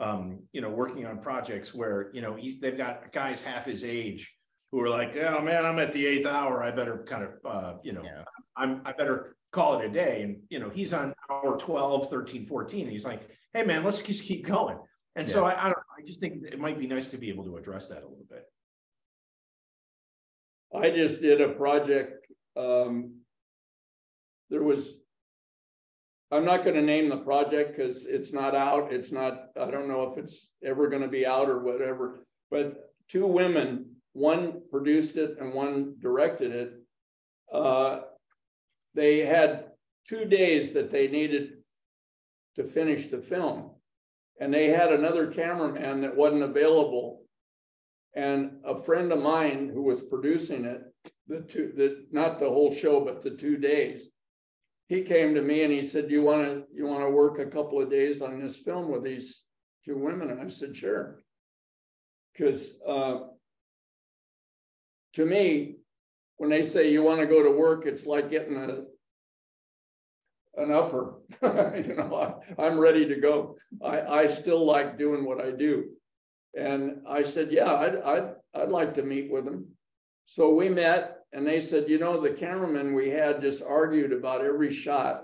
um, 0.00 0.40
you 0.52 0.60
know, 0.60 0.70
working 0.70 1.06
on 1.06 1.20
projects 1.20 1.72
where, 1.72 2.10
you 2.12 2.20
know, 2.20 2.34
he, 2.34 2.58
they've 2.60 2.76
got 2.76 3.12
guys 3.12 3.40
half 3.40 3.64
his 3.64 3.84
age 3.84 4.34
who 4.72 4.80
are 4.80 4.88
like, 4.88 5.16
oh 5.16 5.40
man, 5.40 5.64
I'm 5.64 5.78
at 5.78 5.92
the 5.92 6.04
eighth 6.04 6.26
hour. 6.26 6.64
I 6.64 6.72
better 6.72 7.04
kind 7.06 7.22
of, 7.22 7.30
uh, 7.44 7.74
you 7.84 7.92
know, 7.92 8.02
Yeah. 8.02 8.24
I'm, 8.56 8.82
I 8.84 8.90
better 8.90 9.36
call 9.52 9.78
it 9.78 9.86
a 9.86 9.88
day. 9.88 10.22
And, 10.22 10.38
you 10.48 10.58
know, 10.58 10.68
he's 10.68 10.92
on 10.92 11.14
hour 11.30 11.56
12, 11.58 12.10
13, 12.10 12.46
14. 12.46 12.82
And 12.82 12.90
he's 12.90 13.04
like, 13.04 13.22
hey 13.54 13.64
man, 13.64 13.84
let's 13.84 14.00
just 14.00 14.24
keep 14.24 14.46
going. 14.46 14.78
And 15.14 15.28
so 15.28 15.44
I, 15.44 15.60
I 15.60 15.64
don't, 15.64 15.78
I 15.98 16.02
just 16.06 16.20
think 16.20 16.42
it 16.44 16.58
might 16.58 16.78
be 16.78 16.86
nice 16.86 17.08
to 17.08 17.18
be 17.18 17.28
able 17.28 17.44
to 17.44 17.56
address 17.58 17.88
that 17.88 17.98
a 17.98 18.08
little 18.08 18.26
bit. 18.28 18.44
I 20.74 20.90
just 20.90 21.20
did 21.20 21.40
a 21.40 21.50
project, 21.50 22.26
um. 22.56 23.18
There 24.50 24.62
was. 24.62 24.98
I'm 26.30 26.44
not 26.44 26.62
gonna 26.62 26.82
name 26.82 27.08
the 27.08 27.16
project 27.16 27.74
because 27.74 28.04
it's 28.06 28.32
not 28.34 28.54
out, 28.54 28.92
it's 28.92 29.12
not, 29.12 29.48
I 29.58 29.70
don't 29.70 29.88
know 29.88 30.10
if 30.10 30.18
it's 30.18 30.52
ever 30.62 30.88
gonna 30.88 31.08
be 31.08 31.24
out 31.26 31.48
or 31.48 31.62
whatever. 31.62 32.26
But 32.50 32.92
two 33.08 33.26
women, 33.26 33.96
one 34.12 34.60
produced 34.70 35.16
it 35.16 35.36
and 35.40 35.54
one 35.54 35.96
directed 35.98 36.52
it. 36.52 36.74
Uh, 37.52 38.00
they 38.94 39.20
had 39.20 39.66
two 40.06 40.24
days 40.24 40.72
that 40.74 40.90
they 40.90 41.08
needed 41.08 41.52
to 42.56 42.64
finish 42.64 43.06
the 43.06 43.18
film. 43.18 43.70
And 44.40 44.52
they 44.52 44.68
had 44.68 44.92
another 44.92 45.28
cameraman 45.28 46.00
that 46.00 46.16
wasn't 46.16 46.42
available. 46.42 47.24
And 48.14 48.58
a 48.64 48.80
friend 48.80 49.12
of 49.12 49.20
mine 49.20 49.70
who 49.72 49.82
was 49.82 50.02
producing 50.02 50.64
it, 50.64 50.82
the 51.28 51.40
two, 51.42 51.72
the, 51.76 52.06
not 52.10 52.38
the 52.38 52.48
whole 52.48 52.74
show, 52.74 53.00
but 53.04 53.22
the 53.22 53.30
two 53.30 53.56
days. 53.56 54.10
He 54.88 55.02
came 55.02 55.34
to 55.34 55.42
me 55.42 55.62
and 55.62 55.72
he 55.72 55.84
said, 55.84 56.10
you 56.10 56.22
wanna, 56.22 56.62
you 56.74 56.86
wanna 56.86 57.08
work 57.08 57.38
a 57.38 57.46
couple 57.46 57.80
of 57.80 57.90
days 57.90 58.20
on 58.20 58.38
this 58.38 58.56
film 58.56 58.90
with 58.90 59.04
these 59.04 59.44
two 59.84 59.96
women? 59.96 60.30
And 60.30 60.40
I 60.40 60.48
said, 60.48 60.76
sure. 60.76 61.22
Cause, 62.36 62.78
uh. 62.86 63.20
To 65.14 65.26
me, 65.26 65.76
when 66.42 66.50
they 66.50 66.64
say 66.64 66.90
you 66.90 67.04
wanna 67.04 67.24
go 67.24 67.40
to 67.44 67.52
work, 67.52 67.86
it's 67.86 68.04
like 68.04 68.28
getting 68.28 68.56
a. 68.56 68.82
An 70.60 70.72
upper, 70.72 71.20
you 71.42 71.94
know, 71.94 72.42
I, 72.58 72.62
I'm 72.62 72.78
ready 72.78 73.06
to 73.06 73.14
go. 73.20 73.56
I, 73.82 74.00
I 74.02 74.26
still 74.26 74.66
like 74.66 74.98
doing 74.98 75.24
what 75.24 75.40
I 75.40 75.52
do. 75.52 75.90
And 76.54 77.02
I 77.08 77.22
said, 77.22 77.52
yeah, 77.52 77.72
I'd, 77.72 77.96
I'd, 77.96 78.34
I'd 78.54 78.68
like 78.68 78.94
to 78.94 79.02
meet 79.02 79.30
with 79.32 79.46
them. 79.46 79.68
So 80.26 80.52
we 80.52 80.68
met 80.68 81.20
and 81.32 81.46
they 81.46 81.62
said, 81.62 81.88
you 81.88 81.98
know, 81.98 82.20
the 82.20 82.34
cameraman 82.34 82.92
we 82.92 83.08
had 83.08 83.40
just 83.40 83.62
argued 83.62 84.12
about 84.12 84.44
every 84.44 84.72
shot. 84.72 85.22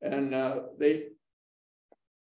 And 0.00 0.34
uh, 0.34 0.60
they, 0.78 1.08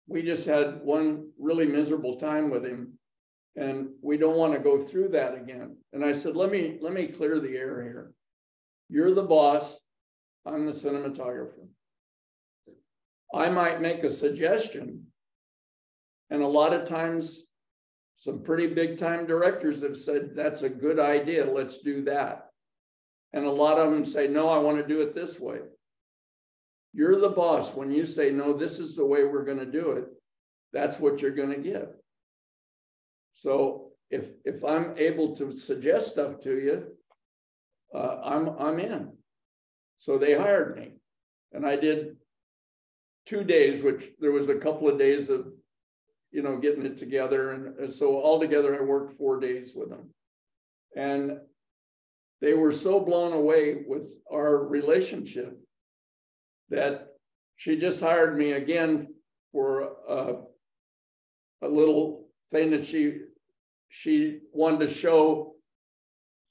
we 0.07 0.23
just 0.23 0.47
had 0.47 0.81
one 0.83 1.31
really 1.39 1.67
miserable 1.67 2.15
time 2.15 2.49
with 2.49 2.65
him. 2.65 2.98
And 3.59 3.89
we 4.03 4.17
don't 4.17 4.37
want 4.37 4.53
to 4.53 4.61
go 4.61 4.79
through 4.79 5.09
that 5.09 5.35
again. 5.35 5.77
And 5.93 6.05
I 6.05 6.13
said, 6.13 6.37
let 6.37 6.53
me, 6.53 6.79
let 6.81 6.93
me 6.93 7.09
clear 7.09 7.41
the 7.41 7.57
air 7.57 7.83
here. 7.83 8.13
You're 8.89 9.13
the 9.13 9.23
boss. 9.23 9.81
I'm 10.47 10.65
the 10.65 10.73
cinematographer. 10.73 11.67
I 13.35 13.49
might 13.49 13.81
make 13.81 14.05
a 14.05 14.13
suggestion. 14.13 15.07
And 16.31 16.41
a 16.41 16.47
lot 16.47 16.73
of 16.73 16.89
times, 16.89 17.47
some 18.17 18.43
pretty 18.43 18.69
big 18.69 18.97
time 18.97 19.27
directors 19.27 19.83
have 19.83 19.99
said, 19.99 20.37
that's 20.37 20.63
a 20.63 20.69
good 20.69 21.01
idea, 21.01 21.45
let's 21.45 21.79
do 21.79 22.05
that. 22.05 22.51
And 23.33 23.45
a 23.45 23.51
lot 23.51 23.79
of 23.79 23.91
them 23.91 24.05
say, 24.05 24.29
no, 24.29 24.49
I 24.49 24.59
want 24.59 24.79
to 24.79 24.87
do 24.87 25.03
it 25.03 25.17
this 25.17 25.41
way. 25.41 25.59
You're 26.93 27.21
the 27.21 27.29
boss. 27.29 27.75
When 27.75 27.91
you 27.91 28.07
say, 28.07 28.31
no, 28.31 28.53
this 28.53 28.79
is 28.79 28.95
the 28.95 29.05
way 29.05 29.25
we're 29.25 29.45
going 29.45 29.59
to 29.59 29.67
do 29.67 29.93
it, 29.93 30.07
that's 30.73 31.01
what 31.01 31.21
you're 31.21 31.33
going 31.33 31.51
to 31.51 31.59
give. 31.59 31.89
So 33.39 33.93
if 34.11 34.31
if 34.45 34.65
I'm 34.65 34.99
able 34.99 35.37
to 35.37 35.53
suggest 35.53 36.13
stuff 36.13 36.41
to 36.41 36.59
you, 36.59 36.87
uh, 37.95 38.21
I'm 38.25 38.49
I'm 38.59 38.81
in. 38.81 39.13
So 39.99 40.19
they 40.19 40.35
hired 40.35 40.77
me, 40.77 40.95
and 41.53 41.65
I 41.65 41.77
did 41.77 42.17
two 43.27 43.45
days, 43.45 43.85
which 43.85 44.09
there 44.19 44.33
was 44.33 44.49
a 44.49 44.57
couple 44.57 44.89
of 44.89 44.99
days 44.99 45.29
of, 45.29 45.47
you 46.33 46.43
know, 46.43 46.59
getting 46.59 46.85
it 46.85 46.99
together. 46.99 47.53
And, 47.53 47.93
so 47.93 48.21
altogether, 48.21 48.77
I 48.77 48.83
worked 48.83 49.19
four 49.19 49.39
days 49.39 49.73
with 49.77 49.91
them. 49.91 50.11
And 50.97 51.39
they 52.41 52.55
were 52.55 52.73
so 52.73 52.99
blown 52.99 53.33
away 53.33 53.85
with 53.87 54.17
our 54.33 54.67
relationship 54.67 55.57
that 56.71 57.09
she 57.57 57.79
just 57.79 58.01
hired 58.01 58.37
me 58.37 58.53
again 58.53 59.09
for 59.53 59.93
a, 60.09 60.37
a 61.63 61.69
little 61.69 62.29
thing 62.51 62.71
that 62.71 62.87
she 62.87 63.21
she 63.89 64.41
wanted 64.53 64.89
to 64.89 64.95
show 64.95 65.55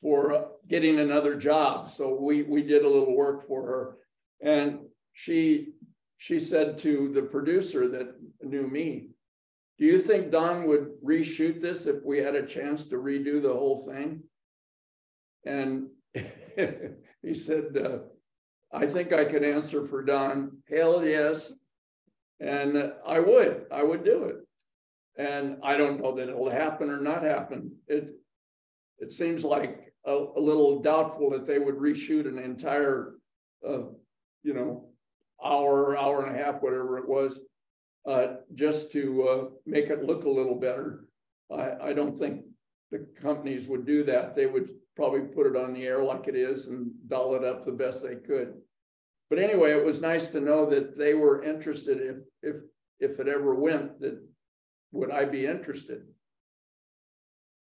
for 0.01 0.51
getting 0.67 0.99
another 0.99 1.35
job. 1.35 1.89
So 1.89 2.13
we 2.19 2.43
we 2.43 2.61
did 2.61 2.83
a 2.83 2.89
little 2.89 3.15
work 3.15 3.47
for 3.47 3.65
her, 3.65 3.97
and 4.41 4.79
she 5.13 5.69
she 6.17 6.39
said 6.39 6.77
to 6.79 7.11
the 7.13 7.21
producer 7.21 7.87
that 7.89 8.15
knew 8.41 8.67
me, 8.67 9.09
do 9.77 9.85
you 9.85 9.99
think 9.99 10.31
Don 10.31 10.65
would 10.65 10.89
reshoot 11.05 11.61
this 11.61 11.85
if 11.85 12.03
we 12.03 12.17
had 12.17 12.35
a 12.35 12.45
chance 12.45 12.85
to 12.85 12.95
redo 12.95 13.41
the 13.41 13.53
whole 13.53 13.77
thing? 13.77 14.23
And 15.45 15.89
he 17.21 17.35
said, 17.35 17.77
uh, 17.77 17.99
I 18.73 18.87
think 18.87 19.13
I 19.13 19.25
can 19.25 19.43
answer 19.43 19.85
for 19.85 20.03
Don. 20.03 20.57
Hell 20.69 21.05
yes. 21.05 21.53
And 22.39 22.91
I 23.05 23.19
would, 23.19 23.65
I 23.71 23.83
would 23.83 24.03
do 24.03 24.23
it. 24.23 24.46
And 25.17 25.57
I 25.63 25.77
don't 25.77 26.01
know 26.01 26.15
that 26.15 26.29
it'll 26.29 26.49
happen 26.49 26.89
or 26.89 27.01
not 27.01 27.23
happen. 27.23 27.75
It 27.87 28.11
it 28.99 29.11
seems 29.11 29.43
like 29.43 29.93
a, 30.05 30.11
a 30.11 30.39
little 30.39 30.81
doubtful 30.81 31.29
that 31.31 31.45
they 31.45 31.59
would 31.59 31.75
reshoot 31.75 32.27
an 32.27 32.39
entire, 32.39 33.15
uh, 33.67 33.83
you 34.43 34.53
know, 34.53 34.89
hour, 35.43 35.97
hour 35.97 36.25
and 36.25 36.35
a 36.35 36.43
half, 36.43 36.61
whatever 36.61 36.97
it 36.97 37.07
was, 37.07 37.39
uh, 38.07 38.37
just 38.55 38.91
to 38.93 39.27
uh, 39.27 39.45
make 39.65 39.87
it 39.87 40.03
look 40.03 40.25
a 40.25 40.29
little 40.29 40.55
better. 40.55 41.05
I, 41.51 41.89
I 41.89 41.93
don't 41.93 42.17
think 42.17 42.45
the 42.91 43.07
companies 43.21 43.67
would 43.67 43.85
do 43.85 44.03
that. 44.05 44.33
They 44.33 44.45
would 44.45 44.69
probably 44.95 45.21
put 45.21 45.45
it 45.47 45.55
on 45.55 45.73
the 45.73 45.85
air 45.85 46.03
like 46.03 46.27
it 46.27 46.35
is 46.35 46.67
and 46.67 46.91
doll 47.07 47.35
it 47.35 47.43
up 47.43 47.63
the 47.63 47.71
best 47.71 48.01
they 48.01 48.15
could. 48.15 48.55
But 49.29 49.39
anyway, 49.39 49.71
it 49.71 49.85
was 49.85 50.01
nice 50.01 50.27
to 50.27 50.39
know 50.39 50.65
that 50.69 50.97
they 50.97 51.13
were 51.13 51.43
interested 51.43 51.99
if 52.01 52.17
if 52.41 52.55
if 52.99 53.19
it 53.19 53.27
ever 53.27 53.53
went 53.53 53.99
that 53.99 54.26
would 54.91 55.11
I 55.11 55.25
be 55.25 55.45
interested? 55.45 56.03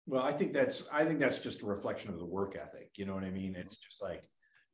Well, 0.07 0.22
I 0.22 0.33
think 0.33 0.53
that's 0.53 0.85
I 0.93 1.05
think 1.05 1.18
that's 1.18 1.41
just 1.41 1.62
a 1.62 1.66
reflection 1.66 2.11
of 2.11 2.18
the 2.18 2.24
work 2.24 2.57
ethic. 2.57 2.91
You 2.97 3.07
know 3.07 3.14
what 3.14 3.24
I 3.24 3.31
mean? 3.31 3.57
It's 3.57 3.77
just 3.77 4.01
like 4.01 4.24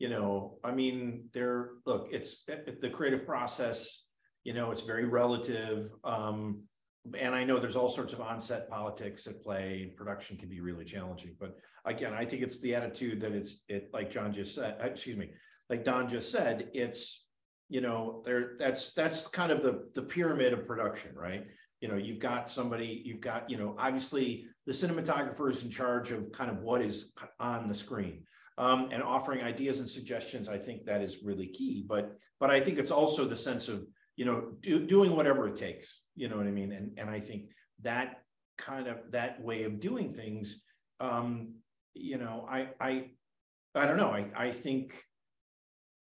you 0.02 0.08
know, 0.08 0.58
I 0.64 0.72
mean, 0.72 1.28
there, 1.32 1.70
look, 1.86 2.08
it's 2.10 2.42
the 2.80 2.90
creative 2.90 3.24
process, 3.24 4.02
you 4.42 4.52
know, 4.52 4.72
it's 4.72 4.82
very 4.82 5.04
relative. 5.04 5.90
Um, 6.02 6.64
and 7.16 7.36
I 7.36 7.44
know 7.44 7.60
there's 7.60 7.76
all 7.76 7.88
sorts 7.88 8.12
of 8.12 8.20
onset 8.20 8.68
politics 8.68 9.28
at 9.28 9.40
play. 9.44 9.94
Production 9.96 10.36
can 10.36 10.48
be 10.48 10.60
really 10.60 10.84
challenging, 10.84 11.36
but 11.38 11.56
again, 11.84 12.14
I 12.14 12.24
think 12.24 12.42
it's 12.42 12.60
the 12.60 12.74
attitude 12.74 13.20
that 13.20 13.30
it's 13.30 13.62
it 13.68 13.90
like 13.92 14.10
John 14.10 14.32
just 14.32 14.56
said. 14.56 14.76
Uh, 14.80 14.86
excuse 14.86 15.16
me, 15.16 15.30
like 15.70 15.84
Don 15.84 16.08
just 16.08 16.32
said. 16.32 16.70
It's 16.74 17.24
you 17.68 17.80
know 17.80 18.22
there 18.24 18.54
that's 18.58 18.92
that's 18.94 19.28
kind 19.28 19.52
of 19.52 19.62
the 19.62 19.88
the 19.94 20.02
pyramid 20.02 20.52
of 20.52 20.66
production, 20.66 21.14
right? 21.14 21.46
You 21.82 21.88
know, 21.88 21.96
you've 21.96 22.20
got 22.20 22.48
somebody, 22.48 23.02
you've 23.04 23.20
got 23.20 23.50
you 23.50 23.58
know, 23.58 23.74
obviously 23.76 24.46
the 24.66 24.72
cinematographer 24.72 25.50
is 25.50 25.64
in 25.64 25.70
charge 25.70 26.12
of 26.12 26.30
kind 26.30 26.48
of 26.48 26.58
what 26.58 26.80
is 26.80 27.12
on 27.40 27.66
the 27.66 27.74
screen 27.74 28.22
um, 28.56 28.90
and 28.92 29.02
offering 29.02 29.42
ideas 29.42 29.80
and 29.80 29.90
suggestions. 29.90 30.48
I 30.48 30.58
think 30.58 30.84
that 30.84 31.02
is 31.02 31.24
really 31.24 31.48
key. 31.48 31.84
But 31.86 32.12
but 32.38 32.50
I 32.50 32.60
think 32.60 32.78
it's 32.78 32.92
also 32.92 33.24
the 33.24 33.36
sense 33.36 33.66
of 33.68 33.84
you 34.14 34.24
know 34.24 34.52
do, 34.60 34.86
doing 34.86 35.16
whatever 35.16 35.48
it 35.48 35.56
takes. 35.56 36.02
You 36.14 36.28
know 36.28 36.36
what 36.36 36.46
I 36.46 36.52
mean? 36.52 36.70
And 36.70 36.96
and 36.98 37.10
I 37.10 37.18
think 37.18 37.46
that 37.82 38.22
kind 38.56 38.86
of 38.86 38.98
that 39.10 39.42
way 39.42 39.64
of 39.64 39.80
doing 39.80 40.14
things. 40.14 40.62
Um, 41.00 41.54
you 41.94 42.16
know, 42.16 42.46
I 42.48 42.68
I 42.80 43.10
I 43.74 43.86
don't 43.86 43.96
know. 43.96 44.10
I 44.10 44.30
I 44.36 44.50
think. 44.52 44.94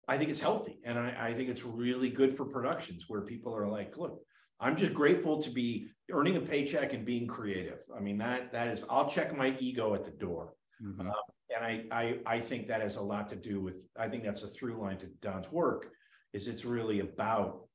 I 0.09 0.19
think 0.19 0.31
it's 0.31 0.41
healthy 0.41 0.81
and 0.85 0.99
I, 0.99 1.29
I 1.29 1.35
think 1.35 1.51
it's 1.51 1.65
really 1.65 2.11
good 2.11 2.37
for 2.37 2.45
productions 2.45 3.05
where 3.07 3.21
people 3.21 3.55
are 3.55 3.69
like, 3.69 3.97
look, 3.97 4.19
I'm 4.61 4.77
just 4.77 4.95
grateful 4.95 5.41
to 5.43 5.51
be 5.51 5.89
earning 6.11 6.37
a 6.37 6.41
paycheck 6.41 6.93
and 6.93 7.05
being 7.05 7.27
creative. 7.27 7.79
I 7.97 8.01
mean, 8.01 8.19
that 8.19 8.53
that 8.53 8.69
is, 8.69 8.85
I'll 8.91 9.09
check 9.09 9.37
my 9.37 9.57
ego 9.59 9.95
at 9.95 10.05
the 10.05 10.11
door. 10.11 10.55
Mm-hmm. 10.83 11.09
Uh, 11.09 11.15
and 11.55 11.65
I, 11.65 11.85
I 11.91 12.19
I 12.27 12.41
think 12.41 12.69
that 12.69 12.81
has 12.81 12.97
a 12.97 13.03
lot 13.03 13.29
to 13.31 13.37
do 13.37 13.61
with 13.61 13.89
I 13.99 14.09
think 14.09 14.23
that's 14.23 14.43
a 14.43 14.49
through 14.49 14.81
line 14.81 14.99
to 14.99 15.07
Don's 15.21 15.51
work 15.51 15.91
is 16.33 16.49
it's 16.49 16.65
really 16.65 17.01
about 17.01 17.67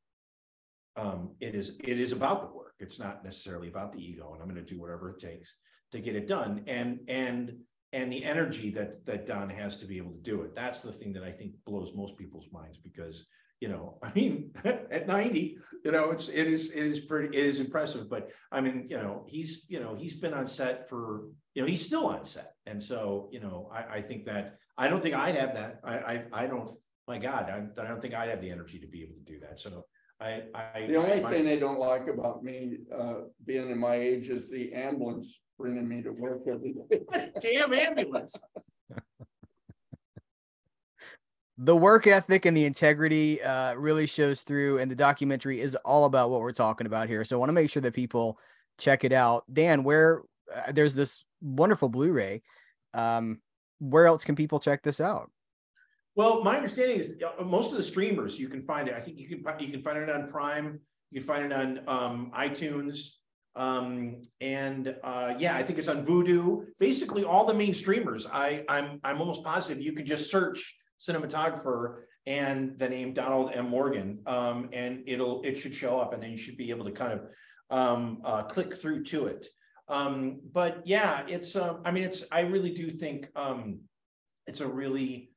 um, 0.95 1.31
it 1.39 1.55
is 1.55 1.77
it 1.83 1.99
is 1.99 2.13
about 2.13 2.41
the 2.41 2.55
work 2.55 2.73
it's 2.79 2.99
not 2.99 3.23
necessarily 3.23 3.67
about 3.67 3.91
the 3.91 3.99
ego 3.99 4.31
and 4.33 4.41
I'm 4.41 4.49
going 4.49 4.63
to 4.63 4.73
do 4.73 4.79
whatever 4.79 5.09
it 5.09 5.19
takes 5.19 5.55
to 5.91 5.99
get 5.99 6.15
it 6.15 6.27
done 6.27 6.63
and 6.67 6.99
and 7.07 7.57
and 7.93 8.11
the 8.11 8.23
energy 8.23 8.69
that 8.71 9.05
that 9.05 9.27
Don 9.27 9.49
has 9.49 9.75
to 9.77 9.86
be 9.86 9.97
able 9.97 10.13
to 10.13 10.19
do 10.19 10.41
it 10.41 10.55
that's 10.55 10.81
the 10.81 10.91
thing 10.91 11.13
that 11.13 11.23
I 11.23 11.31
think 11.31 11.53
blows 11.65 11.91
most 11.93 12.17
people's 12.17 12.47
minds 12.51 12.77
because 12.77 13.27
you 13.60 13.68
know 13.68 13.97
I 14.03 14.12
mean 14.14 14.51
at 14.64 15.08
90 15.08 15.58
you 15.84 15.91
know 15.91 16.12
it's 16.12 16.30
it 16.30 16.47
is 16.47 16.72
it 16.72 16.86
is 16.86 17.01
pretty 17.01 17.38
it 17.38 17.45
is 17.45 17.60
impressive 17.60 18.10
but 18.10 18.32
I 18.51 18.62
mean 18.62 18.88
you 18.89 18.97
know 18.97 19.26
he's 19.28 19.66
you 19.68 19.80
know 19.80 19.95
he's 19.95 20.16
been 20.16 20.34
on 20.34 20.47
set 20.47 20.89
for 20.89 21.26
you 21.56 21.62
know, 21.62 21.68
he's 21.68 21.84
still 21.84 22.06
on 22.08 22.26
set. 22.26 22.53
And 22.68 22.84
so, 22.84 23.30
you 23.32 23.39
know, 23.39 23.70
I, 23.74 23.97
I 23.97 24.01
think 24.01 24.26
that 24.26 24.58
I 24.78 24.89
don't 24.89 25.01
think 25.01 25.16
I'd 25.16 25.36
have 25.36 25.56
that. 25.56 25.80
I, 25.84 25.93
I, 25.93 26.24
I 26.34 26.47
don't, 26.47 26.70
my 27.08 27.18
God, 27.18 27.49
I, 27.49 27.82
I, 27.82 27.88
don't 27.88 28.01
think 28.01 28.14
I'd 28.14 28.30
have 28.30 28.41
the 28.41 28.51
energy 28.51 28.78
to 28.80 28.88
be 28.88 29.01
able 29.01 29.16
to 29.16 29.34
do 29.34 29.39
that. 29.39 29.60
So 29.60 29.86
I, 30.20 30.43
I. 30.53 30.86
The 30.88 30.97
only 30.97 31.24
I- 31.24 31.30
thing 31.30 31.45
they 31.45 31.58
don't 31.58 31.80
like 31.80 32.08
about 32.08 32.43
me, 32.43 32.80
uh, 32.93 33.22
being 33.45 33.70
in 33.72 33.80
my 33.80 33.95
age 33.95 34.28
is 34.30 34.49
the 34.49 34.74
ambulance 34.74 35.39
bringing 35.58 35.88
me 35.88 36.01
to 36.01 36.10
work 36.10 36.41
every 36.47 36.74
day. 36.89 37.32
Damn 37.41 37.74
ambulance. 37.74 38.36
The 41.58 41.76
work 41.76 42.06
ethic 42.06 42.45
and 42.45 42.56
the 42.56 42.66
integrity 42.66 43.41
uh, 43.41 43.74
really 43.76 44.06
shows 44.06 44.41
through 44.41 44.80
and 44.80 44.91
the 44.91 44.95
documentary 44.95 45.62
is 45.62 45.76
all 45.86 46.06
about 46.06 46.30
what 46.30 46.41
we're 46.41 46.51
talking 46.51 46.88
about 46.88 47.08
here 47.08 47.24
so 47.24 47.36
i 47.36 47.39
want 47.39 47.49
to 47.49 47.53
make 47.53 47.70
sure 47.70 47.82
that 47.82 47.93
people 47.93 48.38
check 48.78 49.03
it 49.03 49.14
out 49.14 49.43
dan 49.53 49.84
where 49.84 50.24
uh, 50.53 50.72
there's 50.72 50.93
this 50.93 51.24
wonderful 51.41 51.89
blu-ray 51.89 52.41
um, 52.93 53.39
where 53.80 54.06
else 54.06 54.24
can 54.24 54.36
people 54.36 54.60
check 54.60 54.82
this 54.84 54.99
out 54.99 55.30
Well, 56.16 56.43
my 56.43 56.56
understanding 56.56 56.97
is 56.97 57.16
uh, 57.24 57.43
most 57.43 57.72
of 57.72 57.78
the 57.78 57.84
streamers 57.84 58.39
you 58.39 58.47
can 58.47 58.64
find 58.64 58.88
it. 58.88 58.95
I 58.95 59.01
think 59.01 59.18
you 59.20 59.28
can 59.28 59.43
you 59.60 59.72
can 59.72 59.82
find 59.82 59.97
it 59.97 60.10
on 60.10 60.30
Prime. 60.30 60.80
You 61.12 61.20
can 61.20 61.28
find 61.28 61.43
it 61.45 61.53
on 61.53 61.82
um, 61.88 62.32
iTunes. 62.38 63.20
Um, 63.56 64.22
and 64.41 64.95
uh, 65.03 65.34
yeah, 65.38 65.56
I 65.56 65.64
think 65.64 65.80
it's 65.80 65.88
on 65.88 66.06
Vudu. 66.06 66.66
Basically, 66.80 67.24
all 67.24 67.45
the 67.45 67.53
main 67.53 67.74
streamers. 67.74 68.28
I 68.32 68.64
I'm 68.70 68.99
I'm 69.03 69.20
almost 69.20 69.43
positive 69.43 69.84
you 69.84 69.93
can 69.93 70.06
just 70.06 70.32
search 70.32 70.76
cinematographer 71.08 72.01
and 72.26 72.78
the 72.80 72.89
name 72.89 73.14
Donald 73.14 73.51
M. 73.53 73.70
Morgan, 73.70 74.20
um, 74.26 74.70
and 74.74 75.03
it'll 75.08 75.41
it 75.43 75.58
should 75.58 75.76
show 75.76 75.99
up, 75.99 76.14
and 76.14 76.22
then 76.22 76.32
you 76.32 76.38
should 76.38 76.58
be 76.58 76.70
able 76.70 76.86
to 76.86 76.91
kind 76.91 77.14
of 77.14 77.22
um, 77.70 78.22
uh, 78.24 78.43
click 78.43 78.76
through 78.76 79.03
to 79.06 79.28
it. 79.28 79.47
Um, 79.88 80.41
but 80.51 80.82
yeah, 80.86 81.24
it's 81.28 81.56
uh, 81.56 81.76
I 81.86 81.91
mean, 81.91 82.03
it's 82.03 82.24
I 82.32 82.41
really 82.41 82.72
do 82.72 82.89
think 82.89 83.30
um, 83.36 83.80
it's 84.47 84.62
a 84.62 84.68
really 84.68 85.30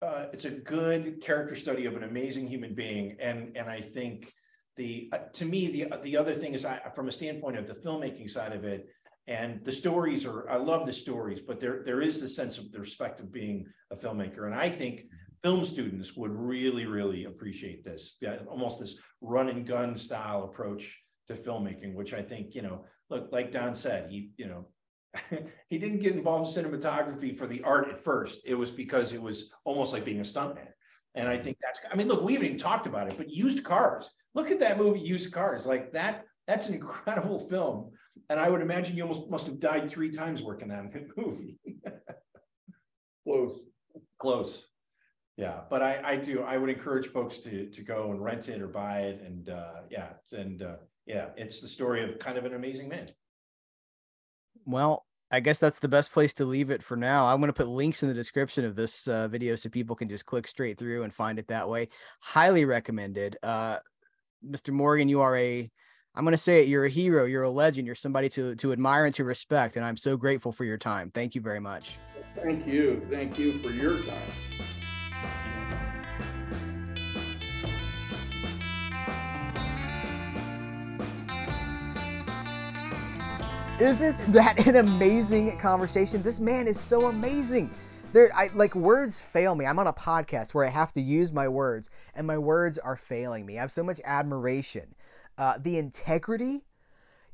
uh, 0.00 0.26
it's 0.32 0.44
a 0.44 0.50
good 0.50 1.20
character 1.20 1.54
study 1.54 1.86
of 1.86 1.96
an 1.96 2.04
amazing 2.04 2.46
human 2.46 2.74
being, 2.74 3.16
and 3.20 3.56
and 3.56 3.68
I 3.68 3.80
think 3.80 4.32
the 4.76 5.10
uh, 5.12 5.18
to 5.34 5.44
me 5.44 5.68
the 5.68 5.98
the 6.02 6.16
other 6.16 6.34
thing 6.34 6.54
is 6.54 6.64
I, 6.64 6.80
from 6.94 7.08
a 7.08 7.12
standpoint 7.12 7.58
of 7.58 7.66
the 7.66 7.74
filmmaking 7.74 8.30
side 8.30 8.52
of 8.52 8.64
it, 8.64 8.88
and 9.26 9.64
the 9.64 9.72
stories 9.72 10.26
are 10.26 10.48
I 10.50 10.56
love 10.56 10.86
the 10.86 10.92
stories, 10.92 11.40
but 11.40 11.60
there 11.60 11.82
there 11.84 12.02
is 12.02 12.20
the 12.20 12.28
sense 12.28 12.58
of 12.58 12.72
the 12.72 12.80
respect 12.80 13.20
of 13.20 13.32
being 13.32 13.66
a 13.90 13.96
filmmaker, 13.96 14.46
and 14.46 14.54
I 14.54 14.68
think 14.68 15.04
film 15.42 15.64
students 15.64 16.16
would 16.16 16.32
really 16.32 16.86
really 16.86 17.24
appreciate 17.24 17.84
this, 17.84 18.16
almost 18.48 18.80
this 18.80 18.96
run 19.20 19.48
and 19.48 19.66
gun 19.66 19.96
style 19.96 20.44
approach 20.44 21.00
to 21.28 21.34
filmmaking, 21.34 21.94
which 21.94 22.14
I 22.14 22.22
think 22.22 22.54
you 22.54 22.62
know, 22.62 22.84
look 23.10 23.30
like 23.32 23.52
Don 23.52 23.76
said, 23.76 24.10
he 24.10 24.30
you 24.36 24.46
know 24.46 24.66
he 25.68 25.78
didn't 25.78 26.00
get 26.00 26.16
involved 26.16 26.56
in 26.56 26.64
cinematography 26.64 27.36
for 27.36 27.46
the 27.46 27.62
art 27.62 27.88
at 27.88 28.00
first. 28.00 28.40
It 28.44 28.54
was 28.54 28.70
because 28.70 29.12
it 29.12 29.22
was 29.22 29.50
almost 29.64 29.92
like 29.92 30.04
being 30.04 30.20
a 30.20 30.24
stuntman. 30.24 30.68
And 31.14 31.28
I 31.28 31.36
think 31.36 31.58
that's, 31.62 31.78
I 31.90 31.94
mean, 31.94 32.08
look, 32.08 32.22
we 32.22 32.32
haven't 32.32 32.46
even 32.46 32.58
talked 32.58 32.86
about 32.86 33.08
it, 33.08 33.18
but 33.18 33.30
used 33.30 33.62
cars. 33.64 34.10
Look 34.34 34.50
at 34.50 34.60
that 34.60 34.78
movie, 34.78 35.00
Used 35.00 35.32
Cars. 35.32 35.66
Like 35.66 35.92
that, 35.92 36.24
that's 36.46 36.68
an 36.68 36.74
incredible 36.74 37.38
film. 37.38 37.90
And 38.30 38.40
I 38.40 38.48
would 38.48 38.62
imagine 38.62 38.96
you 38.96 39.02
almost 39.02 39.30
must 39.30 39.46
have 39.46 39.60
died 39.60 39.90
three 39.90 40.10
times 40.10 40.42
working 40.42 40.70
on 40.70 40.90
that 40.92 41.06
movie. 41.16 41.58
Close. 43.24 43.64
Close. 44.18 44.68
Yeah, 45.36 45.60
but 45.70 45.82
I, 45.82 46.00
I 46.04 46.16
do, 46.16 46.42
I 46.42 46.58
would 46.58 46.68
encourage 46.70 47.06
folks 47.06 47.38
to, 47.38 47.66
to 47.70 47.82
go 47.82 48.10
and 48.10 48.22
rent 48.22 48.48
it 48.48 48.60
or 48.60 48.68
buy 48.68 49.00
it. 49.00 49.22
And 49.22 49.48
uh, 49.48 49.80
yeah, 49.90 50.10
and 50.32 50.62
uh, 50.62 50.76
yeah, 51.06 51.28
it's 51.36 51.60
the 51.60 51.68
story 51.68 52.02
of 52.02 52.18
kind 52.18 52.38
of 52.38 52.44
an 52.44 52.54
amazing 52.54 52.88
man. 52.88 53.10
well 54.66 55.04
i 55.30 55.40
guess 55.40 55.58
that's 55.58 55.78
the 55.78 55.88
best 55.88 56.12
place 56.12 56.34
to 56.34 56.44
leave 56.44 56.70
it 56.70 56.82
for 56.82 56.96
now 56.96 57.26
i'm 57.26 57.40
going 57.40 57.48
to 57.48 57.52
put 57.52 57.68
links 57.68 58.02
in 58.02 58.08
the 58.08 58.14
description 58.14 58.64
of 58.64 58.76
this 58.76 59.08
uh, 59.08 59.26
video 59.28 59.56
so 59.56 59.68
people 59.68 59.96
can 59.96 60.08
just 60.08 60.26
click 60.26 60.46
straight 60.46 60.78
through 60.78 61.02
and 61.02 61.12
find 61.12 61.38
it 61.38 61.48
that 61.48 61.68
way 61.68 61.88
highly 62.20 62.64
recommended 62.64 63.36
uh, 63.42 63.78
mr 64.48 64.70
morgan 64.70 65.08
you 65.08 65.20
are 65.20 65.36
a 65.36 65.70
i'm 66.14 66.24
going 66.24 66.32
to 66.32 66.38
say 66.38 66.62
it 66.62 66.68
you're 66.68 66.84
a 66.84 66.90
hero 66.90 67.24
you're 67.24 67.42
a 67.42 67.50
legend 67.50 67.86
you're 67.86 67.94
somebody 67.94 68.28
to 68.28 68.54
to 68.56 68.72
admire 68.72 69.06
and 69.06 69.14
to 69.14 69.24
respect 69.24 69.76
and 69.76 69.84
i'm 69.84 69.96
so 69.96 70.16
grateful 70.16 70.52
for 70.52 70.64
your 70.64 70.78
time 70.78 71.10
thank 71.10 71.34
you 71.34 71.40
very 71.40 71.60
much 71.60 71.98
Thank 72.36 72.66
you. 72.66 73.00
Thank 73.10 73.38
you 73.38 73.58
for 73.58 73.70
your 73.70 74.02
time. 74.02 74.18
Isn't 83.80 84.32
that 84.32 84.66
an 84.66 84.76
amazing 84.76 85.58
conversation? 85.58 86.22
This 86.22 86.38
man 86.38 86.68
is 86.68 86.78
so 86.78 87.06
amazing. 87.08 87.70
There, 88.12 88.30
I 88.34 88.50
like 88.54 88.74
words 88.74 89.20
fail 89.20 89.54
me. 89.54 89.66
I'm 89.66 89.78
on 89.78 89.86
a 89.86 89.92
podcast 89.92 90.54
where 90.54 90.64
I 90.64 90.68
have 90.68 90.92
to 90.92 91.00
use 91.00 91.32
my 91.32 91.48
words, 91.48 91.90
and 92.14 92.26
my 92.26 92.38
words 92.38 92.78
are 92.78 92.96
failing 92.96 93.44
me. 93.44 93.58
I 93.58 93.62
have 93.62 93.72
so 93.72 93.82
much 93.82 94.00
admiration. 94.04 94.94
Uh, 95.42 95.58
the 95.60 95.76
integrity. 95.76 96.62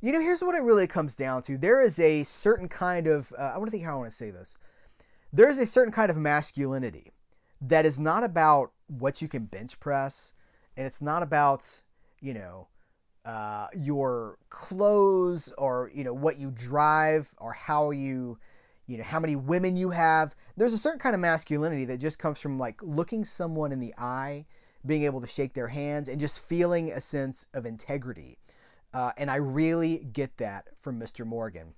You 0.01 0.11
know, 0.11 0.19
here's 0.19 0.41
what 0.41 0.55
it 0.55 0.63
really 0.63 0.87
comes 0.87 1.15
down 1.15 1.43
to. 1.43 1.59
There 1.59 1.79
is 1.79 1.99
a 1.99 2.23
certain 2.23 2.67
kind 2.67 3.05
of. 3.05 3.31
Uh, 3.37 3.51
I 3.53 3.57
want 3.59 3.67
to 3.67 3.71
think 3.71 3.85
how 3.85 3.93
I 3.93 3.99
want 3.99 4.09
to 4.09 4.15
say 4.15 4.31
this. 4.31 4.57
There 5.31 5.47
is 5.47 5.59
a 5.59 5.67
certain 5.67 5.93
kind 5.93 6.09
of 6.09 6.17
masculinity 6.17 7.11
that 7.61 7.85
is 7.85 7.99
not 7.99 8.23
about 8.23 8.71
what 8.87 9.21
you 9.21 9.27
can 9.27 9.45
bench 9.45 9.79
press, 9.79 10.33
and 10.75 10.87
it's 10.87 11.03
not 11.03 11.21
about 11.21 11.81
you 12.19 12.33
know 12.33 12.69
uh, 13.25 13.67
your 13.77 14.39
clothes 14.49 15.53
or 15.55 15.91
you 15.93 16.03
know 16.03 16.13
what 16.13 16.39
you 16.39 16.49
drive 16.49 17.35
or 17.37 17.53
how 17.53 17.91
you 17.91 18.39
you 18.87 18.97
know 18.97 19.03
how 19.03 19.19
many 19.19 19.35
women 19.35 19.77
you 19.77 19.91
have 19.91 20.33
there's 20.57 20.73
a 20.73 20.79
certain 20.79 20.99
kind 20.99 21.13
of 21.13 21.21
masculinity 21.21 21.85
that 21.85 21.99
just 21.99 22.17
comes 22.17 22.39
from 22.39 22.57
like 22.57 22.81
looking 22.81 23.23
someone 23.23 23.71
in 23.71 23.79
the 23.79 23.93
eye 23.99 24.47
being 24.85 25.03
able 25.03 25.21
to 25.21 25.27
shake 25.27 25.53
their 25.53 25.67
hands 25.67 26.07
and 26.07 26.19
just 26.19 26.39
feeling 26.39 26.91
a 26.91 27.01
sense 27.01 27.47
of 27.53 27.65
integrity 27.65 28.37
uh, 28.93 29.11
and 29.17 29.29
i 29.29 29.35
really 29.35 29.97
get 29.97 30.37
that 30.37 30.67
from 30.81 30.99
mr 30.99 31.25
morgan 31.25 31.73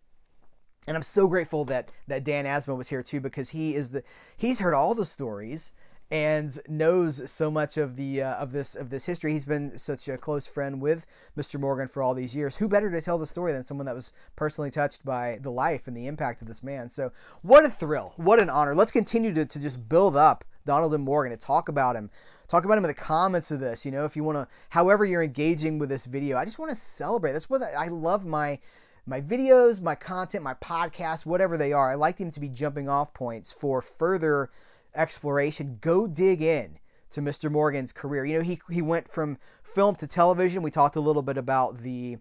and 0.87 0.95
i'm 0.95 1.03
so 1.03 1.27
grateful 1.27 1.65
that 1.65 1.89
that 2.07 2.23
dan 2.23 2.45
asma 2.45 2.75
was 2.75 2.89
here 2.89 3.03
too 3.03 3.19
because 3.19 3.49
he 3.49 3.75
is 3.75 3.89
the 3.89 4.03
he's 4.37 4.59
heard 4.59 4.73
all 4.73 4.93
the 4.93 5.05
stories 5.05 5.71
and 6.11 6.59
knows 6.67 7.31
so 7.31 7.49
much 7.49 7.77
of 7.77 7.95
the 7.95 8.21
uh, 8.21 8.33
of 8.35 8.51
this 8.51 8.75
of 8.75 8.89
this 8.89 9.05
history. 9.05 9.31
He's 9.31 9.45
been 9.45 9.77
such 9.77 10.09
a 10.09 10.17
close 10.17 10.45
friend 10.45 10.81
with 10.81 11.05
Mr. 11.37 11.57
Morgan 11.57 11.87
for 11.87 12.03
all 12.03 12.13
these 12.13 12.35
years. 12.35 12.57
Who 12.57 12.67
better 12.67 12.91
to 12.91 13.01
tell 13.01 13.17
the 13.17 13.25
story 13.25 13.53
than 13.53 13.63
someone 13.63 13.85
that 13.85 13.95
was 13.95 14.11
personally 14.35 14.69
touched 14.69 15.05
by 15.05 15.39
the 15.41 15.49
life 15.49 15.87
and 15.87 15.95
the 15.95 16.07
impact 16.07 16.41
of 16.41 16.49
this 16.49 16.61
man? 16.61 16.89
So, 16.89 17.13
what 17.41 17.65
a 17.65 17.69
thrill! 17.69 18.13
What 18.17 18.39
an 18.39 18.49
honor! 18.49 18.75
Let's 18.75 18.91
continue 18.91 19.33
to, 19.33 19.45
to 19.45 19.59
just 19.59 19.87
build 19.87 20.17
up 20.17 20.43
Donald 20.65 20.93
M. 20.93 21.01
Morgan 21.01 21.31
to 21.31 21.43
talk 21.43 21.69
about 21.69 21.95
him. 21.95 22.11
Talk 22.51 22.65
about 22.65 22.77
him 22.77 22.83
in 22.83 22.89
the 22.89 22.93
comments 22.93 23.49
of 23.51 23.61
this. 23.61 23.85
You 23.85 23.93
know, 23.93 24.03
if 24.03 24.17
you 24.17 24.25
want 24.25 24.37
to, 24.37 24.45
however 24.67 25.05
you're 25.05 25.23
engaging 25.23 25.79
with 25.79 25.87
this 25.87 26.05
video, 26.05 26.37
I 26.37 26.43
just 26.43 26.59
want 26.59 26.69
to 26.69 26.75
celebrate. 26.75 27.31
That's 27.31 27.49
what 27.49 27.63
I, 27.63 27.85
I 27.85 27.87
love 27.87 28.25
my 28.25 28.59
my 29.05 29.21
videos, 29.21 29.81
my 29.81 29.95
content, 29.95 30.43
my 30.43 30.55
podcast, 30.55 31.25
whatever 31.25 31.55
they 31.55 31.71
are. 31.71 31.89
I 31.89 31.95
like 31.95 32.17
them 32.17 32.29
to 32.29 32.41
be 32.41 32.49
jumping 32.49 32.89
off 32.89 33.13
points 33.13 33.53
for 33.53 33.81
further 33.81 34.49
exploration, 34.93 35.77
go 35.79 36.07
dig 36.07 36.41
in 36.41 36.77
to 37.11 37.21
Mr. 37.21 37.49
Morgan's 37.49 37.93
career. 37.93 38.25
You 38.25 38.39
know, 38.39 38.43
he 38.43 38.59
he 38.69 38.81
went 38.81 39.09
from 39.09 39.37
film 39.63 39.95
to 39.95 40.05
television. 40.05 40.61
We 40.61 40.71
talked 40.71 40.97
a 40.97 41.01
little 41.01 41.21
bit 41.21 41.37
about 41.37 41.77
the 41.77 42.17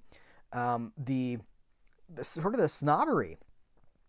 um, 0.53 0.93
the, 0.97 1.39
the 2.15 2.23
sort 2.23 2.55
of 2.55 2.61
the 2.61 2.69
snobbery 2.69 3.37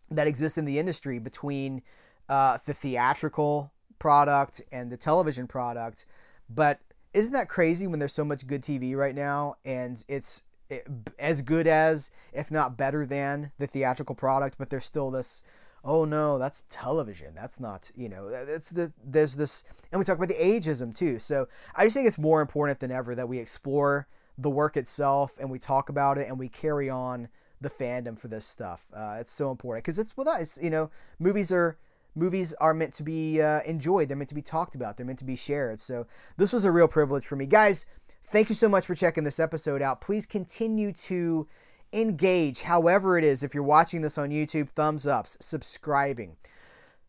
that 0.08 0.28
exists 0.28 0.56
in 0.56 0.66
the 0.66 0.78
industry 0.78 1.18
between 1.18 1.82
uh, 2.28 2.58
the 2.64 2.74
theatrical 2.74 3.72
product 4.02 4.60
and 4.72 4.90
the 4.90 4.96
television 4.96 5.46
product. 5.46 6.06
But 6.50 6.80
isn't 7.14 7.32
that 7.34 7.48
crazy 7.48 7.86
when 7.86 8.00
there's 8.00 8.12
so 8.12 8.24
much 8.24 8.48
good 8.48 8.60
TV 8.60 8.96
right 8.96 9.14
now 9.14 9.54
and 9.64 10.04
it's 10.08 10.42
it, 10.68 10.88
as 11.20 11.40
good 11.40 11.68
as, 11.68 12.10
if 12.32 12.50
not 12.50 12.76
better 12.76 13.06
than, 13.06 13.52
the 13.58 13.66
theatrical 13.68 14.16
product, 14.16 14.56
but 14.58 14.70
there's 14.70 14.84
still 14.84 15.12
this 15.12 15.44
oh 15.84 16.04
no 16.04 16.38
that's 16.38 16.64
television 16.70 17.34
that's 17.34 17.58
not 17.58 17.90
you 17.96 18.08
know 18.08 18.28
it's 18.28 18.70
the 18.70 18.92
there's 19.04 19.34
this 19.34 19.64
and 19.90 19.98
we 19.98 20.04
talk 20.04 20.16
about 20.16 20.28
the 20.28 20.34
ageism 20.34 20.96
too 20.96 21.18
so 21.18 21.48
i 21.74 21.82
just 21.82 21.96
think 21.96 22.06
it's 22.06 22.18
more 22.18 22.40
important 22.40 22.78
than 22.78 22.92
ever 22.92 23.16
that 23.16 23.28
we 23.28 23.36
explore 23.36 24.06
the 24.38 24.48
work 24.48 24.76
itself 24.76 25.36
and 25.40 25.50
we 25.50 25.58
talk 25.58 25.88
about 25.88 26.18
it 26.18 26.28
and 26.28 26.38
we 26.38 26.48
carry 26.48 26.88
on 26.88 27.26
the 27.60 27.68
fandom 27.68 28.16
for 28.16 28.28
this 28.28 28.46
stuff 28.46 28.86
uh, 28.94 29.16
it's 29.18 29.32
so 29.32 29.50
important 29.50 29.82
because 29.82 29.98
it's 29.98 30.16
with 30.16 30.28
us 30.28 30.56
you 30.62 30.70
know 30.70 30.88
movies 31.18 31.50
are 31.50 31.76
movies 32.14 32.52
are 32.54 32.74
meant 32.74 32.94
to 32.94 33.02
be 33.02 33.40
uh, 33.40 33.60
enjoyed. 33.62 34.08
They're 34.08 34.16
meant 34.16 34.28
to 34.30 34.34
be 34.34 34.42
talked 34.42 34.74
about. 34.74 34.96
They're 34.96 35.06
meant 35.06 35.18
to 35.20 35.24
be 35.24 35.36
shared. 35.36 35.80
So 35.80 36.06
this 36.36 36.52
was 36.52 36.64
a 36.64 36.72
real 36.72 36.88
privilege 36.88 37.26
for 37.26 37.36
me. 37.36 37.46
Guys 37.46 37.86
thank 38.32 38.48
you 38.48 38.54
so 38.54 38.68
much 38.68 38.86
for 38.86 38.94
checking 38.94 39.24
this 39.24 39.38
episode 39.38 39.82
out. 39.82 40.00
Please 40.00 40.24
continue 40.24 40.90
to 40.92 41.46
engage 41.92 42.62
however 42.62 43.18
it 43.18 43.24
is. 43.24 43.42
If 43.42 43.54
you're 43.54 43.62
watching 43.62 44.00
this 44.00 44.16
on 44.16 44.30
youtube 44.30 44.70
thumbs 44.70 45.06
ups 45.06 45.36
subscribing. 45.40 46.36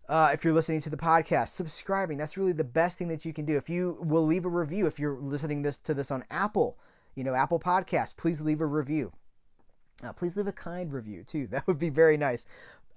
Uh, 0.09 0.31
if 0.33 0.43
you're 0.43 0.53
listening 0.53 0.81
to 0.81 0.89
the 0.89 0.97
podcast 0.97 1.49
subscribing. 1.49 2.17
That's 2.17 2.35
really 2.37 2.51
the 2.51 2.65
best 2.65 2.97
thing 2.97 3.07
that 3.07 3.23
you 3.23 3.31
can 3.31 3.45
do. 3.45 3.55
If 3.55 3.69
you 3.69 3.97
will 4.01 4.25
leave 4.25 4.43
a 4.45 4.49
review 4.49 4.85
if 4.85 4.99
you're 4.99 5.17
listening 5.17 5.61
this 5.61 5.79
to 5.79 5.93
this 5.93 6.11
on 6.11 6.25
apple 6.29 6.77
you 7.15 7.23
know 7.23 7.35
apple 7.35 7.59
podcast 7.59 8.17
please 8.17 8.41
leave 8.41 8.59
a 8.59 8.65
review. 8.65 9.13
Uh, 10.03 10.11
please 10.11 10.35
leave 10.35 10.47
a 10.47 10.51
kind 10.51 10.91
review 10.91 11.23
too. 11.23 11.47
That 11.51 11.65
would 11.67 11.79
be 11.79 11.89
very 11.89 12.17
nice. 12.17 12.45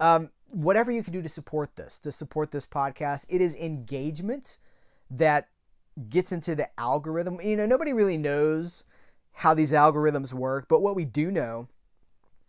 Um, 0.01 0.31
whatever 0.49 0.91
you 0.91 1.03
can 1.03 1.13
do 1.13 1.21
to 1.21 1.29
support 1.29 1.75
this 1.75 1.99
to 1.99 2.11
support 2.11 2.51
this 2.51 2.65
podcast 2.65 3.25
it 3.29 3.41
is 3.41 3.55
engagement 3.55 4.57
that 5.09 5.49
gets 6.09 6.31
into 6.31 6.55
the 6.55 6.69
algorithm. 6.79 7.39
You 7.41 7.55
know, 7.55 7.65
nobody 7.65 7.93
really 7.93 8.17
knows 8.17 8.83
how 9.33 9.53
these 9.53 9.71
algorithms 9.71 10.33
work, 10.33 10.67
but 10.67 10.81
what 10.81 10.95
we 10.95 11.05
do 11.05 11.31
know 11.31 11.67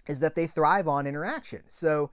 is 0.06 0.20
that 0.20 0.34
they 0.34 0.46
thrive 0.46 0.88
on 0.88 1.06
interaction. 1.06 1.62
So 1.68 2.10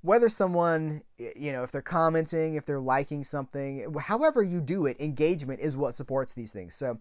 whether 0.00 0.28
someone, 0.28 1.02
you 1.18 1.52
know, 1.52 1.62
if 1.62 1.70
they're 1.70 1.82
commenting, 1.82 2.54
if 2.54 2.66
they're 2.66 2.80
liking 2.80 3.24
something, 3.24 3.92
however 4.00 4.42
you 4.42 4.60
do 4.60 4.86
it, 4.86 5.00
engagement 5.00 5.60
is 5.60 5.76
what 5.76 5.94
supports 5.94 6.32
these 6.32 6.52
things. 6.52 6.74
So 6.74 6.98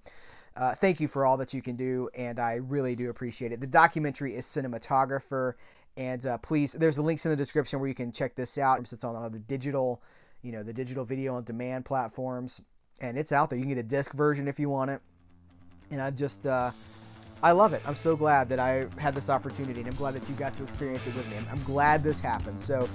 uh, 0.56 0.76
thank 0.76 1.00
you 1.00 1.08
for 1.08 1.26
all 1.26 1.38
that 1.38 1.54
you 1.54 1.62
can 1.62 1.76
do, 1.76 2.10
and 2.16 2.40
I 2.40 2.56
really 2.56 2.96
do 2.96 3.10
appreciate 3.10 3.52
it. 3.52 3.62
The 3.62 3.68
documentary 3.68 4.36
is 4.36 4.46
cinematographer, 4.46 5.54
and 5.98 6.26
uh, 6.26 6.38
please, 6.38 6.74
there's 6.74 6.98
links 6.98 7.26
in 7.26 7.32
the 7.32 7.38
description 7.38 7.80
where 7.80 7.90
you 7.90 7.96
can 7.96 8.12
check 8.12 8.36
this 8.36 8.58
out. 8.58 8.80
It's 8.80 9.04
on 9.04 9.16
all 9.16 9.30
the 9.30 9.40
digital, 9.40 10.02
you 10.42 10.52
know, 10.52 10.64
the 10.64 10.74
digital 10.74 11.04
video 11.04 11.36
on 11.36 11.44
demand 11.44 11.86
platforms, 11.86 12.62
and 13.02 13.18
it's 13.18 13.32
out 13.32 13.50
there. 13.50 13.60
You 13.60 13.66
can 13.66 13.76
get 13.76 13.80
a 13.80 13.84
disc 13.84 14.14
version 14.14 14.48
if 14.48 14.60
you 14.60 14.70
want 14.70 14.92
it. 14.92 15.02
And 15.92 16.02
I 16.02 16.10
just, 16.12 16.48
uh, 16.48 16.72
I 17.44 17.52
love 17.52 17.74
it. 17.74 17.82
I'm 17.86 17.96
so 17.96 18.16
glad 18.16 18.48
that 18.50 18.60
I 18.60 18.88
had 18.98 19.16
this 19.16 19.30
opportunity, 19.30 19.82
and 19.82 19.90
I'm 19.90 19.96
glad 19.96 20.14
that 20.14 20.30
you 20.30 20.36
got 20.36 20.54
to 20.56 20.64
experience 20.64 21.08
it 21.08 21.16
with 21.16 21.28
me. 21.30 21.38
I'm 21.52 21.62
glad 21.64 22.04
this 22.04 22.20
happened. 22.20 22.60
So 22.60 22.88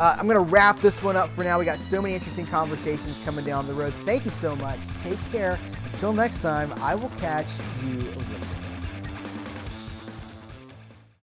uh, 0.00 0.16
I'm 0.18 0.26
to 0.26 0.40
wrap 0.40 0.80
this 0.80 1.02
one 1.02 1.16
up 1.16 1.28
for 1.28 1.44
now. 1.44 1.58
We 1.58 1.64
got 1.64 1.78
so 1.78 2.02
many 2.02 2.14
interesting 2.14 2.46
conversations 2.46 3.22
coming 3.24 3.44
down 3.44 3.66
the 3.66 3.74
road. 3.74 3.92
Thank 3.92 4.24
you 4.24 4.30
so 4.30 4.56
much. 4.56 4.86
Take 4.98 5.18
care. 5.30 5.58
Until 5.84 6.12
next 6.12 6.40
time, 6.40 6.72
I 6.80 6.94
will 6.94 7.10
catch 7.20 7.48
you 7.84 7.98
later. 8.00 8.61